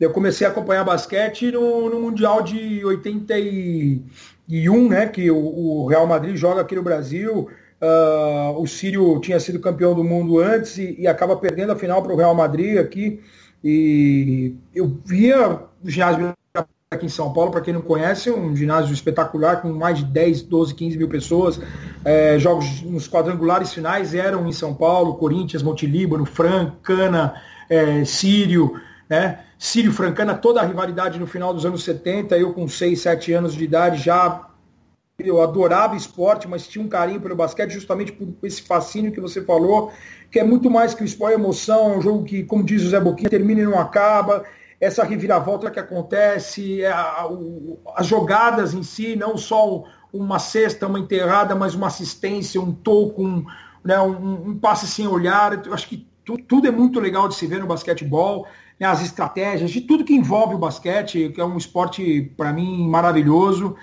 [0.00, 5.06] Eu comecei a acompanhar basquete no, no Mundial de 81, né?
[5.06, 7.48] Que o, o, Real Madrid joga aqui no Brasil.
[7.80, 12.02] Uh, o Sírio tinha sido campeão do mundo antes e, e acaba perdendo a final
[12.02, 13.20] para o Real Madrid aqui.
[13.62, 16.34] E eu via o ginásio
[16.94, 20.42] aqui em São Paulo, para quem não conhece, um ginásio espetacular com mais de 10,
[20.42, 21.60] 12, 15 mil pessoas.
[22.04, 27.34] É, jogos nos quadrangulares finais eram em São Paulo, Corinthians, Montelíbano, Fran, Cana,
[27.68, 29.40] é, Sírio, né?
[29.58, 33.54] Sírio Francana, toda a rivalidade no final dos anos 70, eu com 6, 7 anos
[33.54, 34.48] de idade já
[35.18, 39.42] eu adorava esporte, mas tinha um carinho pelo basquete justamente por esse fascínio que você
[39.42, 39.92] falou,
[40.30, 42.88] que é muito mais que o esporte, emoção, é um jogo que, como diz o
[42.88, 44.44] Zé Boquinha, termina e não acaba,
[44.82, 50.88] essa reviravolta que acontece, é a, o, as jogadas em si, não só uma cesta,
[50.88, 53.46] uma enterrada, mas uma assistência, um toco, um,
[53.84, 57.36] né, um, um passe sem olhar, eu acho que tu, tudo é muito legal de
[57.36, 58.48] se ver no basquetebol
[58.80, 62.88] né, as estratégias, de tudo que envolve o basquete, que é um esporte, para mim,
[62.88, 63.76] maravilhoso.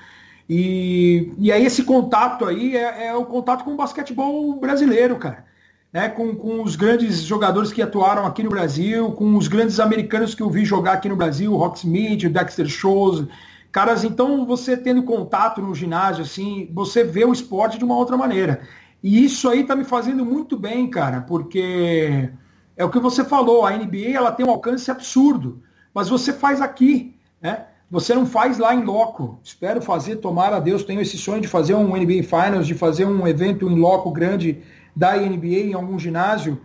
[0.50, 5.45] E, e aí esse contato aí é, é, o contato com o basquetebol brasileiro, cara.
[5.91, 10.35] Né, com, com os grandes jogadores que atuaram aqui no Brasil, com os grandes americanos
[10.35, 13.25] que eu vi jogar aqui no Brasil, o Rock Smith, o Dexter Shows.
[13.71, 18.15] Caras, então você tendo contato no ginásio, assim, você vê o esporte de uma outra
[18.15, 18.61] maneira.
[19.01, 22.29] E isso aí tá me fazendo muito bem, cara, porque
[22.75, 25.61] é o que você falou, a NBA ela tem um alcance absurdo,
[25.93, 27.65] mas você faz aqui, né?
[27.91, 29.39] Você não faz lá em loco.
[29.43, 33.05] Espero fazer, tomara a Deus, tenho esse sonho de fazer um NBA Finals, de fazer
[33.05, 34.61] um evento em loco grande
[34.95, 36.61] da NBA em algum ginásio.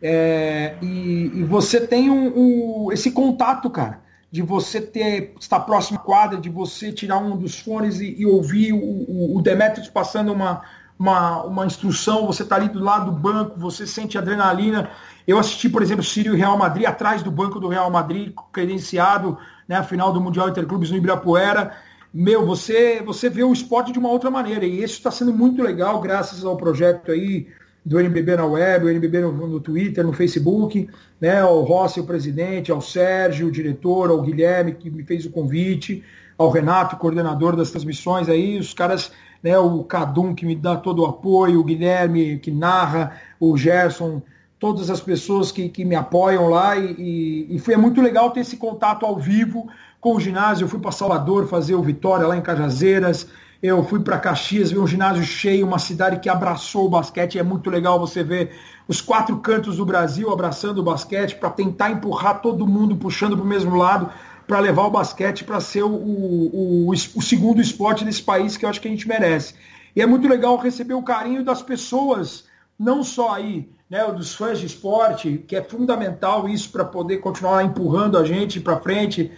[0.00, 4.00] É, e, e, você tem um, um, esse contato, cara,
[4.32, 8.26] de você ter estar próximo à quadra, de você tirar um dos fones e, e
[8.26, 10.62] ouvir o, o, o Demetrius passando uma,
[10.98, 14.90] uma, uma instrução, você está ali do lado do banco, você sente adrenalina.
[15.26, 19.38] Eu assisti, por exemplo, Sírio e Real Madrid atrás do banco do Real Madrid, credenciado,
[19.68, 21.76] né, a final do Mundial Interclubes no Ibirapuera.
[22.12, 24.64] Meu, você, você vê o esporte de uma outra maneira.
[24.66, 27.48] E isso está sendo muito legal, graças ao projeto aí
[27.84, 30.88] do NBB na web, o NBB no, no Twitter, no Facebook,
[31.20, 35.30] né, ao Rossi, o presidente, ao Sérgio, o diretor, ao Guilherme, que me fez o
[35.30, 36.02] convite,
[36.38, 39.12] ao Renato, coordenador das transmissões aí, os caras,
[39.42, 44.22] né, o Cadum, que me dá todo o apoio, o Guilherme, que narra, o Gerson,
[44.62, 48.30] todas as pessoas que, que me apoiam lá e, e, e, foi é muito legal
[48.30, 49.68] ter esse contato ao vivo
[50.00, 50.64] com o ginásio.
[50.64, 53.26] Eu fui para Salvador fazer o Vitória lá em Cajazeiras,
[53.62, 57.38] eu fui para Caxias ver um ginásio cheio, uma cidade que abraçou o basquete.
[57.38, 58.50] É muito legal você ver
[58.88, 63.44] os quatro cantos do Brasil abraçando o basquete para tentar empurrar todo mundo puxando para
[63.44, 64.10] o mesmo lado
[64.48, 68.64] para levar o basquete para ser o, o, o, o segundo esporte desse país que
[68.64, 69.54] eu acho que a gente merece.
[69.94, 72.44] E é muito legal receber o carinho das pessoas,
[72.76, 77.62] não só aí né, dos fãs de esporte, que é fundamental isso para poder continuar
[77.62, 79.30] empurrando a gente para frente,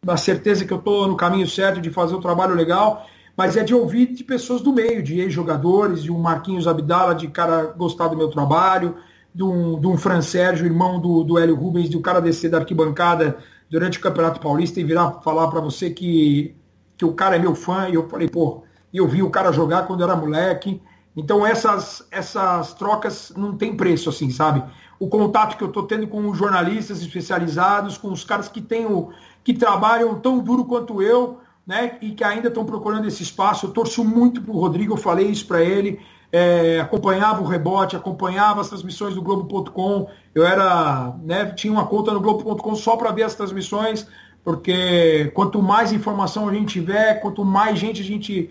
[0.00, 3.54] para a certeza que eu estou no caminho certo de fazer um trabalho legal, mas
[3.54, 7.64] é de ouvir de pessoas do meio, de ex-jogadores, de um Marquinhos Abdala, de cara
[7.76, 8.96] gostar do meu trabalho,
[9.34, 12.50] de um, de um Fran Sérgio, irmão do, do Hélio Rubens, de um cara descer
[12.50, 13.38] da arquibancada
[13.68, 16.56] durante o Campeonato Paulista e virar falar para você que,
[16.96, 19.86] que o cara é meu fã, e eu falei, pô, eu vi o cara jogar
[19.86, 20.80] quando era moleque.
[21.14, 24.64] Então essas, essas trocas não tem preço, assim, sabe?
[24.98, 28.86] O contato que eu estou tendo com os jornalistas especializados, com os caras que têm
[28.86, 29.10] o,
[29.52, 31.96] que trabalham tão duro quanto eu, né?
[32.00, 33.66] E que ainda estão procurando esse espaço.
[33.66, 36.00] Eu torço muito para o Rodrigo, eu falei isso para ele.
[36.32, 40.08] É, acompanhava o rebote, acompanhava as transmissões do Globo.com.
[40.34, 44.06] Eu era, né, tinha uma conta no Globo.com só para ver as transmissões,
[44.44, 48.50] porque quanto mais informação a gente tiver, quanto mais gente a gente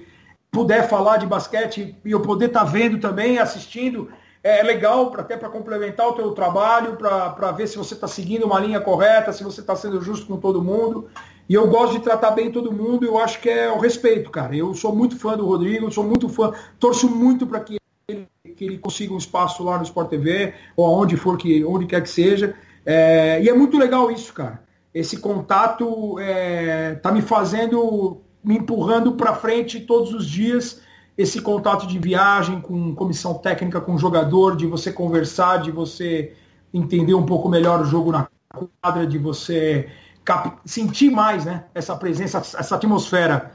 [0.52, 4.10] puder falar de basquete e eu poder estar tá vendo também, assistindo,
[4.44, 8.46] é legal pra, até para complementar o teu trabalho, para ver se você está seguindo
[8.46, 11.10] uma linha correta, se você está sendo justo com todo mundo.
[11.48, 14.56] E eu gosto de tratar bem todo mundo, eu acho que é o respeito, cara.
[14.56, 17.78] Eu sou muito fã do Rodrigo, sou muito fã, torço muito para que
[18.08, 21.88] ele, que ele consiga um espaço lá no Sport TV, ou aonde for que, onde
[21.88, 22.56] quer que seja.
[22.86, 24.64] É, e é muito legal isso, cara.
[24.94, 30.82] Esse contato é, tá me fazendo me empurrando para frente todos os dias.
[31.20, 36.34] Esse contato de viagem com comissão técnica, com jogador, de você conversar, de você
[36.74, 38.26] entender um pouco melhor o jogo na
[38.82, 39.90] quadra, de você
[40.64, 43.52] sentir mais né, essa presença, essa atmosfera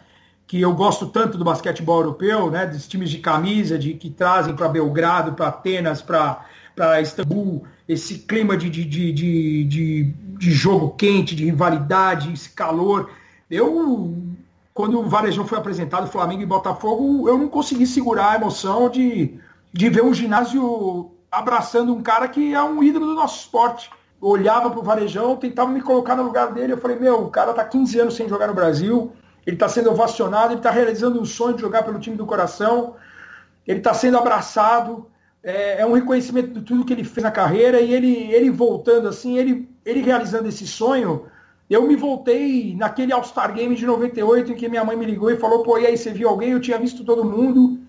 [0.47, 4.55] que eu gosto tanto do basquetebol europeu, né, dos times de camisa, de que trazem
[4.55, 11.35] para Belgrado, para Atenas, para Istambul, esse clima de, de, de, de, de jogo quente,
[11.35, 13.09] de rivalidade, esse calor.
[13.51, 14.34] Eu
[14.75, 19.39] quando o Varejão foi apresentado, Flamengo e Botafogo, eu não consegui segurar a emoção de,
[19.73, 23.89] de ver um ginásio abraçando um cara que é um ídolo do nosso esporte.
[24.21, 27.31] Eu olhava para o Varejão, tentava me colocar no lugar dele, eu falei, meu, o
[27.31, 29.13] cara está 15 anos sem jogar no Brasil,
[29.47, 32.97] ele está sendo ovacionado, ele está realizando um sonho de jogar pelo time do coração,
[33.65, 35.07] ele está sendo abraçado,
[35.41, 39.07] é, é, um reconhecimento de tudo que ele fez na carreira, e ele, ele voltando
[39.07, 41.27] assim, ele, ele realizando esse sonho,
[41.69, 45.37] eu me voltei naquele All-Star Game de 98 em que minha mãe me ligou e
[45.37, 46.51] falou, pô, e aí você viu alguém?
[46.51, 47.81] Eu tinha visto todo mundo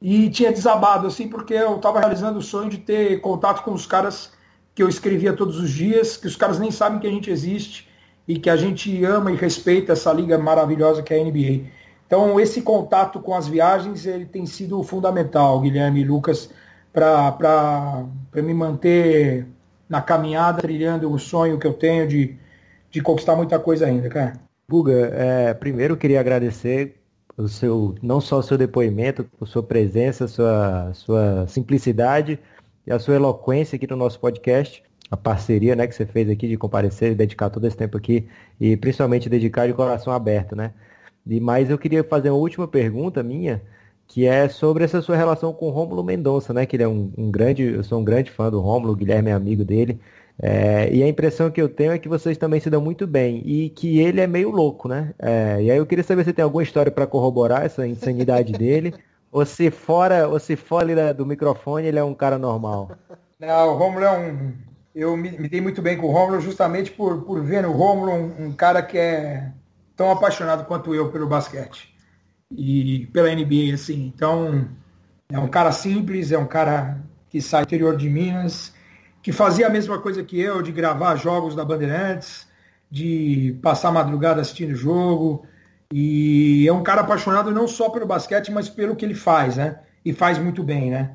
[0.00, 3.86] e tinha desabado, assim, porque eu estava realizando o sonho de ter contato com os
[3.86, 4.32] caras
[4.74, 7.88] que eu escrevia todos os dias, que os caras nem sabem que a gente existe
[8.26, 11.70] e que a gente ama e respeita essa liga maravilhosa que é a NBA.
[12.06, 16.50] Então, esse contato com as viagens, ele tem sido fundamental, Guilherme e Lucas,
[16.92, 18.04] para
[18.34, 19.46] me manter
[19.88, 22.36] na caminhada, trilhando o sonho que eu tenho de
[22.94, 24.34] de conquistar muita coisa ainda, cara.
[24.70, 26.94] Guga, é, primeiro queria agradecer
[27.36, 32.38] o seu, não só o seu depoimento, a sua presença, a sua, sua simplicidade
[32.86, 34.80] e a sua eloquência aqui no nosso podcast,
[35.10, 38.28] a parceria né, que você fez aqui de comparecer e dedicar todo esse tempo aqui
[38.60, 40.72] e principalmente dedicar de coração aberto, né?
[41.26, 43.60] E, mas eu queria fazer uma última pergunta minha,
[44.06, 46.64] que é sobre essa sua relação com o Rômulo Mendonça, né?
[46.64, 49.30] Que ele é um, um grande, eu sou um grande fã do Rômulo, o Guilherme
[49.30, 49.98] é amigo dele.
[50.42, 53.40] É, e a impressão que eu tenho é que vocês também se dão muito bem
[53.44, 55.14] e que ele é meio louco, né?
[55.18, 58.94] É, e aí eu queria saber se tem alguma história para corroborar essa insanidade dele,
[59.30, 62.90] ou se fora, ou se fora do microfone ele é um cara normal.
[63.38, 64.52] Não, o Romulo é um.
[64.94, 68.12] Eu me, me dei muito bem com o Romulo justamente por, por ver no Romulo
[68.12, 69.50] um, um cara que é
[69.96, 71.94] tão apaixonado quanto eu pelo basquete
[72.50, 74.12] e pela NBA, assim.
[74.14, 74.68] Então,
[75.28, 78.73] é um cara simples, é um cara que sai do interior de Minas,
[79.24, 82.46] que fazia a mesma coisa que eu, de gravar jogos da Bandeirantes,
[82.90, 85.46] de passar madrugada assistindo jogo.
[85.90, 89.78] E é um cara apaixonado não só pelo basquete, mas pelo que ele faz, né?
[90.04, 91.12] E faz muito bem, né?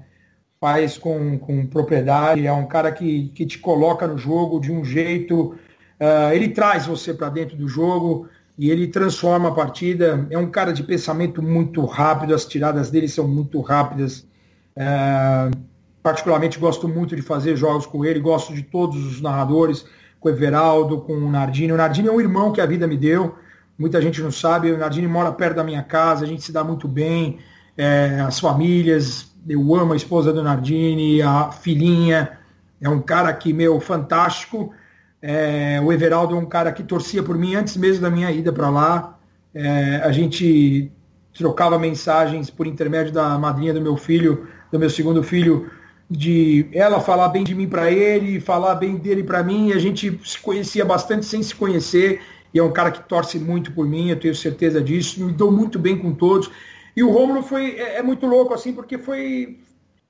[0.60, 4.84] Faz com, com propriedade, é um cara que, que te coloca no jogo de um
[4.84, 5.56] jeito.
[6.00, 8.28] Uh, ele traz você para dentro do jogo
[8.58, 10.26] e ele transforma a partida.
[10.32, 14.28] É um cara de pensamento muito rápido, as tiradas dele são muito rápidas.
[14.76, 15.70] Uh,
[16.02, 19.86] particularmente gosto muito de fazer jogos com ele, gosto de todos os narradores,
[20.20, 21.72] com o Everaldo, com o Nardini.
[21.72, 23.36] O Nardini é um irmão que a vida me deu,
[23.78, 26.64] muita gente não sabe, o Nardini mora perto da minha casa, a gente se dá
[26.64, 27.40] muito bem,
[27.78, 32.40] é, as famílias, eu amo a esposa do Nardini, a filhinha,
[32.82, 34.74] é um cara que, meu, fantástico.
[35.22, 38.54] É, o Everaldo é um cara que torcia por mim antes mesmo da minha ida
[38.54, 39.18] para lá.
[39.54, 40.92] É, a gente
[41.34, 45.70] trocava mensagens por intermédio da madrinha do meu filho, do meu segundo filho,
[46.10, 49.72] de ela falar bem de mim para ele, falar bem dele para mim.
[49.72, 52.22] A gente se conhecia bastante sem se conhecer.
[52.54, 55.24] E é um cara que torce muito por mim, eu tenho certeza disso.
[55.24, 56.50] Me dou muito bem com todos.
[56.96, 59.60] E o Romulo foi é, é muito louco assim, porque foi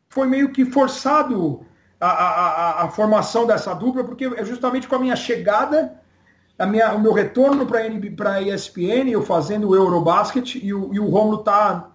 [0.07, 1.65] foi meio que forçado
[1.99, 6.01] a, a, a, formação dessa dupla, porque é justamente com a minha chegada,
[6.57, 10.99] a minha, o meu retorno para a ESPN, eu fazendo o Eurobasket, e o, e
[10.99, 11.91] o Romulo está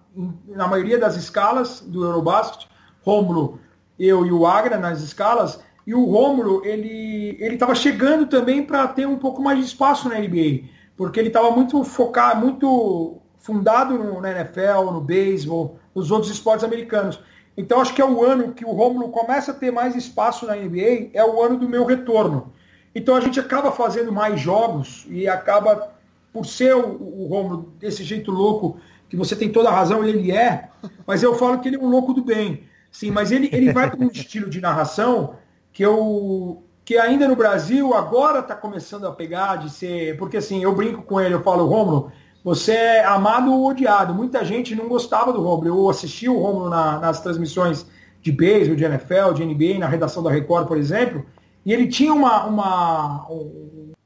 [0.47, 2.67] na maioria das escalas do Eurobasket.
[3.01, 3.59] Romulo
[3.99, 8.87] eu e o Agra nas escalas, e o Rômulo, ele ele estava chegando também para
[8.87, 10.63] ter um pouco mais de espaço na NBA,
[10.97, 16.63] porque ele estava muito focado, muito fundado no, na NFL, no beisebol, nos outros esportes
[16.63, 17.19] americanos.
[17.57, 20.55] Então acho que é o ano que o Rômulo começa a ter mais espaço na
[20.55, 22.51] NBA, é o ano do meu retorno.
[22.93, 25.91] Então a gente acaba fazendo mais jogos e acaba,
[26.33, 30.31] por ser o, o Rômulo desse jeito louco, que você tem toda a razão, ele
[30.31, 30.69] é,
[31.05, 32.63] mas eu falo que ele é um louco do bem.
[32.95, 35.35] Sim, mas ele, ele vai com um estilo de narração
[35.73, 40.15] que eu que ainda no Brasil agora está começando a pegar de ser.
[40.17, 42.09] Porque assim, eu brinco com ele, eu falo, Romulo,
[42.41, 44.13] você é amado ou odiado.
[44.13, 45.67] Muita gente não gostava do Romulo.
[45.67, 47.85] Eu assisti o Romulo na, nas transmissões
[48.21, 51.25] de beisebol, de NFL, de NBA, na redação da Record, por exemplo,
[51.65, 53.27] e ele tinha uma, uma,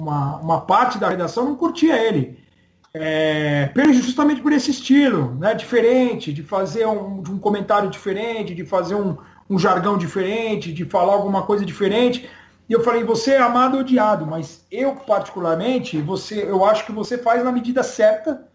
[0.02, 2.39] uma, uma parte da redação não curtia ele.
[2.94, 8.66] É, justamente por esse estilo, né, diferente, de fazer um, de um comentário diferente, de
[8.66, 9.16] fazer um,
[9.50, 12.30] um jargão diferente, de falar alguma coisa diferente.
[12.68, 16.92] E eu falei, você é amado ou odiado, mas eu particularmente, você, eu acho que
[16.92, 18.48] você faz na medida certa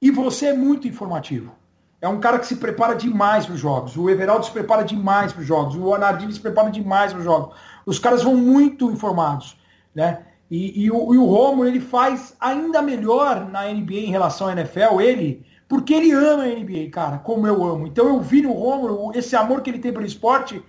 [0.00, 1.52] e você é muito informativo.
[2.00, 3.96] É um cara que se prepara demais para os jogos.
[3.96, 5.76] O Everaldo se prepara demais para os jogos.
[5.76, 7.54] O Anardini se prepara demais para os jogos.
[7.84, 9.56] Os caras vão muito informados,
[9.94, 10.22] né?
[10.50, 14.52] E, e, o, e o Romulo, ele faz ainda melhor na NBA em relação à
[14.52, 17.86] NFL, ele, porque ele ama a NBA, cara, como eu amo.
[17.86, 20.60] Então eu vi no Romulo esse amor que ele tem pelo esporte,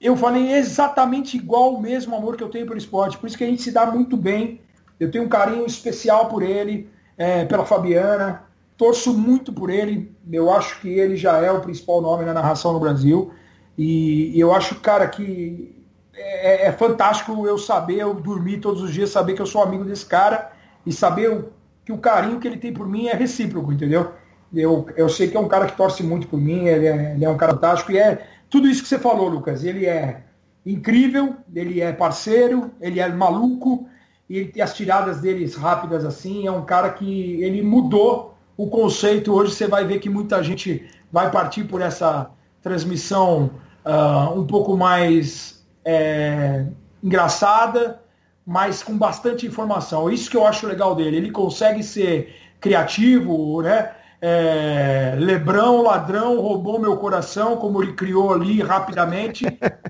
[0.00, 3.16] eu falei exatamente igual o mesmo amor que eu tenho pelo esporte.
[3.16, 4.60] Por isso que a gente se dá muito bem.
[4.98, 8.42] Eu tenho um carinho especial por ele, é, pela Fabiana.
[8.76, 10.12] Torço muito por ele.
[10.30, 13.32] Eu acho que ele já é o principal nome na narração no Brasil.
[13.78, 15.81] E, e eu acho, cara, que
[16.14, 19.84] é, é, fantástico eu saber, eu dormir todos os dias, saber que eu sou amigo
[19.84, 20.52] desse cara
[20.84, 21.52] e saber o,
[21.84, 24.12] que o carinho que ele tem por mim é recíproco, entendeu?
[24.54, 27.24] Eu, eu sei que é um cara que torce muito por mim, ele é, ele
[27.24, 29.64] é um cara fantástico e é tudo isso que você falou, Lucas.
[29.64, 30.24] Ele é
[30.64, 33.86] incrível, ele é parceiro, ele é maluco,
[34.28, 36.46] e ele tem as tiradas deles rápidas assim.
[36.46, 39.32] É um cara que ele mudou o conceito.
[39.32, 42.30] Hoje você vai ver que muita gente vai partir por essa
[42.60, 43.50] transmissão
[43.84, 46.66] uh, um pouco mais é,
[47.02, 48.00] engraçada,
[48.46, 50.10] mas com bastante informação.
[50.10, 51.16] Isso que eu acho legal dele.
[51.16, 53.92] Ele consegue ser criativo, né?
[54.24, 59.44] É, Lebrão, ladrão, roubou meu coração, como ele criou ali rapidamente.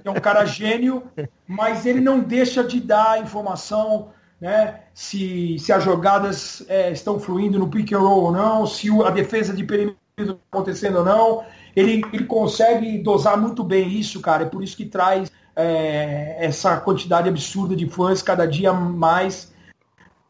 [0.05, 1.03] É um cara gênio,
[1.47, 4.09] mas ele não deixa de dar informação,
[4.41, 4.81] né?
[4.95, 9.11] Se, se as jogadas é, estão fluindo no pick and roll ou não, se a
[9.11, 11.45] defesa de perímetro está acontecendo ou não.
[11.77, 14.45] Ele, ele consegue dosar muito bem isso, cara.
[14.45, 19.53] É por isso que traz é, essa quantidade absurda de fãs cada dia mais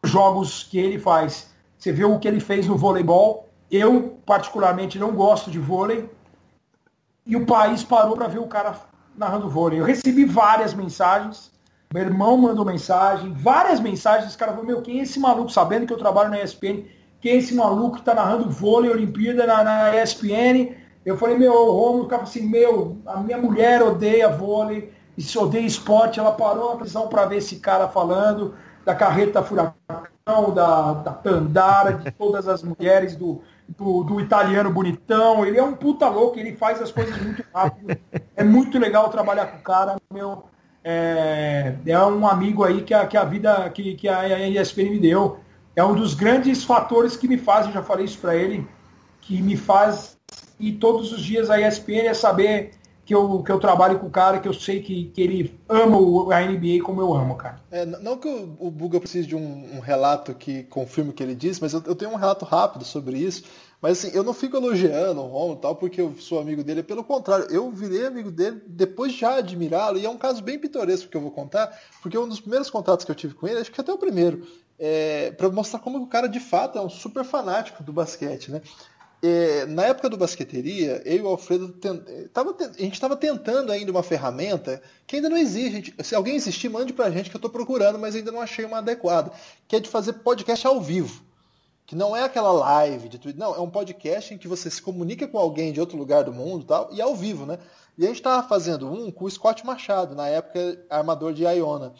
[0.05, 1.51] jogos que ele faz.
[1.79, 3.49] Você vê o que ele fez no voleibol.
[3.71, 6.09] Eu, particularmente, não gosto de vôlei.
[7.25, 8.75] E o país parou para ver o cara
[9.17, 9.81] narrando vôlei.
[9.81, 11.51] Eu recebi várias mensagens.
[11.93, 14.29] Meu irmão mandou mensagem, várias mensagens.
[14.29, 15.51] Esse cara falou: Meu, quem é esse maluco?
[15.51, 16.85] Sabendo que eu trabalho na ESPN,
[17.21, 20.75] quem é esse maluco que está narrando vôlei, Olimpíada na, na ESPN?
[21.05, 25.39] Eu falei: Meu, o Romulo, ficava assim: Meu, a minha mulher odeia vôlei e se
[25.39, 30.93] odeia esporte, ela parou a prisão para ver esse cara falando da carreta furacão, da,
[30.95, 35.45] da Tandara, de todas as mulheres, do, do, do, italiano bonitão.
[35.45, 37.97] Ele é um puta louco, ele faz as coisas muito rápido.
[38.35, 40.45] É muito legal trabalhar com o cara, meu.
[40.85, 44.99] É, é um amigo aí que a, que a vida, que, que a ESPN me
[44.99, 45.39] deu.
[45.77, 48.67] É um dos grandes fatores que me faz, já falei isso para ele,
[49.21, 50.19] que me faz
[50.59, 52.71] e todos os dias a ESPN é saber
[53.13, 55.99] que eu, que eu trabalho com o cara, que eu sei que, que ele ama
[56.35, 57.61] a NBA como eu amo, cara.
[57.71, 61.35] É, não que o, Buga precise de um, um, relato que confirme o que ele
[61.35, 63.45] disse, mas eu, eu, tenho um relato rápido sobre isso.
[63.83, 66.83] Mas assim, eu não fico elogiando o Romulo tal, porque eu sou amigo dele.
[66.83, 69.99] Pelo contrário, eu virei amigo dele depois de já admirá-lo.
[69.99, 73.05] E é um caso bem pitoresco que eu vou contar, porque um dos primeiros contatos
[73.05, 74.47] que eu tive com ele, acho que até o primeiro,
[74.79, 78.63] é, para mostrar como o cara de fato é um super fanático do basquete, né?
[79.25, 82.03] É, na época do basqueteria, eu e o Alfredo tent...
[82.33, 85.95] tava, a gente estava tentando ainda uma ferramenta que ainda não existe.
[86.03, 88.65] Se alguém existir, mande para a gente que eu estou procurando, mas ainda não achei
[88.65, 89.31] uma adequada,
[89.69, 91.23] que é de fazer podcast ao vivo.
[91.87, 94.83] Que não é aquela live de Twitter, não, é um podcast em que você se
[94.83, 97.61] comunica com alguém de outro lugar do mundo tal, e ao vivo, né?
[97.97, 101.93] E a gente estava fazendo um com o Scott Machado, na época armador de Iona.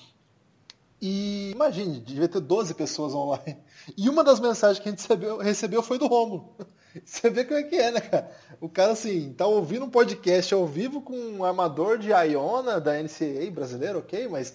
[1.05, 3.59] E imagine, devia ter 12 pessoas online.
[3.99, 6.55] E uma das mensagens que a gente recebeu, recebeu foi do Romulo.
[7.05, 8.31] Você vê como é que é, né, cara?
[8.61, 13.03] O cara, assim, tá ouvindo um podcast ao vivo com um armador de Iona da
[13.03, 14.55] NCAA brasileiro, ok, mas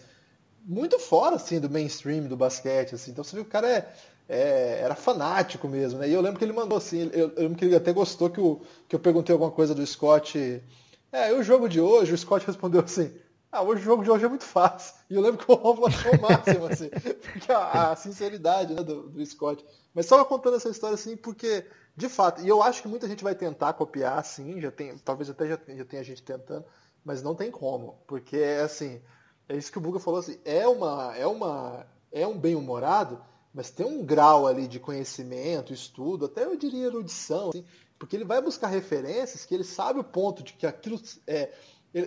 [0.63, 3.11] muito fora, assim, do mainstream do basquete, assim.
[3.11, 3.93] Então você vê que o cara é,
[4.29, 6.07] é, era fanático mesmo, né?
[6.07, 8.39] E eu lembro que ele mandou assim, eu, eu, lembro que ele até gostou que,
[8.39, 10.63] o, que eu perguntei alguma coisa do Scott.
[11.11, 13.11] É, e o jogo de hoje, o Scott respondeu assim,
[13.51, 14.95] Ah, hoje o jogo de hoje é muito fácil.
[15.09, 16.89] E eu lembro que o Romulo achou o máximo, assim,
[17.31, 19.65] porque a, a sinceridade né, do, do, Scott.
[19.93, 21.65] Mas só contando essa história assim, porque,
[21.95, 25.29] de fato, e eu acho que muita gente vai tentar copiar, sim, já tem, talvez
[25.29, 26.65] até já, já tenha gente tentando,
[27.05, 27.97] mas não tem como.
[28.05, 29.01] Porque assim,
[29.47, 31.15] é isso que o Buga falou assim, é uma.
[31.15, 31.87] É uma.
[32.11, 33.21] É um bem-humorado,
[33.53, 37.65] mas tem um grau ali de conhecimento, estudo, até eu diria erudição, assim,
[37.99, 41.51] porque ele vai buscar referências que ele sabe o ponto de que aquilo é,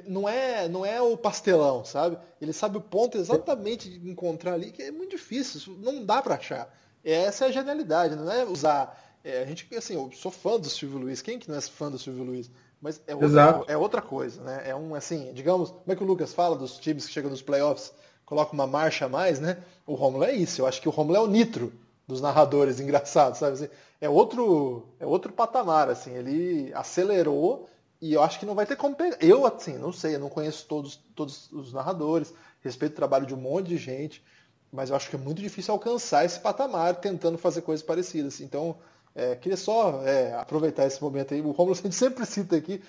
[0.06, 2.18] não é não é o pastelão, sabe?
[2.40, 6.36] Ele sabe o ponto exatamente de encontrar ali, que é muito difícil, não dá para
[6.36, 6.72] achar.
[7.04, 8.98] Essa é a genialidade, não é usar.
[9.24, 11.90] É, a gente, assim, eu sou fã do Silvio Luiz, quem que não é fã
[11.90, 12.50] do Silvio Luiz?
[12.80, 14.62] Mas é outra, é outra coisa, né?
[14.66, 17.42] É um, assim, digamos, como é que o Lucas fala dos times que chegam nos
[17.42, 17.92] playoffs,
[18.24, 19.58] coloca uma marcha a mais, né?
[19.86, 21.72] O Romulo é isso, eu acho que o Romulo é o nitro
[22.08, 23.52] dos narradores engraçados, sabe?
[23.52, 23.68] Assim,
[24.00, 27.68] é outro, é outro patamar, assim, ele acelerou
[28.00, 29.16] e eu acho que não vai ter como pegar.
[29.20, 32.32] Eu, assim, não sei, eu não conheço todos, todos os narradores,
[32.62, 34.24] respeito o trabalho de um monte de gente,
[34.72, 38.40] mas eu acho que é muito difícil alcançar esse patamar tentando fazer coisas parecidas.
[38.40, 38.76] Então,
[39.14, 41.40] é, queria só é, aproveitar esse momento aí.
[41.42, 42.82] O Romulo a gente sempre cita aqui,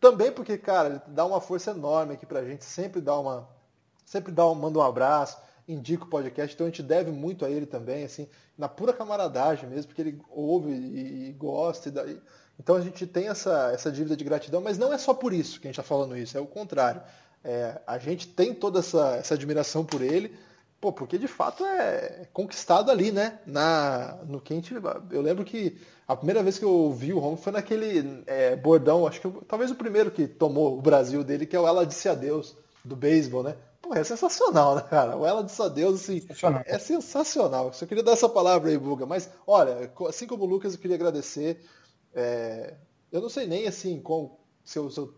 [0.00, 3.48] também porque, cara, ele dá uma força enorme aqui pra gente, sempre dá uma.
[4.04, 7.50] Sempre dá um, manda um abraço, indica o podcast, então a gente deve muito a
[7.50, 8.26] ele também, assim,
[8.56, 11.88] na pura camaradagem mesmo, porque ele ouve e, e gosta.
[11.88, 12.20] E daí,
[12.58, 15.60] então a gente tem essa, essa dívida de gratidão, mas não é só por isso
[15.60, 17.00] que a gente está falando isso, é o contrário.
[17.44, 20.34] É, a gente tem toda essa, essa admiração por ele,
[20.80, 23.38] pô, porque de fato é conquistado ali, né?
[23.46, 24.74] Na, no que a gente,
[25.10, 29.06] eu lembro que a primeira vez que eu vi o Romo foi naquele é, bordão,
[29.06, 32.08] acho que talvez o primeiro que tomou o Brasil dele, que é o Ela Disse
[32.08, 33.56] Adeus, do beisebol, né?
[33.80, 35.16] Pô, é sensacional, né, cara?
[35.16, 36.62] O Ela Disse Adeus, assim, sensacional.
[36.66, 37.72] é sensacional.
[37.72, 39.06] Só queria dar essa palavra aí, Buga.
[39.06, 41.60] Mas, olha, assim como o Lucas, eu queria agradecer.
[42.18, 42.74] É,
[43.12, 45.14] eu não sei nem assim com, se, eu, se eu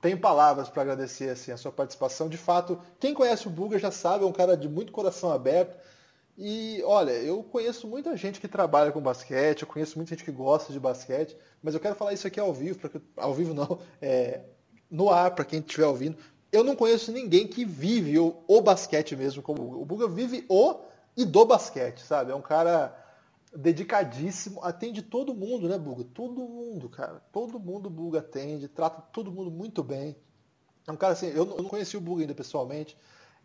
[0.00, 2.28] tenho palavras para agradecer assim, a sua participação.
[2.28, 5.76] De fato, quem conhece o Buga já sabe, é um cara de muito coração aberto.
[6.38, 10.30] E olha, eu conheço muita gente que trabalha com basquete, eu conheço muita gente que
[10.30, 13.78] gosta de basquete, mas eu quero falar isso aqui ao vivo, porque ao vivo não,
[14.00, 14.42] é,
[14.90, 16.16] no ar para quem estiver ouvindo.
[16.52, 19.78] Eu não conheço ninguém que vive o, o basquete mesmo como o Buga.
[19.78, 20.76] O Buga vive o
[21.16, 22.30] e do basquete, sabe?
[22.30, 22.96] É um cara
[23.56, 26.04] dedicadíssimo, atende todo mundo, né, Buga?
[26.04, 27.20] Todo mundo, cara.
[27.32, 30.16] Todo mundo Buga atende, trata todo mundo muito bem.
[30.86, 32.96] É um cara assim, eu não conheci o Buga ainda pessoalmente,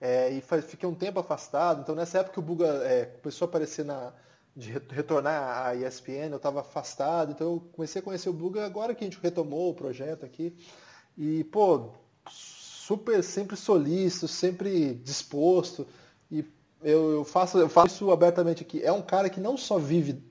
[0.01, 3.85] é, e fiquei um tempo afastado, então nessa época o Buga é, começou a aparecer
[3.85, 4.13] na.
[4.55, 8.95] de retornar à ESPN, eu estava afastado, então eu comecei a conhecer o Buga agora
[8.95, 10.55] que a gente retomou o projeto aqui.
[11.17, 11.91] E, pô,
[12.29, 15.85] super sempre solícito, sempre disposto.
[16.83, 18.81] Eu, eu, faço, eu faço isso abertamente aqui.
[18.83, 20.23] É um cara que não só vive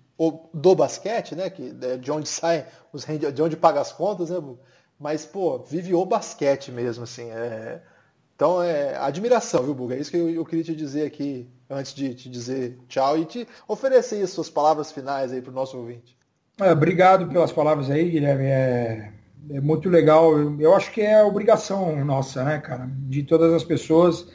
[0.53, 1.49] do basquete, né?
[1.51, 4.43] Que, é de onde sai, os, de onde paga as contas, né?
[4.99, 7.31] Mas, pô, vive o basquete mesmo, assim.
[7.31, 7.81] É...
[8.35, 9.97] Então, é admiração, viu, Buga?
[9.97, 13.25] É isso que eu, eu, queria te dizer aqui, antes de te dizer tchau e
[13.25, 16.17] te oferecer as suas palavras finais aí para o nosso ouvinte.
[16.61, 18.45] É, obrigado pelas palavras aí, Guilherme.
[18.45, 19.13] É,
[19.51, 20.37] é muito legal.
[20.39, 22.89] Eu, eu acho que é obrigação nossa, né, cara?
[22.93, 24.29] De todas as pessoas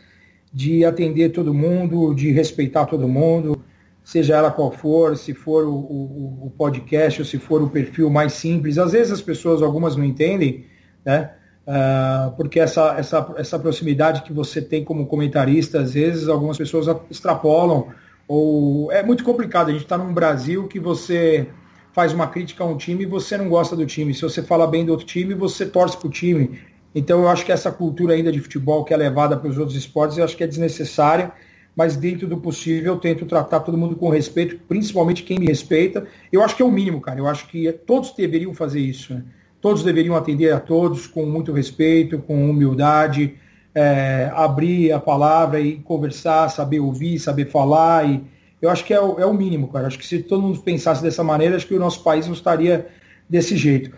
[0.53, 3.63] de atender todo mundo, de respeitar todo mundo,
[4.03, 8.09] seja ela qual for, se for o, o, o, podcast ou se for o perfil
[8.09, 8.77] mais simples.
[8.77, 10.65] Às vezes as pessoas, algumas não entendem,
[11.03, 11.31] né?
[11.65, 16.87] Uh, porque essa, essa, essa proximidade que você tem como comentarista, às vezes algumas pessoas
[17.09, 17.87] extrapolam,
[18.27, 19.69] ou é muito complicado.
[19.69, 21.47] A gente está num Brasil que você
[21.93, 24.13] faz uma crítica a um time e você não gosta do time.
[24.13, 26.59] Se você fala bem do outro time, você torce para o time.
[26.95, 29.77] Então eu acho que essa cultura ainda de futebol que é levada para os outros
[29.77, 31.31] esportes, eu acho que é desnecessária,
[31.75, 36.05] mas dentro do possível eu tento tratar todo mundo com respeito, principalmente quem me respeita.
[36.31, 37.19] Eu acho que é o mínimo, cara.
[37.19, 39.13] Eu acho que todos deveriam fazer isso.
[39.15, 39.23] Né?
[39.59, 43.35] Todos deveriam atender a todos com muito respeito, com humildade,
[43.73, 48.07] é, abrir a palavra e conversar, saber ouvir, saber falar.
[48.07, 48.23] E
[48.61, 49.85] eu acho que é o, é o mínimo, cara.
[49.85, 52.33] Eu acho que se todo mundo pensasse dessa maneira, acho que o nosso país não
[52.33, 52.87] estaria
[53.27, 53.91] desse jeito.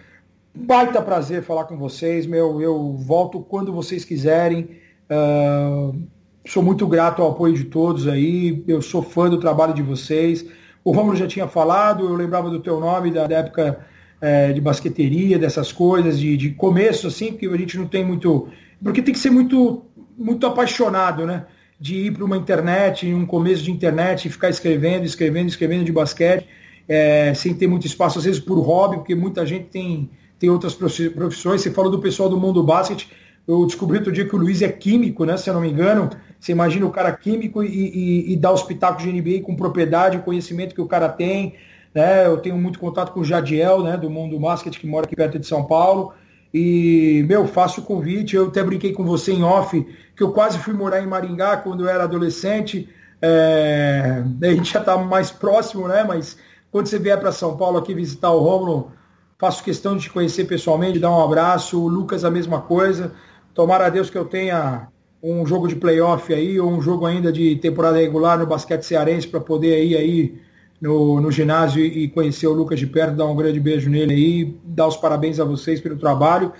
[0.55, 2.61] Baita prazer falar com vocês, meu.
[2.61, 4.69] Eu volto quando vocês quiserem.
[5.11, 6.01] Uh,
[6.47, 8.63] sou muito grato ao apoio de todos aí.
[8.65, 10.45] Eu sou fã do trabalho de vocês.
[10.81, 13.85] O Romulo já tinha falado, eu lembrava do teu nome, da, da época
[14.21, 18.47] é, de basqueteria, dessas coisas, de, de começo, assim, porque a gente não tem muito.
[18.81, 19.83] Porque tem que ser muito,
[20.17, 21.47] muito apaixonado, né?
[21.77, 25.91] De ir para uma internet, um começo de internet, e ficar escrevendo, escrevendo, escrevendo de
[25.91, 26.47] basquete,
[26.87, 30.09] é, sem ter muito espaço, às vezes por hobby, porque muita gente tem
[30.39, 31.61] tem outras profissões.
[31.61, 33.09] Você falou do pessoal do mundo do basquete.
[33.47, 35.37] Eu descobri outro dia que o Luiz é químico, né?
[35.37, 36.09] Se eu não me engano.
[36.39, 40.19] Você imagina o cara químico e, e, e dá os pitacos de NBA com propriedade,
[40.19, 41.55] conhecimento que o cara tem.
[41.93, 42.25] Né?
[42.25, 43.97] Eu tenho muito contato com o Jadiel, né?
[43.97, 46.13] Do mundo do basquete, que mora aqui perto de São Paulo.
[46.53, 48.35] E, meu, faço o convite.
[48.35, 49.85] Eu até brinquei com você em off
[50.15, 52.89] que eu quase fui morar em Maringá quando eu era adolescente.
[53.21, 56.03] É, a gente já está mais próximo, né?
[56.03, 56.37] Mas
[56.71, 58.91] quando você vier para São Paulo aqui visitar o Rômulo,
[59.37, 61.81] faço questão de te conhecer pessoalmente, dar um abraço.
[61.81, 63.13] O Lucas, a mesma coisa.
[63.53, 64.87] Tomara a Deus que eu tenha
[65.21, 69.27] um jogo de playoff aí, ou um jogo ainda de temporada regular no basquete cearense
[69.27, 70.41] para poder ir aí
[70.79, 74.59] no, no ginásio e conhecer o Lucas de perto, dar um grande beijo nele aí,
[74.63, 76.53] dar os parabéns a vocês pelo trabalho.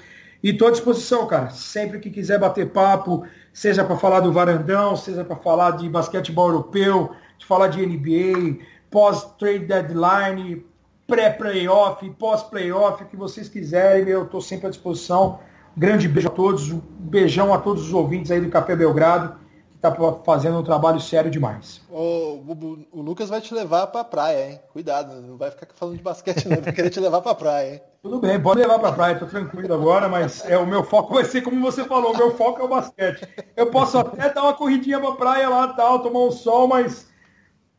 [0.44, 1.50] E estou à disposição, cara.
[1.50, 3.24] Sempre que quiser bater papo,
[3.54, 8.64] seja para falar do varandão, seja para falar de basquetebol europeu, de falar de NBA,
[8.90, 10.66] pós-trade deadline,
[11.08, 15.40] pré-playoff, pós-playoff, o que vocês quiserem, eu estou sempre à disposição.
[15.78, 19.46] Grande beijo a todos, um beijão a todos os ouvintes aí do Café Belgrado
[19.92, 21.82] tá fazendo um trabalho sério demais.
[21.90, 24.60] O, o, o Lucas vai te levar pra praia, hein?
[24.72, 26.62] Cuidado, não vai ficar falando de basquete, não.
[26.62, 27.82] Vai querer te levar pra praia, hein?
[28.02, 31.26] Tudo bem, pode levar pra praia, tô tranquilo agora, mas é, o meu foco vai
[31.26, 33.28] ser como você falou, o meu foco é o basquete.
[33.56, 37.08] Eu posso até dar uma corridinha pra praia lá tal, tomar um sol, mas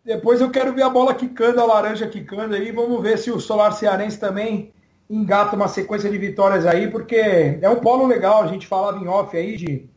[0.06, 2.72] depois eu quero ver a bola quicando, a laranja quicando aí.
[2.72, 4.72] Vamos ver se o Solar Cearense também
[5.10, 8.42] engata uma sequência de vitórias aí, porque é um polo legal.
[8.42, 9.88] A gente falava em off aí de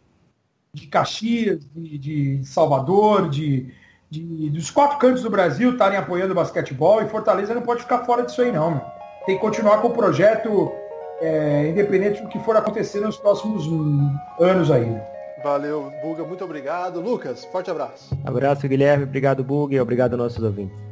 [0.73, 3.73] de Caxias, de, de Salvador, de,
[4.09, 8.05] de, dos quatro cantos do Brasil estarem apoiando o basquetebol e Fortaleza não pode ficar
[8.05, 8.71] fora disso aí não.
[8.71, 8.81] Meu.
[9.25, 10.71] Tem que continuar com o projeto
[11.21, 13.65] é, independente do que for acontecer nos próximos
[14.39, 14.95] anos aí.
[15.43, 16.99] Valeu, Buga, muito obrigado.
[16.99, 18.17] Lucas, forte abraço.
[18.25, 19.03] Abraço, Guilherme.
[19.05, 20.88] Obrigado, Buga, e obrigado nossos ouvintes.